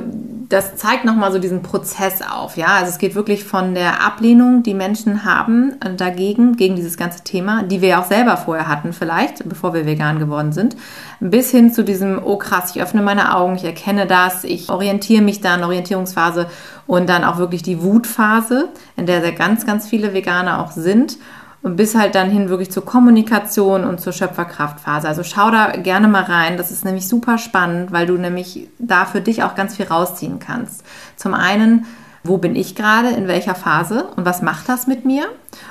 das 0.48 0.74
zeigt 0.74 1.04
nochmal 1.04 1.30
so 1.30 1.38
diesen 1.38 1.62
Prozess 1.62 2.22
auf. 2.22 2.56
Ja, 2.56 2.68
also 2.78 2.90
es 2.90 2.98
geht 2.98 3.14
wirklich 3.14 3.44
von 3.44 3.74
der 3.74 4.04
Ablehnung, 4.04 4.64
die 4.64 4.74
Menschen 4.74 5.24
haben 5.24 5.76
äh, 5.80 5.94
dagegen, 5.94 6.56
gegen 6.56 6.74
dieses 6.74 6.96
ganze 6.96 7.22
Thema, 7.22 7.62
die 7.62 7.80
wir 7.80 8.00
auch 8.00 8.04
selber 8.04 8.36
vorher 8.36 8.66
hatten, 8.66 8.92
vielleicht, 8.92 9.48
bevor 9.48 9.74
wir 9.74 9.86
vegan 9.86 10.18
geworden 10.18 10.52
sind, 10.52 10.76
bis 11.20 11.50
hin 11.50 11.72
zu 11.72 11.84
diesem, 11.84 12.20
oh 12.24 12.36
krass, 12.36 12.74
ich 12.74 12.82
öffne 12.82 13.00
meine 13.00 13.36
Augen, 13.36 13.54
ich 13.54 13.64
erkenne 13.64 14.06
das, 14.06 14.42
ich 14.42 14.70
orientiere 14.70 15.22
mich 15.22 15.40
dann, 15.40 15.62
Orientierungsphase 15.62 16.46
und 16.86 17.08
dann 17.08 17.22
auch 17.22 17.38
wirklich 17.38 17.62
die 17.62 17.82
Wutphase, 17.82 18.70
in 18.96 19.06
der 19.06 19.20
sehr 19.20 19.32
ganz, 19.32 19.66
ganz 19.66 19.86
viele 19.86 20.14
Veganer 20.14 20.60
auch 20.64 20.72
sind 20.72 21.16
und 21.62 21.76
bis 21.76 21.94
halt 21.94 22.14
dann 22.14 22.30
hin 22.30 22.48
wirklich 22.48 22.70
zur 22.70 22.84
Kommunikation 22.84 23.84
und 23.84 24.00
zur 24.00 24.12
Schöpferkraftphase. 24.12 25.06
Also 25.06 25.22
schau 25.22 25.50
da 25.50 25.72
gerne 25.72 26.08
mal 26.08 26.22
rein. 26.22 26.56
Das 26.56 26.70
ist 26.70 26.84
nämlich 26.84 27.06
super 27.06 27.36
spannend, 27.36 27.92
weil 27.92 28.06
du 28.06 28.14
nämlich 28.14 28.68
da 28.78 29.04
für 29.04 29.20
dich 29.20 29.42
auch 29.42 29.54
ganz 29.54 29.76
viel 29.76 29.86
rausziehen 29.86 30.38
kannst. 30.38 30.84
Zum 31.16 31.34
einen 31.34 31.86
wo 32.22 32.36
bin 32.36 32.54
ich 32.54 32.74
gerade, 32.74 33.08
in 33.10 33.28
welcher 33.28 33.54
Phase 33.54 34.04
und 34.16 34.26
was 34.26 34.42
macht 34.42 34.68
das 34.68 34.86
mit 34.86 35.06
mir 35.06 35.24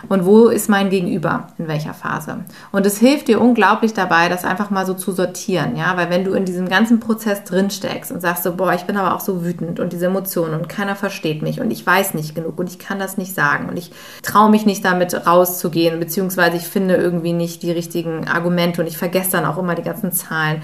und 0.07 0.25
wo 0.25 0.47
ist 0.47 0.67
mein 0.67 0.89
Gegenüber, 0.89 1.49
in 1.59 1.67
welcher 1.67 1.93
Phase. 1.93 2.43
Und 2.71 2.85
es 2.87 2.97
hilft 2.97 3.27
dir 3.27 3.39
unglaublich 3.39 3.93
dabei, 3.93 4.29
das 4.29 4.45
einfach 4.45 4.71
mal 4.71 4.85
so 4.85 4.95
zu 4.95 5.11
sortieren, 5.11 5.75
ja, 5.75 5.95
weil 5.95 6.09
wenn 6.09 6.23
du 6.23 6.33
in 6.33 6.45
diesem 6.45 6.67
ganzen 6.67 6.99
Prozess 6.99 7.43
drin 7.43 7.69
steckst 7.69 8.11
und 8.11 8.21
sagst 8.21 8.43
so, 8.43 8.55
boah, 8.55 8.73
ich 8.73 8.85
bin 8.85 8.97
aber 8.97 9.15
auch 9.15 9.19
so 9.19 9.45
wütend 9.45 9.79
und 9.79 9.93
diese 9.93 10.07
Emotionen 10.07 10.55
und 10.55 10.69
keiner 10.69 10.95
versteht 10.95 11.43
mich 11.43 11.61
und 11.61 11.69
ich 11.69 11.85
weiß 11.85 12.15
nicht 12.15 12.33
genug 12.33 12.57
und 12.57 12.69
ich 12.69 12.79
kann 12.79 12.97
das 12.97 13.17
nicht 13.17 13.35
sagen 13.35 13.69
und 13.69 13.77
ich 13.77 13.91
traue 14.23 14.49
mich 14.49 14.65
nicht 14.65 14.83
damit 14.83 15.13
rauszugehen, 15.27 15.99
beziehungsweise 15.99 16.57
ich 16.57 16.67
finde 16.67 16.95
irgendwie 16.95 17.33
nicht 17.33 17.61
die 17.61 17.71
richtigen 17.71 18.27
Argumente 18.27 18.81
und 18.81 18.87
ich 18.87 18.97
vergesse 18.97 19.31
dann 19.31 19.45
auch 19.45 19.59
immer 19.59 19.75
die 19.75 19.83
ganzen 19.83 20.11
Zahlen, 20.11 20.63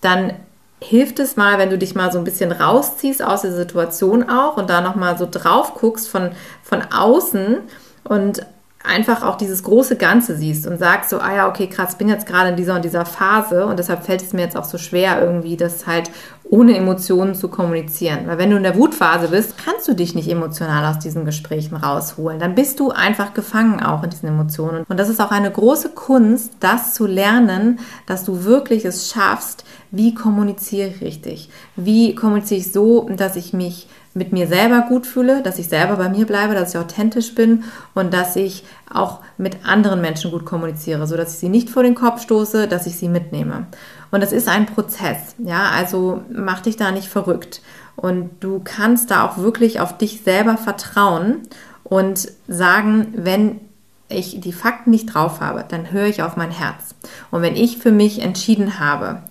dann 0.00 0.32
hilft 0.80 1.18
es 1.18 1.36
mal, 1.36 1.58
wenn 1.58 1.70
du 1.70 1.78
dich 1.78 1.94
mal 1.94 2.12
so 2.12 2.18
ein 2.18 2.24
bisschen 2.24 2.52
rausziehst 2.52 3.22
aus 3.22 3.42
der 3.42 3.52
Situation 3.52 4.28
auch 4.28 4.56
und 4.56 4.68
da 4.68 4.80
nochmal 4.80 5.16
so 5.16 5.26
drauf 5.30 5.74
guckst 5.74 6.08
von, 6.08 6.32
von 6.62 6.82
außen 6.92 7.58
und 8.04 8.46
einfach 8.86 9.22
auch 9.22 9.36
dieses 9.36 9.62
große 9.62 9.96
Ganze 9.96 10.36
siehst 10.36 10.66
und 10.66 10.78
sagst 10.78 11.10
so, 11.10 11.18
ah 11.18 11.34
ja, 11.34 11.48
okay, 11.48 11.66
krass, 11.66 11.96
bin 11.96 12.08
jetzt 12.08 12.26
gerade 12.26 12.50
in 12.50 12.56
dieser 12.56 12.76
und 12.76 12.84
dieser 12.84 13.04
Phase 13.04 13.66
und 13.66 13.78
deshalb 13.78 14.04
fällt 14.04 14.22
es 14.22 14.32
mir 14.32 14.42
jetzt 14.42 14.56
auch 14.56 14.64
so 14.64 14.78
schwer, 14.78 15.20
irgendwie 15.20 15.56
das 15.56 15.86
halt 15.86 16.10
ohne 16.48 16.76
Emotionen 16.76 17.34
zu 17.34 17.48
kommunizieren. 17.48 18.26
Weil 18.26 18.38
wenn 18.38 18.50
du 18.50 18.56
in 18.56 18.62
der 18.62 18.76
Wutphase 18.76 19.28
bist, 19.28 19.54
kannst 19.58 19.88
du 19.88 19.94
dich 19.94 20.14
nicht 20.14 20.30
emotional 20.30 20.84
aus 20.86 20.98
diesen 20.98 21.24
Gesprächen 21.24 21.76
rausholen. 21.76 22.38
Dann 22.38 22.54
bist 22.54 22.78
du 22.78 22.90
einfach 22.90 23.34
gefangen 23.34 23.82
auch 23.82 24.02
in 24.02 24.10
diesen 24.10 24.28
Emotionen. 24.28 24.84
Und 24.88 24.98
das 24.98 25.08
ist 25.08 25.20
auch 25.20 25.32
eine 25.32 25.50
große 25.50 25.90
Kunst, 25.90 26.52
das 26.60 26.94
zu 26.94 27.06
lernen, 27.06 27.80
dass 28.06 28.24
du 28.24 28.44
wirklich 28.44 28.84
es 28.84 29.10
schaffst, 29.10 29.64
wie 29.90 30.14
kommuniziere 30.14 30.88
ich 30.88 31.00
richtig? 31.00 31.50
Wie 31.74 32.14
kommuniziere 32.14 32.60
ich 32.60 32.72
so, 32.72 33.08
dass 33.16 33.36
ich 33.36 33.52
mich 33.52 33.88
mit 34.16 34.32
mir 34.32 34.46
selber 34.46 34.86
gut 34.88 35.06
fühle, 35.06 35.42
dass 35.42 35.58
ich 35.58 35.68
selber 35.68 35.96
bei 35.96 36.08
mir 36.08 36.26
bleibe, 36.26 36.54
dass 36.54 36.70
ich 36.70 36.80
authentisch 36.80 37.34
bin 37.34 37.64
und 37.94 38.14
dass 38.14 38.34
ich 38.34 38.64
auch 38.92 39.20
mit 39.36 39.58
anderen 39.64 40.00
Menschen 40.00 40.30
gut 40.30 40.46
kommuniziere, 40.46 41.06
so 41.06 41.16
dass 41.16 41.34
ich 41.34 41.38
sie 41.38 41.50
nicht 41.50 41.68
vor 41.68 41.82
den 41.82 41.94
Kopf 41.94 42.22
stoße, 42.22 42.66
dass 42.66 42.86
ich 42.86 42.96
sie 42.96 43.08
mitnehme. 43.08 43.66
Und 44.10 44.22
das 44.22 44.32
ist 44.32 44.48
ein 44.48 44.66
Prozess, 44.66 45.34
ja, 45.38 45.70
also 45.70 46.22
mach 46.32 46.60
dich 46.60 46.76
da 46.76 46.90
nicht 46.92 47.08
verrückt. 47.08 47.60
Und 47.94 48.30
du 48.40 48.60
kannst 48.64 49.10
da 49.10 49.26
auch 49.26 49.38
wirklich 49.38 49.80
auf 49.80 49.98
dich 49.98 50.22
selber 50.22 50.56
vertrauen 50.56 51.42
und 51.84 52.28
sagen, 52.48 53.12
wenn 53.16 53.60
ich 54.08 54.40
die 54.40 54.52
Fakten 54.52 54.90
nicht 54.90 55.14
drauf 55.14 55.40
habe, 55.40 55.64
dann 55.68 55.90
höre 55.92 56.06
ich 56.06 56.22
auf 56.22 56.36
mein 56.36 56.50
Herz. 56.50 56.94
Und 57.30 57.42
wenn 57.42 57.56
ich 57.56 57.78
für 57.78 57.92
mich 57.92 58.22
entschieden 58.22 58.78
habe, 58.78 59.22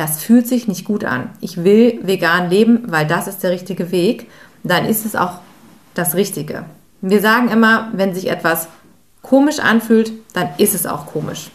das 0.00 0.22
fühlt 0.22 0.48
sich 0.48 0.66
nicht 0.66 0.86
gut 0.86 1.04
an. 1.04 1.28
Ich 1.42 1.62
will 1.62 2.00
vegan 2.02 2.48
leben, 2.48 2.84
weil 2.86 3.06
das 3.06 3.26
ist 3.26 3.42
der 3.42 3.50
richtige 3.50 3.92
Weg. 3.92 4.30
Dann 4.64 4.86
ist 4.86 5.04
es 5.04 5.14
auch 5.14 5.40
das 5.92 6.14
Richtige. 6.14 6.64
Wir 7.02 7.20
sagen 7.20 7.50
immer, 7.50 7.90
wenn 7.92 8.14
sich 8.14 8.30
etwas 8.30 8.68
komisch 9.20 9.58
anfühlt, 9.58 10.12
dann 10.32 10.48
ist 10.56 10.74
es 10.74 10.86
auch 10.86 11.04
komisch. 11.04 11.50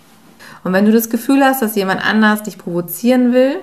Und 0.64 0.74
wenn 0.74 0.86
du 0.86 0.92
das 0.92 1.10
Gefühl 1.10 1.44
hast, 1.44 1.64
dass 1.64 1.76
jemand 1.76 2.08
anders 2.08 2.44
dich 2.44 2.60
provozieren 2.60 3.34
will 3.34 3.58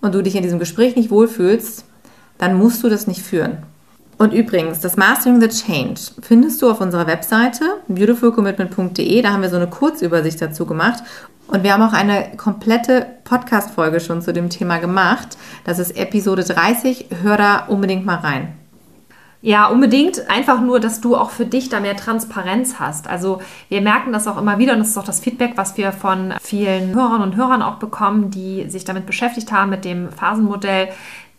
und 0.00 0.14
du 0.14 0.22
dich 0.22 0.36
in 0.36 0.42
diesem 0.42 0.58
Gespräch 0.58 0.96
nicht 0.96 1.10
wohlfühlst, 1.10 1.84
dann 2.38 2.56
musst 2.56 2.82
du 2.82 2.88
das 2.88 3.06
nicht 3.06 3.20
führen. 3.20 3.58
Und 4.16 4.32
übrigens, 4.32 4.80
das 4.80 4.96
Mastering 4.96 5.40
the 5.40 5.48
Change 5.48 6.00
findest 6.22 6.62
du 6.62 6.70
auf 6.70 6.80
unserer 6.80 7.06
Webseite 7.06 7.64
beautifulcommitment.de. 7.88 9.20
Da 9.20 9.32
haben 9.32 9.42
wir 9.42 9.50
so 9.50 9.56
eine 9.56 9.66
Kurzübersicht 9.66 10.40
dazu 10.40 10.64
gemacht. 10.64 11.02
Und 11.46 11.62
wir 11.62 11.72
haben 11.72 11.82
auch 11.82 11.92
eine 11.92 12.36
komplette 12.36 13.06
Podcast-Folge 13.24 14.00
schon 14.00 14.22
zu 14.22 14.32
dem 14.32 14.50
Thema 14.50 14.78
gemacht. 14.78 15.36
Das 15.64 15.78
ist 15.78 15.96
Episode 15.96 16.42
30. 16.42 17.06
Hör 17.22 17.36
da 17.36 17.64
unbedingt 17.66 18.06
mal 18.06 18.16
rein. 18.16 18.54
Ja, 19.42 19.66
unbedingt. 19.66 20.30
Einfach 20.30 20.62
nur, 20.62 20.80
dass 20.80 21.02
du 21.02 21.16
auch 21.16 21.28
für 21.28 21.44
dich 21.44 21.68
da 21.68 21.78
mehr 21.78 21.98
Transparenz 21.98 22.76
hast. 22.78 23.08
Also 23.08 23.42
wir 23.68 23.82
merken 23.82 24.10
das 24.10 24.26
auch 24.26 24.38
immer 24.38 24.58
wieder 24.58 24.72
und 24.72 24.78
das 24.78 24.88
ist 24.88 24.96
auch 24.96 25.04
das 25.04 25.20
Feedback, 25.20 25.52
was 25.56 25.76
wir 25.76 25.92
von 25.92 26.32
vielen 26.40 26.94
Hörern 26.94 27.20
und 27.20 27.36
Hörern 27.36 27.60
auch 27.60 27.74
bekommen, 27.74 28.30
die 28.30 28.70
sich 28.70 28.84
damit 28.84 29.04
beschäftigt 29.04 29.52
haben, 29.52 29.68
mit 29.68 29.84
dem 29.84 30.10
Phasenmodell. 30.10 30.88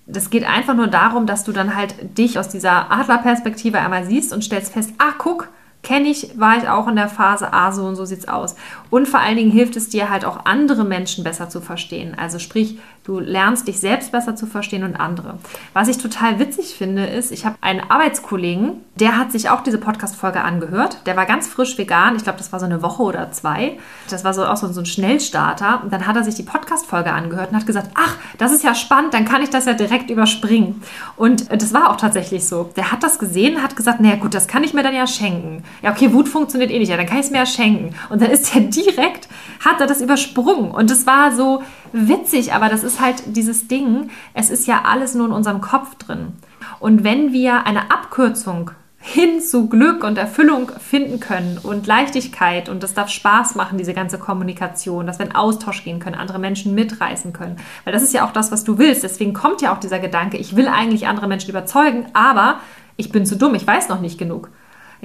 Das 0.05 0.29
geht 0.29 0.47
einfach 0.47 0.75
nur 0.75 0.85
darum, 0.85 1.25
dass 1.25 1.45
du 1.45 1.51
dann 1.51 1.75
halt 1.75 1.95
dich 2.15 2.37
aus 2.37 2.47
dieser 2.47 2.91
Adlerperspektive 2.91 3.79
einmal 3.79 4.05
siehst 4.05 4.33
und 4.33 4.43
stellst 4.43 4.71
fest, 4.71 4.93
ah, 4.99 5.13
guck, 5.17 5.49
kenne 5.85 6.09
ich, 6.09 6.37
war 6.37 6.57
ich 6.57 6.67
auch 6.67 6.87
in 6.87 6.95
der 6.95 7.07
Phase, 7.07 7.53
ah, 7.53 7.71
so 7.71 7.83
und 7.83 7.95
so 7.95 8.05
sieht's 8.05 8.27
aus. 8.27 8.55
Und 8.89 9.07
vor 9.07 9.19
allen 9.19 9.37
Dingen 9.37 9.51
hilft 9.51 9.75
es 9.75 9.87
dir 9.87 10.09
halt 10.09 10.25
auch 10.25 10.45
andere 10.45 10.83
Menschen 10.83 11.23
besser 11.23 11.47
zu 11.47 11.61
verstehen. 11.61 12.17
Also 12.17 12.39
sprich, 12.39 12.79
du 13.05 13.19
lernst 13.19 13.67
dich 13.67 13.79
selbst 13.79 14.11
besser 14.11 14.35
zu 14.35 14.45
verstehen 14.45 14.83
und 14.83 14.95
andere. 14.95 15.37
Was 15.73 15.87
ich 15.87 15.97
total 15.97 16.39
witzig 16.39 16.75
finde, 16.77 17.05
ist, 17.05 17.31
ich 17.31 17.45
habe 17.45 17.55
einen 17.61 17.79
Arbeitskollegen, 17.79 18.83
der 18.95 19.17
hat 19.17 19.31
sich 19.31 19.49
auch 19.49 19.61
diese 19.61 19.77
Podcast-Folge 19.77 20.41
angehört. 20.41 20.99
Der 21.05 21.15
war 21.15 21.25
ganz 21.25 21.47
frisch 21.47 21.77
vegan. 21.77 22.15
Ich 22.15 22.23
glaube, 22.23 22.37
das 22.37 22.51
war 22.51 22.59
so 22.59 22.65
eine 22.65 22.81
Woche 22.81 23.03
oder 23.03 23.31
zwei. 23.31 23.77
Das 24.09 24.23
war 24.23 24.33
so 24.33 24.45
auch 24.45 24.57
so 24.57 24.67
ein 24.67 24.85
Schnellstarter. 24.85 25.81
Und 25.83 25.91
dann 25.93 26.07
hat 26.07 26.15
er 26.15 26.23
sich 26.23 26.35
die 26.35 26.43
Podcast-Folge 26.43 27.11
angehört 27.11 27.51
und 27.51 27.57
hat 27.57 27.65
gesagt, 27.65 27.91
ach, 27.95 28.15
das 28.37 28.51
ist 28.51 28.63
ja 28.63 28.73
spannend, 28.73 29.13
dann 29.13 29.25
kann 29.25 29.41
ich 29.41 29.49
das 29.49 29.65
ja 29.65 29.73
direkt 29.73 30.09
überspringen. 30.09 30.81
Und 31.15 31.51
das 31.51 31.73
war 31.73 31.91
auch 31.91 31.97
tatsächlich 31.97 32.47
so. 32.47 32.71
Der 32.75 32.91
hat 32.91 33.03
das 33.03 33.19
gesehen, 33.19 33.61
hat 33.61 33.75
gesagt, 33.75 33.99
naja 33.99 34.15
gut, 34.15 34.33
das 34.33 34.47
kann 34.47 34.63
ich 34.63 34.73
mir 34.73 34.83
dann 34.83 34.95
ja 34.95 35.07
schenken 35.07 35.63
ja, 35.81 35.91
okay, 35.91 36.13
Wut 36.13 36.27
funktioniert 36.27 36.71
eh 36.71 36.79
nicht, 36.79 36.89
ja, 36.89 36.97
dann 36.97 37.05
kann 37.05 37.19
ich 37.19 37.25
es 37.25 37.31
mir 37.31 37.39
ja 37.39 37.45
schenken. 37.45 37.95
Und 38.09 38.21
dann 38.21 38.31
ist 38.31 38.55
er 38.55 38.61
direkt, 38.61 39.27
hat 39.63 39.79
er 39.79 39.87
das 39.87 40.01
übersprungen. 40.01 40.71
Und 40.71 40.89
das 40.89 41.05
war 41.05 41.31
so 41.31 41.63
witzig, 41.95 42.53
aber 42.53 42.69
das 42.69 42.83
ist 42.83 42.99
halt 42.99 43.23
dieses 43.25 43.67
Ding, 43.67 44.09
es 44.33 44.49
ist 44.49 44.67
ja 44.67 44.83
alles 44.85 45.15
nur 45.15 45.27
in 45.27 45.31
unserem 45.31 45.61
Kopf 45.61 45.95
drin. 45.95 46.33
Und 46.79 47.03
wenn 47.03 47.31
wir 47.31 47.65
eine 47.65 47.91
Abkürzung 47.91 48.71
hin 48.99 49.39
zu 49.39 49.69
Glück 49.69 50.03
und 50.03 50.17
Erfüllung 50.17 50.71
finden 50.79 51.19
können 51.19 51.59
und 51.61 51.85
Leichtigkeit 51.85 52.69
und 52.69 52.81
das 52.81 52.95
darf 52.95 53.09
Spaß 53.09 53.53
machen, 53.53 53.77
diese 53.77 53.93
ganze 53.93 54.17
Kommunikation, 54.17 55.05
dass 55.05 55.19
wir 55.19 55.27
in 55.27 55.35
Austausch 55.35 55.83
gehen 55.83 55.99
können, 55.99 56.15
andere 56.15 56.39
Menschen 56.39 56.73
mitreißen 56.73 57.31
können. 57.31 57.57
Weil 57.83 57.93
das 57.93 58.01
ist 58.01 58.15
ja 58.15 58.25
auch 58.25 58.33
das, 58.33 58.51
was 58.51 58.63
du 58.63 58.79
willst. 58.79 59.03
Deswegen 59.03 59.33
kommt 59.33 59.61
ja 59.61 59.73
auch 59.73 59.79
dieser 59.79 59.99
Gedanke, 59.99 60.37
ich 60.37 60.55
will 60.55 60.67
eigentlich 60.67 61.07
andere 61.07 61.27
Menschen 61.27 61.51
überzeugen, 61.51 62.07
aber 62.13 62.59
ich 62.97 63.11
bin 63.11 63.27
zu 63.27 63.37
dumm, 63.37 63.53
ich 63.53 63.67
weiß 63.67 63.89
noch 63.89 64.01
nicht 64.01 64.17
genug. 64.17 64.49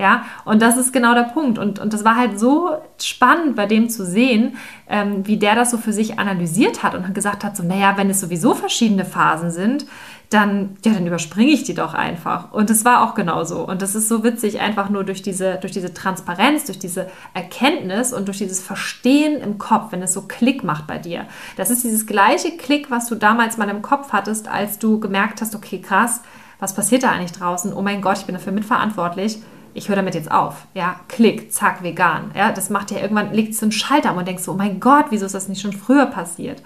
Ja, 0.00 0.24
und 0.46 0.62
das 0.62 0.78
ist 0.78 0.94
genau 0.94 1.12
der 1.12 1.24
Punkt. 1.24 1.58
Und, 1.58 1.78
und 1.78 1.92
das 1.92 2.06
war 2.06 2.16
halt 2.16 2.40
so 2.40 2.70
spannend 2.98 3.54
bei 3.54 3.66
dem 3.66 3.90
zu 3.90 4.06
sehen, 4.06 4.56
ähm, 4.88 5.26
wie 5.26 5.36
der 5.36 5.54
das 5.54 5.70
so 5.70 5.76
für 5.76 5.92
sich 5.92 6.18
analysiert 6.18 6.82
hat 6.82 6.94
und 6.94 7.14
gesagt 7.14 7.44
hat, 7.44 7.54
so, 7.54 7.62
naja, 7.62 7.98
wenn 7.98 8.08
es 8.08 8.18
sowieso 8.18 8.54
verschiedene 8.54 9.04
Phasen 9.04 9.50
sind, 9.50 9.84
dann, 10.30 10.78
ja, 10.86 10.94
dann 10.94 11.06
überspringe 11.06 11.50
ich 11.50 11.64
die 11.64 11.74
doch 11.74 11.92
einfach. 11.92 12.50
Und 12.50 12.70
es 12.70 12.86
war 12.86 13.02
auch 13.02 13.14
genauso. 13.14 13.66
Und 13.66 13.82
das 13.82 13.94
ist 13.94 14.08
so 14.08 14.24
witzig, 14.24 14.60
einfach 14.60 14.88
nur 14.88 15.04
durch 15.04 15.20
diese, 15.20 15.56
durch 15.56 15.74
diese 15.74 15.92
Transparenz, 15.92 16.64
durch 16.64 16.78
diese 16.78 17.10
Erkenntnis 17.34 18.14
und 18.14 18.26
durch 18.26 18.38
dieses 18.38 18.62
Verstehen 18.62 19.42
im 19.42 19.58
Kopf, 19.58 19.92
wenn 19.92 20.00
es 20.00 20.14
so 20.14 20.22
Klick 20.22 20.64
macht 20.64 20.86
bei 20.86 20.96
dir. 20.96 21.26
Das 21.58 21.68
ist 21.68 21.84
dieses 21.84 22.06
gleiche 22.06 22.56
Klick, 22.56 22.90
was 22.90 23.06
du 23.06 23.16
damals 23.16 23.58
mal 23.58 23.68
im 23.68 23.82
Kopf 23.82 24.12
hattest, 24.12 24.48
als 24.48 24.78
du 24.78 24.98
gemerkt 24.98 25.42
hast, 25.42 25.54
okay, 25.54 25.78
krass, 25.78 26.22
was 26.58 26.74
passiert 26.74 27.02
da 27.02 27.10
eigentlich 27.10 27.32
draußen? 27.32 27.74
Oh 27.74 27.82
mein 27.82 28.00
Gott, 28.00 28.16
ich 28.16 28.24
bin 28.24 28.34
dafür 28.34 28.52
mitverantwortlich 28.52 29.40
ich 29.74 29.88
höre 29.88 29.96
damit 29.96 30.14
jetzt 30.14 30.30
auf. 30.30 30.66
Ja, 30.74 31.00
klick, 31.08 31.52
zack, 31.52 31.82
vegan. 31.82 32.30
Ja, 32.34 32.52
das 32.52 32.70
macht 32.70 32.90
ja 32.90 32.98
irgendwann, 32.98 33.32
legt 33.32 33.54
so 33.54 33.66
einen 33.66 33.72
Schalter 33.72 34.10
und 34.10 34.16
man 34.16 34.24
denkt 34.24 34.42
so, 34.42 34.52
oh 34.52 34.56
mein 34.56 34.80
Gott, 34.80 35.06
wieso 35.10 35.26
ist 35.26 35.34
das 35.34 35.48
nicht 35.48 35.60
schon 35.60 35.72
früher 35.72 36.06
passiert? 36.06 36.62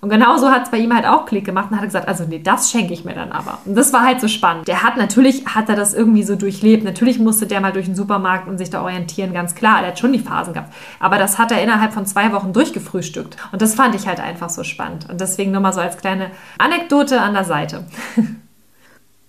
Und 0.00 0.10
genauso 0.10 0.50
hat 0.50 0.64
es 0.64 0.70
bei 0.70 0.78
ihm 0.78 0.94
halt 0.94 1.06
auch 1.06 1.26
Klick 1.26 1.44
gemacht 1.44 1.70
und 1.70 1.76
hat 1.76 1.84
gesagt, 1.84 2.06
also 2.06 2.24
nee, 2.24 2.38
das 2.38 2.70
schenke 2.70 2.94
ich 2.94 3.04
mir 3.04 3.14
dann 3.14 3.32
aber. 3.32 3.58
Und 3.64 3.74
das 3.74 3.92
war 3.92 4.04
halt 4.04 4.20
so 4.20 4.28
spannend. 4.28 4.68
Der 4.68 4.84
hat 4.84 4.96
natürlich, 4.96 5.46
hat 5.46 5.68
er 5.68 5.74
das 5.74 5.92
irgendwie 5.92 6.22
so 6.22 6.36
durchlebt. 6.36 6.84
Natürlich 6.84 7.18
musste 7.18 7.48
der 7.48 7.60
mal 7.60 7.72
durch 7.72 7.86
den 7.86 7.96
Supermarkt 7.96 8.46
und 8.46 8.58
sich 8.58 8.70
da 8.70 8.82
orientieren, 8.82 9.32
ganz 9.32 9.56
klar. 9.56 9.82
Er 9.82 9.88
hat 9.88 9.98
schon 9.98 10.12
die 10.12 10.20
Phasen 10.20 10.54
gehabt. 10.54 10.72
Aber 11.00 11.18
das 11.18 11.38
hat 11.38 11.50
er 11.50 11.60
innerhalb 11.62 11.92
von 11.92 12.06
zwei 12.06 12.32
Wochen 12.32 12.52
durchgefrühstückt. 12.52 13.36
Und 13.50 13.60
das 13.60 13.74
fand 13.74 13.96
ich 13.96 14.06
halt 14.06 14.20
einfach 14.20 14.50
so 14.50 14.62
spannend. 14.62 15.10
Und 15.10 15.20
deswegen 15.20 15.50
nur 15.50 15.60
mal 15.60 15.72
so 15.72 15.80
als 15.80 15.96
kleine 15.96 16.30
Anekdote 16.58 17.20
an 17.20 17.34
der 17.34 17.44
Seite. 17.44 17.84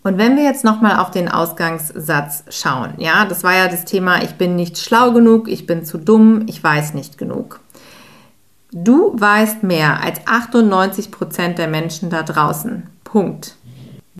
Und 0.01 0.17
wenn 0.17 0.37
wir 0.37 0.43
jetzt 0.43 0.63
nochmal 0.63 0.97
auf 0.97 1.11
den 1.11 1.29
Ausgangssatz 1.29 2.43
schauen, 2.49 2.93
ja, 2.97 3.25
das 3.25 3.43
war 3.43 3.53
ja 3.53 3.67
das 3.67 3.85
Thema, 3.85 4.23
ich 4.23 4.35
bin 4.35 4.55
nicht 4.55 4.77
schlau 4.77 5.11
genug, 5.11 5.49
ich 5.49 5.65
bin 5.65 5.83
zu 5.83 5.97
dumm, 5.97 6.43
ich 6.47 6.63
weiß 6.63 6.93
nicht 6.93 7.17
genug. 7.17 7.59
Du 8.71 9.13
weißt 9.19 9.63
mehr 9.63 10.01
als 10.01 10.21
98 10.25 11.11
Prozent 11.11 11.57
der 11.57 11.67
Menschen 11.67 12.09
da 12.09 12.23
draußen. 12.23 12.83
Punkt. 13.03 13.55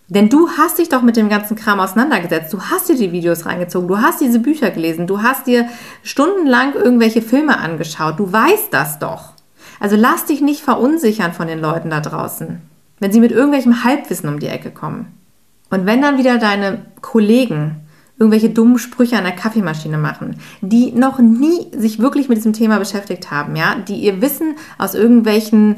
Denn 0.07 0.27
du 0.27 0.49
hast 0.57 0.79
dich 0.79 0.89
doch 0.89 1.03
mit 1.03 1.17
dem 1.17 1.29
ganzen 1.29 1.55
Kram 1.55 1.79
auseinandergesetzt. 1.79 2.51
Du 2.51 2.59
hast 2.61 2.89
dir 2.89 2.95
die 2.95 3.11
Videos 3.11 3.45
reingezogen. 3.45 3.87
Du 3.87 3.99
hast 3.99 4.19
diese 4.19 4.39
Bücher 4.39 4.71
gelesen. 4.71 5.05
Du 5.05 5.21
hast 5.21 5.45
dir 5.45 5.69
stundenlang 6.01 6.73
irgendwelche 6.73 7.21
Filme 7.21 7.59
angeschaut. 7.59 8.19
Du 8.19 8.33
weißt 8.33 8.73
das 8.73 8.97
doch. 8.97 9.33
Also 9.79 9.95
lass 9.95 10.25
dich 10.25 10.41
nicht 10.41 10.61
verunsichern 10.61 11.31
von 11.31 11.47
den 11.47 11.59
Leuten 11.59 11.91
da 11.91 11.99
draußen, 11.99 12.59
wenn 12.99 13.11
sie 13.11 13.19
mit 13.19 13.31
irgendwelchem 13.31 13.83
Halbwissen 13.83 14.27
um 14.27 14.39
die 14.39 14.47
Ecke 14.47 14.71
kommen. 14.71 15.18
Und 15.69 15.85
wenn 15.85 16.01
dann 16.01 16.17
wieder 16.17 16.37
deine 16.37 16.85
Kollegen 17.01 17.81
irgendwelche 18.17 18.49
dummen 18.49 18.77
Sprüche 18.77 19.17
an 19.17 19.23
der 19.23 19.35
Kaffeemaschine 19.35 19.97
machen, 19.97 20.35
die 20.61 20.91
noch 20.91 21.19
nie 21.19 21.67
sich 21.75 21.99
wirklich 21.99 22.27
mit 22.27 22.37
diesem 22.37 22.53
Thema 22.53 22.77
beschäftigt 22.77 23.31
haben, 23.31 23.55
ja, 23.55 23.75
die 23.75 23.95
ihr 23.95 24.21
Wissen 24.21 24.55
aus 24.77 24.93
irgendwelchen 24.93 25.77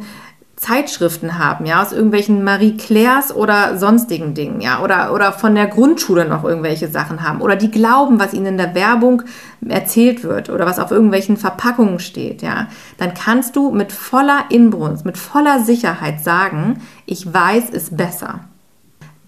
Zeitschriften 0.55 1.39
haben, 1.39 1.65
ja, 1.65 1.81
aus 1.81 1.91
irgendwelchen 1.91 2.43
Marie 2.43 2.77
Claires 2.77 3.35
oder 3.35 3.79
sonstigen 3.79 4.35
Dingen, 4.35 4.61
ja, 4.61 4.81
oder, 4.81 5.11
oder 5.13 5.33
von 5.33 5.55
der 5.55 5.65
Grundschule 5.67 6.25
noch 6.25 6.43
irgendwelche 6.43 6.87
Sachen 6.87 7.27
haben, 7.27 7.41
oder 7.41 7.55
die 7.55 7.71
glauben, 7.71 8.19
was 8.19 8.33
ihnen 8.33 8.45
in 8.45 8.57
der 8.57 8.75
Werbung 8.75 9.23
erzählt 9.67 10.23
wird 10.23 10.49
oder 10.49 10.67
was 10.67 10.77
auf 10.77 10.91
irgendwelchen 10.91 11.37
Verpackungen 11.37 11.99
steht, 11.99 12.43
ja, 12.43 12.67
dann 12.97 13.15
kannst 13.15 13.55
du 13.55 13.71
mit 13.71 13.91
voller 13.91 14.45
Inbrunst, 14.49 15.03
mit 15.03 15.17
voller 15.17 15.61
Sicherheit 15.61 16.23
sagen, 16.23 16.81
ich 17.07 17.31
weiß 17.31 17.71
es 17.71 17.95
besser. 17.95 18.41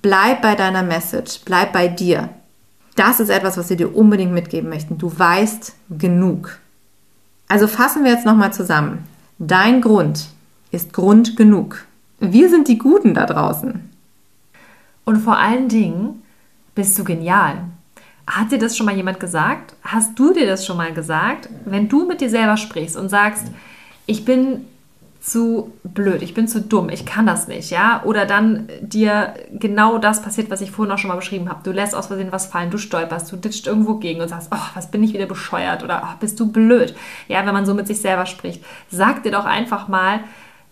Bleib 0.04 0.42
bei 0.42 0.54
deiner 0.56 0.84
Message, 0.84 1.40
bleib 1.46 1.72
bei 1.72 1.88
dir. 1.88 2.30
Das 2.98 3.22
ist 3.22 3.30
etwas, 3.30 3.58
was 3.58 3.70
wir 3.70 3.78
dir 3.78 3.96
unbedingt 3.96 4.34
mitgeben 4.34 4.70
möchten. 4.70 4.98
Du 4.98 5.18
weißt 5.18 5.74
genug. 5.98 6.60
Also 7.48 7.68
fassen 7.68 8.04
wir 8.04 8.12
jetzt 8.12 8.26
nochmal 8.26 8.52
zusammen. 8.52 9.08
Dein 9.40 9.80
Grund 9.80 10.28
ist 10.72 10.92
Grund 10.92 11.38
genug. 11.38 11.86
Wir 12.20 12.50
sind 12.50 12.68
die 12.68 12.78
Guten 12.78 13.14
da 13.14 13.26
draußen. 13.26 13.90
Und 15.06 15.18
vor 15.22 15.38
allen 15.38 15.70
Dingen 15.70 16.22
bist 16.76 17.00
du 17.00 17.06
genial. 17.06 17.64
Hat 18.28 18.52
dir 18.52 18.60
das 18.60 18.76
schon 18.76 18.86
mal 18.86 18.96
jemand 18.98 19.22
gesagt? 19.22 19.74
Hast 19.84 20.20
du 20.20 20.34
dir 20.34 20.46
das 20.46 20.66
schon 20.66 20.76
mal 20.76 20.94
gesagt? 20.94 21.48
Wenn 21.64 21.88
du 21.88 22.06
mit 22.06 22.20
dir 22.20 22.30
selber 22.30 22.58
sprichst 22.58 22.98
und 22.98 23.08
sagst, 23.08 23.46
ich 24.06 24.26
bin 24.26 24.66
zu 25.24 25.72
blöd, 25.86 26.22
ich 26.22 26.34
bin 26.34 26.50
zu 26.50 26.60
dumm, 26.60 26.90
ich 26.90 27.06
kann 27.06 27.26
das 27.26 27.48
nicht, 27.48 27.72
ja? 27.72 28.04
Oder 28.04 28.26
dann 28.26 28.68
dir 28.82 29.34
genau 29.54 29.98
das 29.98 30.22
passiert, 30.22 30.52
was 30.52 30.60
ich 30.60 30.72
vorhin 30.72 30.92
auch 30.92 30.98
schon 30.98 31.08
mal 31.08 31.16
beschrieben 31.16 31.48
habe. 31.48 31.62
Du 31.64 31.72
lässt 31.72 31.96
aus 31.96 32.08
Versehen 32.08 32.34
was 32.34 32.48
fallen, 32.48 32.72
du 32.72 32.78
stolperst, 32.78 33.32
du 33.32 33.38
ditcht 33.38 33.66
irgendwo 33.66 33.96
gegen 33.96 34.20
und 34.20 34.28
sagst, 34.28 34.50
oh, 34.54 34.70
was 34.74 34.92
bin 34.92 35.02
ich 35.02 35.14
wieder 35.14 35.26
bescheuert 35.26 35.82
oder 35.82 36.04
oh, 36.04 36.18
bist 36.20 36.42
du 36.42 36.52
blöd. 36.52 36.94
Ja, 37.30 37.46
wenn 37.46 37.54
man 37.54 37.66
so 37.66 37.74
mit 37.74 37.88
sich 37.88 38.02
selber 38.02 38.26
spricht. 38.26 38.66
Sag 38.92 39.24
dir 39.24 39.32
doch 39.32 39.46
einfach 39.46 39.88
mal, 39.88 40.20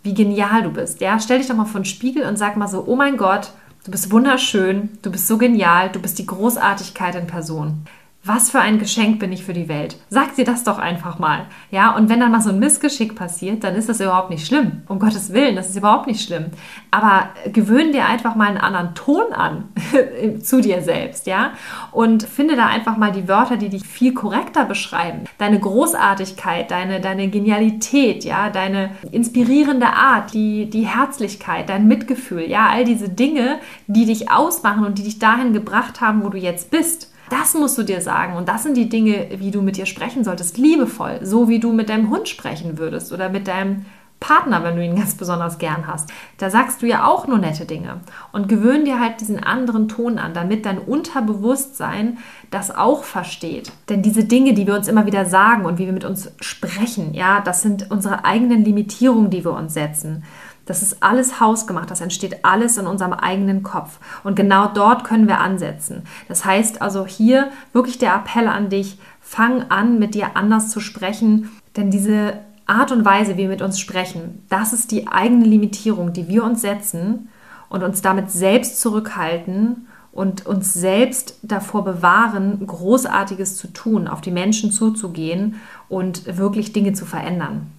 wie 0.04 0.14
genial 0.14 0.64
du 0.64 0.72
bist, 0.72 1.00
ja? 1.00 1.18
Stell 1.22 1.38
dich 1.38 1.48
doch 1.48 1.56
mal 1.56 1.64
vor 1.64 1.80
den 1.80 1.86
Spiegel 1.86 2.26
und 2.26 2.36
sag 2.36 2.58
mal 2.58 2.68
so, 2.68 2.84
oh 2.86 2.98
mein 2.98 3.16
Gott, 3.16 3.52
du 3.86 3.92
bist 3.92 4.12
wunderschön, 4.12 4.90
du 5.02 5.12
bist 5.12 5.30
so 5.30 5.38
genial, 5.38 5.90
du 5.94 6.02
bist 6.02 6.20
die 6.20 6.26
Großartigkeit 6.26 7.16
in 7.16 7.28
Person 7.28 7.86
was 8.24 8.52
für 8.52 8.60
ein 8.60 8.78
Geschenk 8.78 9.18
bin 9.18 9.32
ich 9.32 9.44
für 9.44 9.54
die 9.54 9.68
Welt. 9.68 9.98
Sag 10.10 10.36
dir 10.36 10.46
das 10.46 10.64
doch 10.64 10.78
einfach 10.78 11.18
mal. 11.18 11.48
Ja, 11.72 11.96
und 11.96 12.08
wenn 12.08 12.20
dann 12.20 12.32
mal 12.32 12.42
so 12.42 12.52
ein 12.52 12.60
Missgeschick 12.60 13.16
passiert, 13.16 13.64
dann 13.64 13.74
ist 13.74 13.90
das 13.90 14.00
überhaupt 14.00 14.30
nicht 14.30 14.46
schlimm. 14.46 14.84
Um 14.88 15.00
Gottes 15.00 15.34
Willen, 15.34 15.56
das 15.56 15.70
ist 15.70 15.78
überhaupt 15.78 16.06
nicht 16.06 16.24
schlimm. 16.24 16.46
Aber 16.92 17.30
gewöhn 17.52 17.92
dir 17.92 18.06
einfach 18.06 18.36
mal 18.36 18.48
einen 18.48 18.60
anderen 18.60 18.94
Ton 18.94 19.34
an 19.34 19.70
zu 20.42 20.62
dir 20.62 20.84
selbst, 20.84 21.26
ja? 21.26 21.54
Und 21.92 22.22
finde 22.22 22.56
da 22.56 22.68
einfach 22.68 22.96
mal 22.96 23.12
die 23.12 23.28
Wörter, 23.28 23.58
die 23.58 23.70
dich 23.70 23.88
viel 23.88 24.14
korrekter 24.14 24.66
beschreiben. 24.66 25.24
Deine 25.40 25.60
Großartigkeit, 25.60 26.70
deine, 26.70 27.02
deine 27.02 27.28
Genialität, 27.30 28.24
ja, 28.24 28.52
deine 28.52 28.92
inspirierende 29.12 29.88
Art, 29.88 30.36
die, 30.36 30.70
die 30.70 30.86
Herzlichkeit, 30.86 31.70
dein 31.70 31.88
Mitgefühl, 31.88 32.48
ja, 32.48 32.70
all 32.70 32.86
diese 32.86 33.10
Dinge, 33.10 33.58
die 33.88 34.06
dich 34.06 34.30
ausmachen 34.30 34.86
und 34.86 35.00
die 35.00 35.04
dich 35.04 35.18
dahin 35.18 35.54
gebracht 35.54 36.02
haben, 36.02 36.24
wo 36.24 36.30
du 36.30 36.38
jetzt 36.38 36.70
bist. 36.70 37.11
Das 37.32 37.54
musst 37.54 37.78
du 37.78 37.84
dir 37.84 38.02
sagen. 38.02 38.36
Und 38.36 38.50
das 38.50 38.64
sind 38.64 38.76
die 38.76 38.90
Dinge, 38.90 39.28
wie 39.38 39.52
du 39.52 39.62
mit 39.62 39.78
dir 39.78 39.86
sprechen 39.86 40.26
solltest. 40.26 40.58
Liebevoll. 40.58 41.20
So 41.24 41.48
wie 41.48 41.62
du 41.62 41.72
mit 41.72 41.88
deinem 41.88 42.10
Hund 42.10 42.28
sprechen 42.28 42.78
würdest 42.78 43.14
oder 43.14 43.30
mit 43.30 43.48
deinem 43.48 43.86
Partner, 44.20 44.64
wenn 44.64 44.76
du 44.76 44.84
ihn 44.84 44.98
ganz 44.98 45.16
besonders 45.16 45.58
gern 45.58 45.88
hast. 45.88 46.10
Da 46.38 46.50
sagst 46.50 46.82
du 46.82 46.88
ja 46.88 47.08
auch 47.08 47.28
nur 47.28 47.38
nette 47.38 47.66
Dinge. 47.66 48.02
Und 48.34 48.50
gewöhn 48.50 48.84
dir 48.84 49.00
halt 49.00 49.22
diesen 49.22 49.42
anderen 49.42 49.88
Ton 49.88 50.20
an, 50.20 50.34
damit 50.34 50.66
dein 50.66 50.78
Unterbewusstsein 50.78 52.18
das 52.52 52.70
auch 52.70 53.06
versteht. 53.06 53.72
Denn 53.88 54.02
diese 54.02 54.26
Dinge, 54.26 54.54
die 54.54 54.68
wir 54.68 54.76
uns 54.76 54.90
immer 54.90 55.06
wieder 55.06 55.26
sagen 55.26 55.66
und 55.66 55.80
wie 55.80 55.86
wir 55.86 55.94
mit 55.94 56.06
uns 56.06 56.34
sprechen, 56.42 57.14
ja, 57.14 57.40
das 57.40 57.62
sind 57.62 57.90
unsere 57.90 58.26
eigenen 58.26 58.66
Limitierungen, 58.66 59.32
die 59.32 59.46
wir 59.46 59.54
uns 59.54 59.74
setzen. 59.74 60.26
Das 60.66 60.82
ist 60.82 61.02
alles 61.02 61.40
hausgemacht, 61.40 61.90
das 61.90 62.02
entsteht 62.02 62.46
alles 62.46 62.78
in 62.78 62.88
unserem 62.88 63.14
eigenen 63.14 63.64
Kopf. 63.64 64.00
Und 64.24 64.36
genau 64.36 64.68
dort 64.68 65.04
können 65.04 65.28
wir 65.28 65.40
ansetzen. 65.40 66.04
Das 66.28 66.46
heißt 66.46 66.82
also 66.82 67.06
hier 67.06 67.50
wirklich 67.74 67.98
der 67.98 68.16
Appell 68.16 68.48
an 68.48 68.70
dich, 68.70 69.00
fang 69.20 69.64
an, 69.70 70.00
mit 70.00 70.14
dir 70.16 70.36
anders 70.36 70.70
zu 70.70 70.80
sprechen, 70.80 71.50
denn 71.76 71.90
diese 71.90 72.34
Art 72.66 72.92
und 72.92 73.04
Weise, 73.04 73.34
wie 73.34 73.44
wir 73.44 73.50
mit 73.50 73.62
uns 73.62 73.80
sprechen, 73.80 74.46
das 74.50 74.74
ist 74.74 74.92
die 74.92 75.08
eigene 75.08 75.46
Limitierung, 75.46 76.14
die 76.14 76.28
wir 76.28 76.44
uns 76.44 76.62
setzen 76.62 77.30
und 77.70 77.84
uns 77.84 78.02
damit 78.02 78.32
selbst 78.32 78.80
zurückhalten 78.80 79.88
und 80.12 80.46
uns 80.46 80.74
selbst 80.74 81.38
davor 81.42 81.84
bewahren, 81.84 82.66
Großartiges 82.66 83.58
zu 83.58 83.68
tun, 83.68 84.08
auf 84.08 84.22
die 84.22 84.32
Menschen 84.32 84.72
zuzugehen 84.72 85.56
und 85.90 86.38
wirklich 86.38 86.74
Dinge 86.74 86.94
zu 86.94 87.06
verändern. 87.06 87.72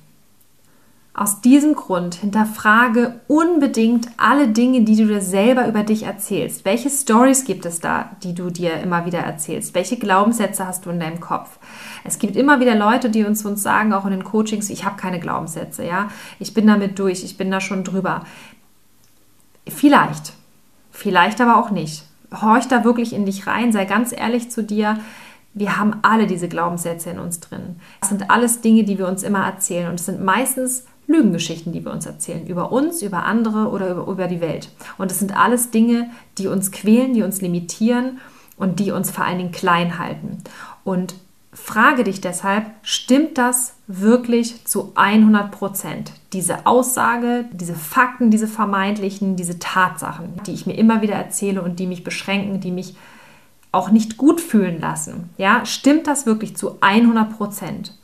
Aus 1.15 1.43
diesem 1.43 1.75
Grund 1.75 2.15
hinterfrage 2.15 3.21
unbedingt 3.29 4.09
alle 4.17 4.49
Dinge, 4.49 4.81
die 4.81 4.97
du 4.97 5.07
dir 5.07 5.21
selber 5.21 5.69
über 5.69 5.83
dich 5.83 6.05
erzählst. 6.05 6.65
Welche 6.65 6.89
Stories 6.89 7.45
gibt 7.45 7.67
es 7.67 7.81
da, 7.81 8.17
die 8.23 8.35
du 8.35 8.49
dir 8.49 8.81
immer 8.81 9.05
wieder 9.05 9.19
erzählst? 9.19 9.75
Welche 9.75 9.99
Glaubenssätze 9.99 10.67
hast 10.67 10.87
du 10.87 10.91
in 10.91 11.01
deinem 11.01 11.21
Kopf? 11.21 11.59
Es 12.03 12.19
gibt 12.19 12.35
immer 12.35 12.61
wieder 12.61 12.75
Leute, 12.75 13.11
die 13.11 13.25
uns, 13.25 13.45
uns 13.45 13.63
sagen, 13.63 13.93
auch 13.93 14.07
in 14.07 14.13
den 14.13 14.25
Coachings, 14.25 14.71
ich 14.71 14.87
habe 14.87 14.97
keine 14.97 15.21
Glaubenssätze, 15.21 15.85
ja, 15.85 16.09
ich 16.39 16.55
bin 16.55 16.67
damit 16.67 16.99
durch, 16.99 17.23
ich 17.25 17.37
bin 17.37 17.51
da 17.51 17.61
schon 17.61 17.85
drüber. 17.85 18.25
Vielleicht, 19.69 20.33
vielleicht 20.91 21.43
aber 21.43 21.59
auch 21.59 21.71
nicht. 21.71 22.05
Horch 22.41 22.69
da 22.69 22.85
wirklich 22.85 23.13
in 23.13 23.27
dich 23.27 23.47
rein, 23.47 23.71
sei 23.71 23.85
ganz 23.85 24.13
ehrlich 24.13 24.51
zu 24.51 24.63
dir 24.63 24.97
wir 25.55 25.77
haben 25.77 25.97
alle 26.03 26.27
diese 26.27 26.49
Glaubenssätze 26.49 27.11
in 27.11 27.19
uns 27.19 27.41
drin. 27.41 27.77
Das 28.01 28.09
sind 28.09 28.31
alles 28.31 28.63
Dinge, 28.63 28.85
die 28.85 28.99
wir 28.99 29.07
uns 29.07 29.23
immer 29.23 29.45
erzählen. 29.45 29.89
Und 29.89 30.01
es 30.01 30.07
sind 30.07 30.25
meistens 30.25 30.87
Lügengeschichten, 31.13 31.73
die 31.73 31.85
wir 31.85 31.93
uns 31.93 32.07
erzählen, 32.07 32.47
über 32.47 32.73
uns, 32.73 33.03
über 33.03 33.25
andere 33.25 33.69
oder 33.69 33.91
über, 33.91 34.07
über 34.07 34.27
die 34.27 34.41
Welt. 34.41 34.71
Und 34.99 35.11
es 35.11 35.19
sind 35.19 35.37
alles 35.37 35.71
Dinge, 35.71 36.11
die 36.39 36.49
uns 36.49 36.73
quälen, 36.73 37.15
die 37.15 37.23
uns 37.23 37.41
limitieren 37.41 38.19
und 38.57 38.81
die 38.81 38.91
uns 38.91 39.11
vor 39.11 39.25
allen 39.25 39.39
Dingen 39.39 39.53
klein 39.53 39.99
halten. 39.99 40.39
Und 40.85 41.15
frage 41.53 42.05
dich 42.05 42.21
deshalb, 42.21 42.67
stimmt 42.83 43.37
das 43.39 43.75
wirklich 43.87 44.65
zu 44.65 44.93
100 44.95 45.51
Prozent? 45.51 46.13
Diese 46.33 46.67
Aussage, 46.67 47.45
diese 47.53 47.75
Fakten, 47.75 48.31
diese 48.31 48.49
vermeintlichen, 48.49 49.37
diese 49.37 49.59
Tatsachen, 49.59 50.41
die 50.47 50.53
ich 50.53 50.67
mir 50.67 50.75
immer 50.75 51.03
wieder 51.03 51.15
erzähle 51.15 51.63
und 51.63 51.79
die 51.79 51.87
mich 51.87 52.05
beschränken, 52.05 52.61
die 52.61 52.71
mich 52.71 52.95
auch 53.71 53.91
nicht 53.91 54.17
gut 54.17 54.41
fühlen 54.41 54.81
lassen. 54.81 55.31
Ja, 55.39 55.65
stimmt 55.65 56.07
das 56.07 56.27
wirklich 56.27 56.57
zu 56.57 56.77
100 56.81 57.37
Prozent? 57.37 57.95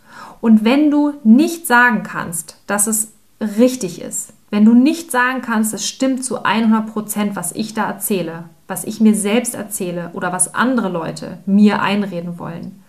Und 0.40 0.64
wenn 0.64 0.90
du 0.90 1.14
nicht 1.24 1.66
sagen 1.66 2.02
kannst, 2.02 2.60
dass 2.66 2.86
es 2.86 3.12
richtig 3.40 4.00
ist, 4.00 4.32
wenn 4.50 4.64
du 4.64 4.72
nicht 4.72 5.10
sagen 5.10 5.42
kannst, 5.42 5.74
es 5.74 5.86
stimmt 5.86 6.24
zu 6.24 6.42
100 6.42 6.86
Prozent, 6.86 7.36
was 7.36 7.52
ich 7.52 7.74
da 7.74 7.86
erzähle, 7.86 8.44
was 8.66 8.84
ich 8.84 9.00
mir 9.00 9.14
selbst 9.14 9.54
erzähle 9.54 10.10
oder 10.14 10.32
was 10.32 10.54
andere 10.54 10.88
Leute 10.88 11.38
mir 11.46 11.82
einreden 11.82 12.38
wollen, 12.38 12.82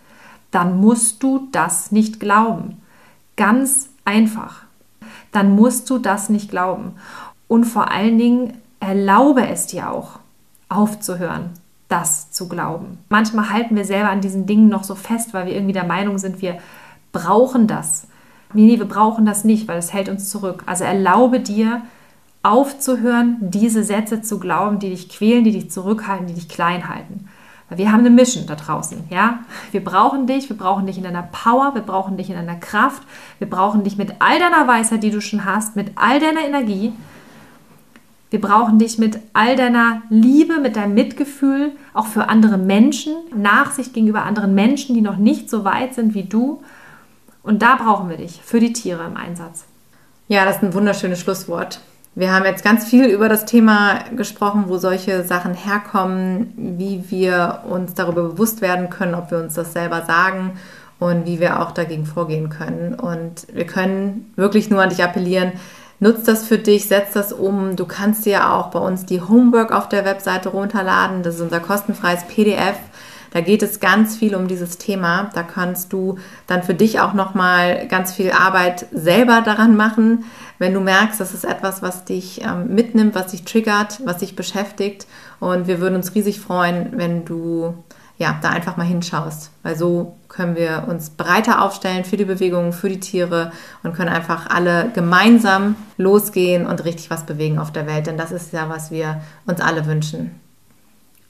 dann 0.51 0.79
musst 0.79 1.21
du 1.21 1.47
das 1.51 1.91
nicht 1.91 2.19
glauben. 2.19 2.77
Ganz 3.35 3.89
einfach. 4.05 4.63
Dann 5.31 5.55
musst 5.55 5.89
du 5.89 5.97
das 5.97 6.29
nicht 6.29 6.49
glauben. 6.49 6.93
Und 7.47 7.65
vor 7.65 7.91
allen 7.91 8.17
Dingen 8.17 8.53
erlaube 8.79 9.47
es 9.47 9.67
dir 9.67 9.91
auch, 9.91 10.19
aufzuhören, 10.69 11.51
das 11.87 12.31
zu 12.31 12.47
glauben. 12.47 12.99
Manchmal 13.09 13.49
halten 13.49 13.75
wir 13.75 13.85
selber 13.85 14.09
an 14.09 14.21
diesen 14.21 14.45
Dingen 14.45 14.69
noch 14.69 14.83
so 14.83 14.95
fest, 14.95 15.33
weil 15.33 15.47
wir 15.47 15.55
irgendwie 15.55 15.73
der 15.73 15.85
Meinung 15.85 16.17
sind, 16.17 16.41
wir 16.41 16.59
brauchen 17.11 17.67
das. 17.67 18.07
Nee, 18.53 18.79
wir 18.79 18.87
brauchen 18.87 19.25
das 19.25 19.43
nicht, 19.43 19.67
weil 19.67 19.77
es 19.77 19.93
hält 19.93 20.09
uns 20.09 20.29
zurück. 20.29 20.63
Also 20.65 20.83
erlaube 20.83 21.39
dir, 21.39 21.81
aufzuhören, 22.41 23.37
diese 23.41 23.83
Sätze 23.83 24.21
zu 24.21 24.39
glauben, 24.39 24.79
die 24.79 24.89
dich 24.89 25.09
quälen, 25.09 25.43
die 25.43 25.51
dich 25.51 25.71
zurückhalten, 25.71 26.27
die 26.27 26.33
dich 26.33 26.49
klein 26.49 26.87
halten. 26.87 27.27
Wir 27.69 27.91
haben 27.91 27.99
eine 27.99 28.09
Mission 28.09 28.47
da 28.47 28.55
draußen, 28.55 29.03
ja? 29.11 29.39
Wir 29.71 29.83
brauchen 29.83 30.25
dich, 30.25 30.49
wir 30.49 30.57
brauchen 30.57 30.87
dich 30.87 30.97
in 30.97 31.03
deiner 31.03 31.21
Power, 31.21 31.75
wir 31.75 31.83
brauchen 31.83 32.17
dich 32.17 32.29
in 32.29 32.35
deiner 32.35 32.55
Kraft, 32.55 33.03
wir 33.37 33.47
brauchen 33.47 33.83
dich 33.83 33.95
mit 33.95 34.13
all 34.19 34.39
deiner 34.39 34.67
Weisheit, 34.67 35.03
die 35.03 35.11
du 35.11 35.21
schon 35.21 35.45
hast, 35.45 35.75
mit 35.75 35.91
all 35.95 36.19
deiner 36.19 36.41
Energie. 36.41 36.93
Wir 38.31 38.41
brauchen 38.41 38.79
dich 38.79 38.97
mit 38.97 39.19
all 39.33 39.55
deiner 39.55 40.01
Liebe, 40.09 40.59
mit 40.59 40.77
deinem 40.77 40.95
Mitgefühl, 40.95 41.71
auch 41.93 42.07
für 42.07 42.29
andere 42.29 42.57
Menschen, 42.57 43.13
Nachsicht 43.35 43.93
gegenüber 43.93 44.23
anderen 44.23 44.55
Menschen, 44.55 44.95
die 44.95 45.01
noch 45.01 45.17
nicht 45.17 45.49
so 45.49 45.63
weit 45.63 45.93
sind 45.93 46.15
wie 46.15 46.23
du. 46.23 46.63
Und 47.43 47.61
da 47.61 47.75
brauchen 47.75 48.09
wir 48.09 48.17
dich 48.17 48.41
für 48.43 48.59
die 48.59 48.73
Tiere 48.73 49.05
im 49.05 49.17
Einsatz. 49.17 49.65
Ja, 50.27 50.45
das 50.45 50.57
ist 50.57 50.63
ein 50.63 50.73
wunderschönes 50.73 51.19
Schlusswort. 51.19 51.79
Wir 52.15 52.33
haben 52.33 52.45
jetzt 52.45 52.63
ganz 52.63 52.85
viel 52.85 53.05
über 53.05 53.29
das 53.29 53.45
Thema 53.45 53.99
gesprochen, 54.15 54.65
wo 54.67 54.77
solche 54.77 55.23
Sachen 55.23 55.53
herkommen, 55.53 56.53
wie 56.57 57.05
wir 57.09 57.63
uns 57.69 57.93
darüber 57.93 58.23
bewusst 58.23 58.61
werden 58.61 58.89
können, 58.89 59.15
ob 59.15 59.31
wir 59.31 59.37
uns 59.37 59.53
das 59.53 59.73
selber 59.73 60.03
sagen 60.05 60.59
und 60.99 61.25
wie 61.25 61.39
wir 61.39 61.61
auch 61.61 61.71
dagegen 61.71 62.05
vorgehen 62.05 62.49
können. 62.49 62.95
Und 62.95 63.47
wir 63.53 63.65
können 63.65 64.33
wirklich 64.35 64.69
nur 64.69 64.81
an 64.81 64.89
dich 64.89 65.03
appellieren, 65.03 65.53
nutz 65.99 66.23
das 66.23 66.45
für 66.45 66.57
dich, 66.57 66.87
setz 66.87 67.13
das 67.13 67.31
um. 67.31 67.75
Du 67.75 67.85
kannst 67.85 68.25
dir 68.25 68.51
auch 68.53 68.67
bei 68.67 68.79
uns 68.79 69.05
die 69.05 69.21
Homework 69.21 69.71
auf 69.71 69.87
der 69.87 70.03
Webseite 70.03 70.49
runterladen. 70.49 71.23
Das 71.23 71.35
ist 71.35 71.41
unser 71.41 71.59
kostenfreies 71.59 72.25
PDF. 72.27 72.75
Da 73.31 73.41
geht 73.41 73.63
es 73.63 73.79
ganz 73.79 74.17
viel 74.17 74.35
um 74.35 74.47
dieses 74.47 74.77
Thema. 74.77 75.29
Da 75.33 75.43
kannst 75.43 75.93
du 75.93 76.17
dann 76.47 76.63
für 76.63 76.73
dich 76.73 76.99
auch 76.99 77.13
nochmal 77.13 77.87
ganz 77.87 78.13
viel 78.13 78.31
Arbeit 78.31 78.87
selber 78.91 79.41
daran 79.41 79.75
machen 79.75 80.23
wenn 80.59 80.73
du 80.73 80.81
merkst, 80.81 81.19
das 81.19 81.33
ist 81.33 81.45
etwas, 81.45 81.81
was 81.81 82.05
dich 82.05 82.41
ähm, 82.43 82.75
mitnimmt, 82.75 83.15
was 83.15 83.27
dich 83.27 83.43
triggert, 83.45 84.01
was 84.05 84.17
dich 84.17 84.35
beschäftigt. 84.35 85.07
Und 85.39 85.67
wir 85.67 85.79
würden 85.79 85.95
uns 85.95 86.13
riesig 86.13 86.39
freuen, 86.39 86.89
wenn 86.97 87.25
du 87.25 87.73
ja, 88.17 88.37
da 88.41 88.49
einfach 88.49 88.75
mal 88.75 88.85
hinschaust, 88.85 89.49
weil 89.63 89.77
so 89.77 90.17
können 90.27 90.57
wir 90.57 90.87
uns 90.89 91.11
breiter 91.11 91.63
aufstellen 91.63 92.03
für 92.03 92.17
die 92.17 92.25
Bewegungen, 92.25 92.73
für 92.73 92.89
die 92.89 92.99
Tiere 92.99 93.53
und 93.81 93.95
können 93.95 94.09
einfach 94.09 94.49
alle 94.49 94.91
gemeinsam 94.93 95.77
losgehen 95.95 96.67
und 96.67 96.83
richtig 96.83 97.09
was 97.09 97.25
bewegen 97.25 97.59
auf 97.59 97.71
der 97.71 97.87
Welt. 97.87 98.07
Denn 98.07 98.17
das 98.17 98.33
ist 98.33 98.51
ja, 98.51 98.67
was 98.67 98.91
wir 98.91 99.21
uns 99.45 99.61
alle 99.61 99.85
wünschen. 99.85 100.31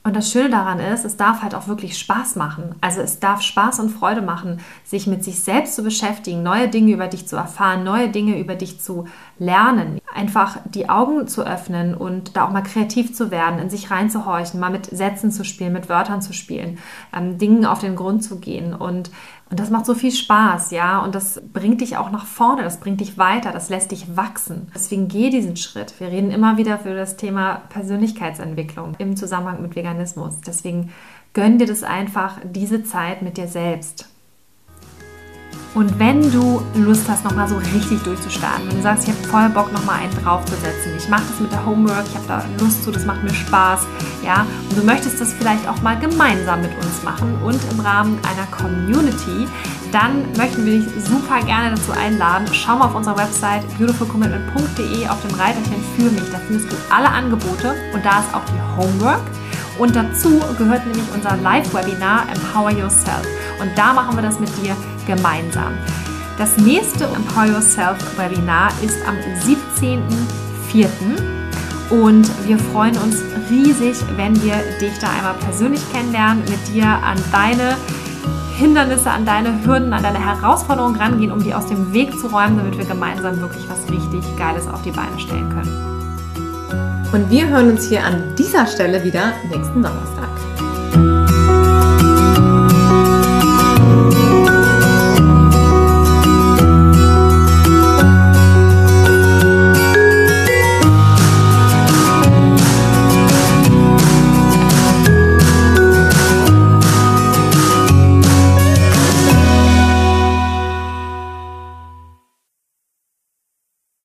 Und 0.02 0.16
das 0.16 0.32
Schöne 0.32 0.48
daran 0.48 0.80
ist, 0.80 1.04
es 1.04 1.18
darf 1.18 1.42
halt 1.42 1.54
auch 1.54 1.68
wirklich 1.68 1.98
Spaß 1.98 2.36
machen. 2.36 2.74
Also 2.80 3.02
es 3.02 3.20
darf 3.20 3.42
Spaß 3.42 3.80
und 3.80 3.90
Freude 3.90 4.22
machen, 4.22 4.60
sich 4.82 5.06
mit 5.06 5.22
sich 5.22 5.40
selbst 5.40 5.74
zu 5.74 5.82
beschäftigen, 5.82 6.42
neue 6.42 6.68
Dinge 6.68 6.92
über 6.92 7.06
dich 7.06 7.28
zu 7.28 7.36
erfahren, 7.36 7.84
neue 7.84 8.08
Dinge 8.08 8.38
über 8.38 8.54
dich 8.54 8.80
zu 8.80 9.06
lernen. 9.38 10.00
Einfach 10.14 10.56
die 10.64 10.88
Augen 10.88 11.28
zu 11.28 11.46
öffnen 11.46 11.94
und 11.94 12.34
da 12.34 12.46
auch 12.46 12.50
mal 12.50 12.62
kreativ 12.62 13.14
zu 13.14 13.30
werden, 13.30 13.58
in 13.58 13.68
sich 13.68 13.90
reinzuhorchen, 13.90 14.58
mal 14.58 14.70
mit 14.70 14.86
Sätzen 14.86 15.30
zu 15.30 15.44
spielen, 15.44 15.74
mit 15.74 15.90
Wörtern 15.90 16.22
zu 16.22 16.32
spielen, 16.32 16.78
ähm, 17.14 17.36
Dingen 17.36 17.66
auf 17.66 17.80
den 17.80 17.94
Grund 17.94 18.24
zu 18.24 18.40
gehen 18.40 18.74
und 18.74 19.10
und 19.50 19.58
das 19.58 19.70
macht 19.70 19.84
so 19.84 19.94
viel 19.94 20.12
Spaß, 20.12 20.70
ja, 20.70 21.00
und 21.00 21.14
das 21.14 21.42
bringt 21.52 21.80
dich 21.80 21.96
auch 21.96 22.12
nach 22.12 22.24
vorne, 22.24 22.62
das 22.62 22.78
bringt 22.78 23.00
dich 23.00 23.18
weiter, 23.18 23.50
das 23.50 23.68
lässt 23.68 23.90
dich 23.90 24.16
wachsen. 24.16 24.70
Deswegen 24.74 25.08
geh 25.08 25.30
diesen 25.30 25.56
Schritt. 25.56 25.98
Wir 25.98 26.08
reden 26.08 26.30
immer 26.30 26.56
wieder 26.56 26.78
für 26.78 26.94
das 26.94 27.16
Thema 27.16 27.62
Persönlichkeitsentwicklung 27.68 28.94
im 28.98 29.16
Zusammenhang 29.16 29.60
mit 29.60 29.74
Veganismus. 29.74 30.40
Deswegen 30.46 30.90
gönn 31.32 31.58
dir 31.58 31.66
das 31.66 31.82
einfach, 31.82 32.38
diese 32.44 32.84
Zeit 32.84 33.22
mit 33.22 33.38
dir 33.38 33.48
selbst. 33.48 34.09
Und 35.72 35.98
wenn 36.00 36.32
du 36.32 36.62
Lust 36.74 37.08
hast, 37.08 37.24
nochmal 37.24 37.48
so 37.48 37.56
richtig 37.56 38.02
durchzustarten, 38.02 38.68
wenn 38.68 38.76
du 38.76 38.82
sagst, 38.82 39.06
ich 39.06 39.14
habe 39.14 39.28
voll 39.28 39.48
Bock, 39.50 39.72
nochmal 39.72 40.00
einen 40.00 40.24
draufzusetzen, 40.24 40.96
ich 40.96 41.08
mache 41.08 41.22
das 41.30 41.38
mit 41.38 41.52
der 41.52 41.64
Homework, 41.64 42.04
ich 42.08 42.16
habe 42.16 42.26
da 42.26 42.44
Lust 42.58 42.82
zu, 42.82 42.90
das 42.90 43.06
macht 43.06 43.22
mir 43.22 43.32
Spaß, 43.32 43.86
ja, 44.24 44.44
und 44.68 44.76
du 44.76 44.84
möchtest 44.84 45.20
das 45.20 45.32
vielleicht 45.32 45.68
auch 45.68 45.80
mal 45.80 45.96
gemeinsam 45.96 46.62
mit 46.62 46.74
uns 46.74 47.04
machen 47.04 47.38
und 47.44 47.60
im 47.70 47.80
Rahmen 47.80 48.18
einer 48.24 48.46
Community, 48.50 49.46
dann 49.92 50.22
möchten 50.36 50.64
wir 50.64 50.80
dich 50.80 50.88
super 51.04 51.40
gerne 51.44 51.74
dazu 51.74 51.92
einladen. 51.92 52.46
Schau 52.52 52.76
mal 52.76 52.86
auf 52.86 52.94
unserer 52.94 53.18
Website 53.18 53.62
beautifulcommitment.de 53.76 55.08
auf 55.08 55.20
dem 55.22 55.38
Reiterchen 55.38 55.82
für 55.96 56.10
mich. 56.10 56.30
Da 56.30 56.38
findest 56.46 56.70
du 56.70 56.76
alle 56.90 57.08
Angebote 57.08 57.74
und 57.92 58.04
da 58.04 58.20
ist 58.20 58.32
auch 58.32 58.44
die 58.44 58.76
Homework. 58.76 59.22
Und 59.78 59.96
dazu 59.96 60.40
gehört 60.58 60.86
nämlich 60.86 61.06
unser 61.14 61.36
Live-Webinar 61.38 62.26
Empower 62.32 62.70
Yourself. 62.70 63.26
Und 63.60 63.76
da 63.76 63.92
machen 63.92 64.14
wir 64.14 64.22
das 64.22 64.38
mit 64.38 64.50
dir 64.62 64.76
gemeinsam. 65.14 65.74
Das 66.38 66.56
nächste 66.56 67.04
Empower 67.04 67.46
Yourself 67.46 67.98
Webinar 68.16 68.72
ist 68.82 68.96
am 69.06 69.16
17.04. 69.44 70.88
Und 71.90 72.30
wir 72.46 72.58
freuen 72.58 72.96
uns 72.98 73.16
riesig, 73.50 73.96
wenn 74.16 74.40
wir 74.42 74.54
dich 74.80 74.96
da 75.00 75.10
einmal 75.10 75.34
persönlich 75.34 75.82
kennenlernen, 75.92 76.42
mit 76.44 76.74
dir 76.74 76.86
an 76.86 77.18
deine 77.32 77.76
Hindernisse, 78.56 79.10
an 79.10 79.26
deine 79.26 79.64
Hürden, 79.64 79.92
an 79.92 80.02
deine 80.02 80.24
Herausforderungen 80.24 80.96
rangehen, 80.96 81.32
um 81.32 81.42
die 81.42 81.52
aus 81.52 81.66
dem 81.66 81.92
Weg 81.92 82.18
zu 82.18 82.28
räumen, 82.28 82.58
damit 82.58 82.78
wir 82.78 82.84
gemeinsam 82.84 83.40
wirklich 83.40 83.64
was 83.68 83.90
richtig 83.90 84.24
Geiles 84.36 84.68
auf 84.68 84.82
die 84.82 84.92
Beine 84.92 85.18
stellen 85.18 85.48
können. 85.48 85.90
Und 87.12 87.28
wir 87.28 87.48
hören 87.48 87.70
uns 87.70 87.88
hier 87.88 88.04
an 88.04 88.34
dieser 88.38 88.66
Stelle 88.66 89.02
wieder 89.02 89.32
nächsten 89.50 89.82
Donnerstag. 89.82 90.28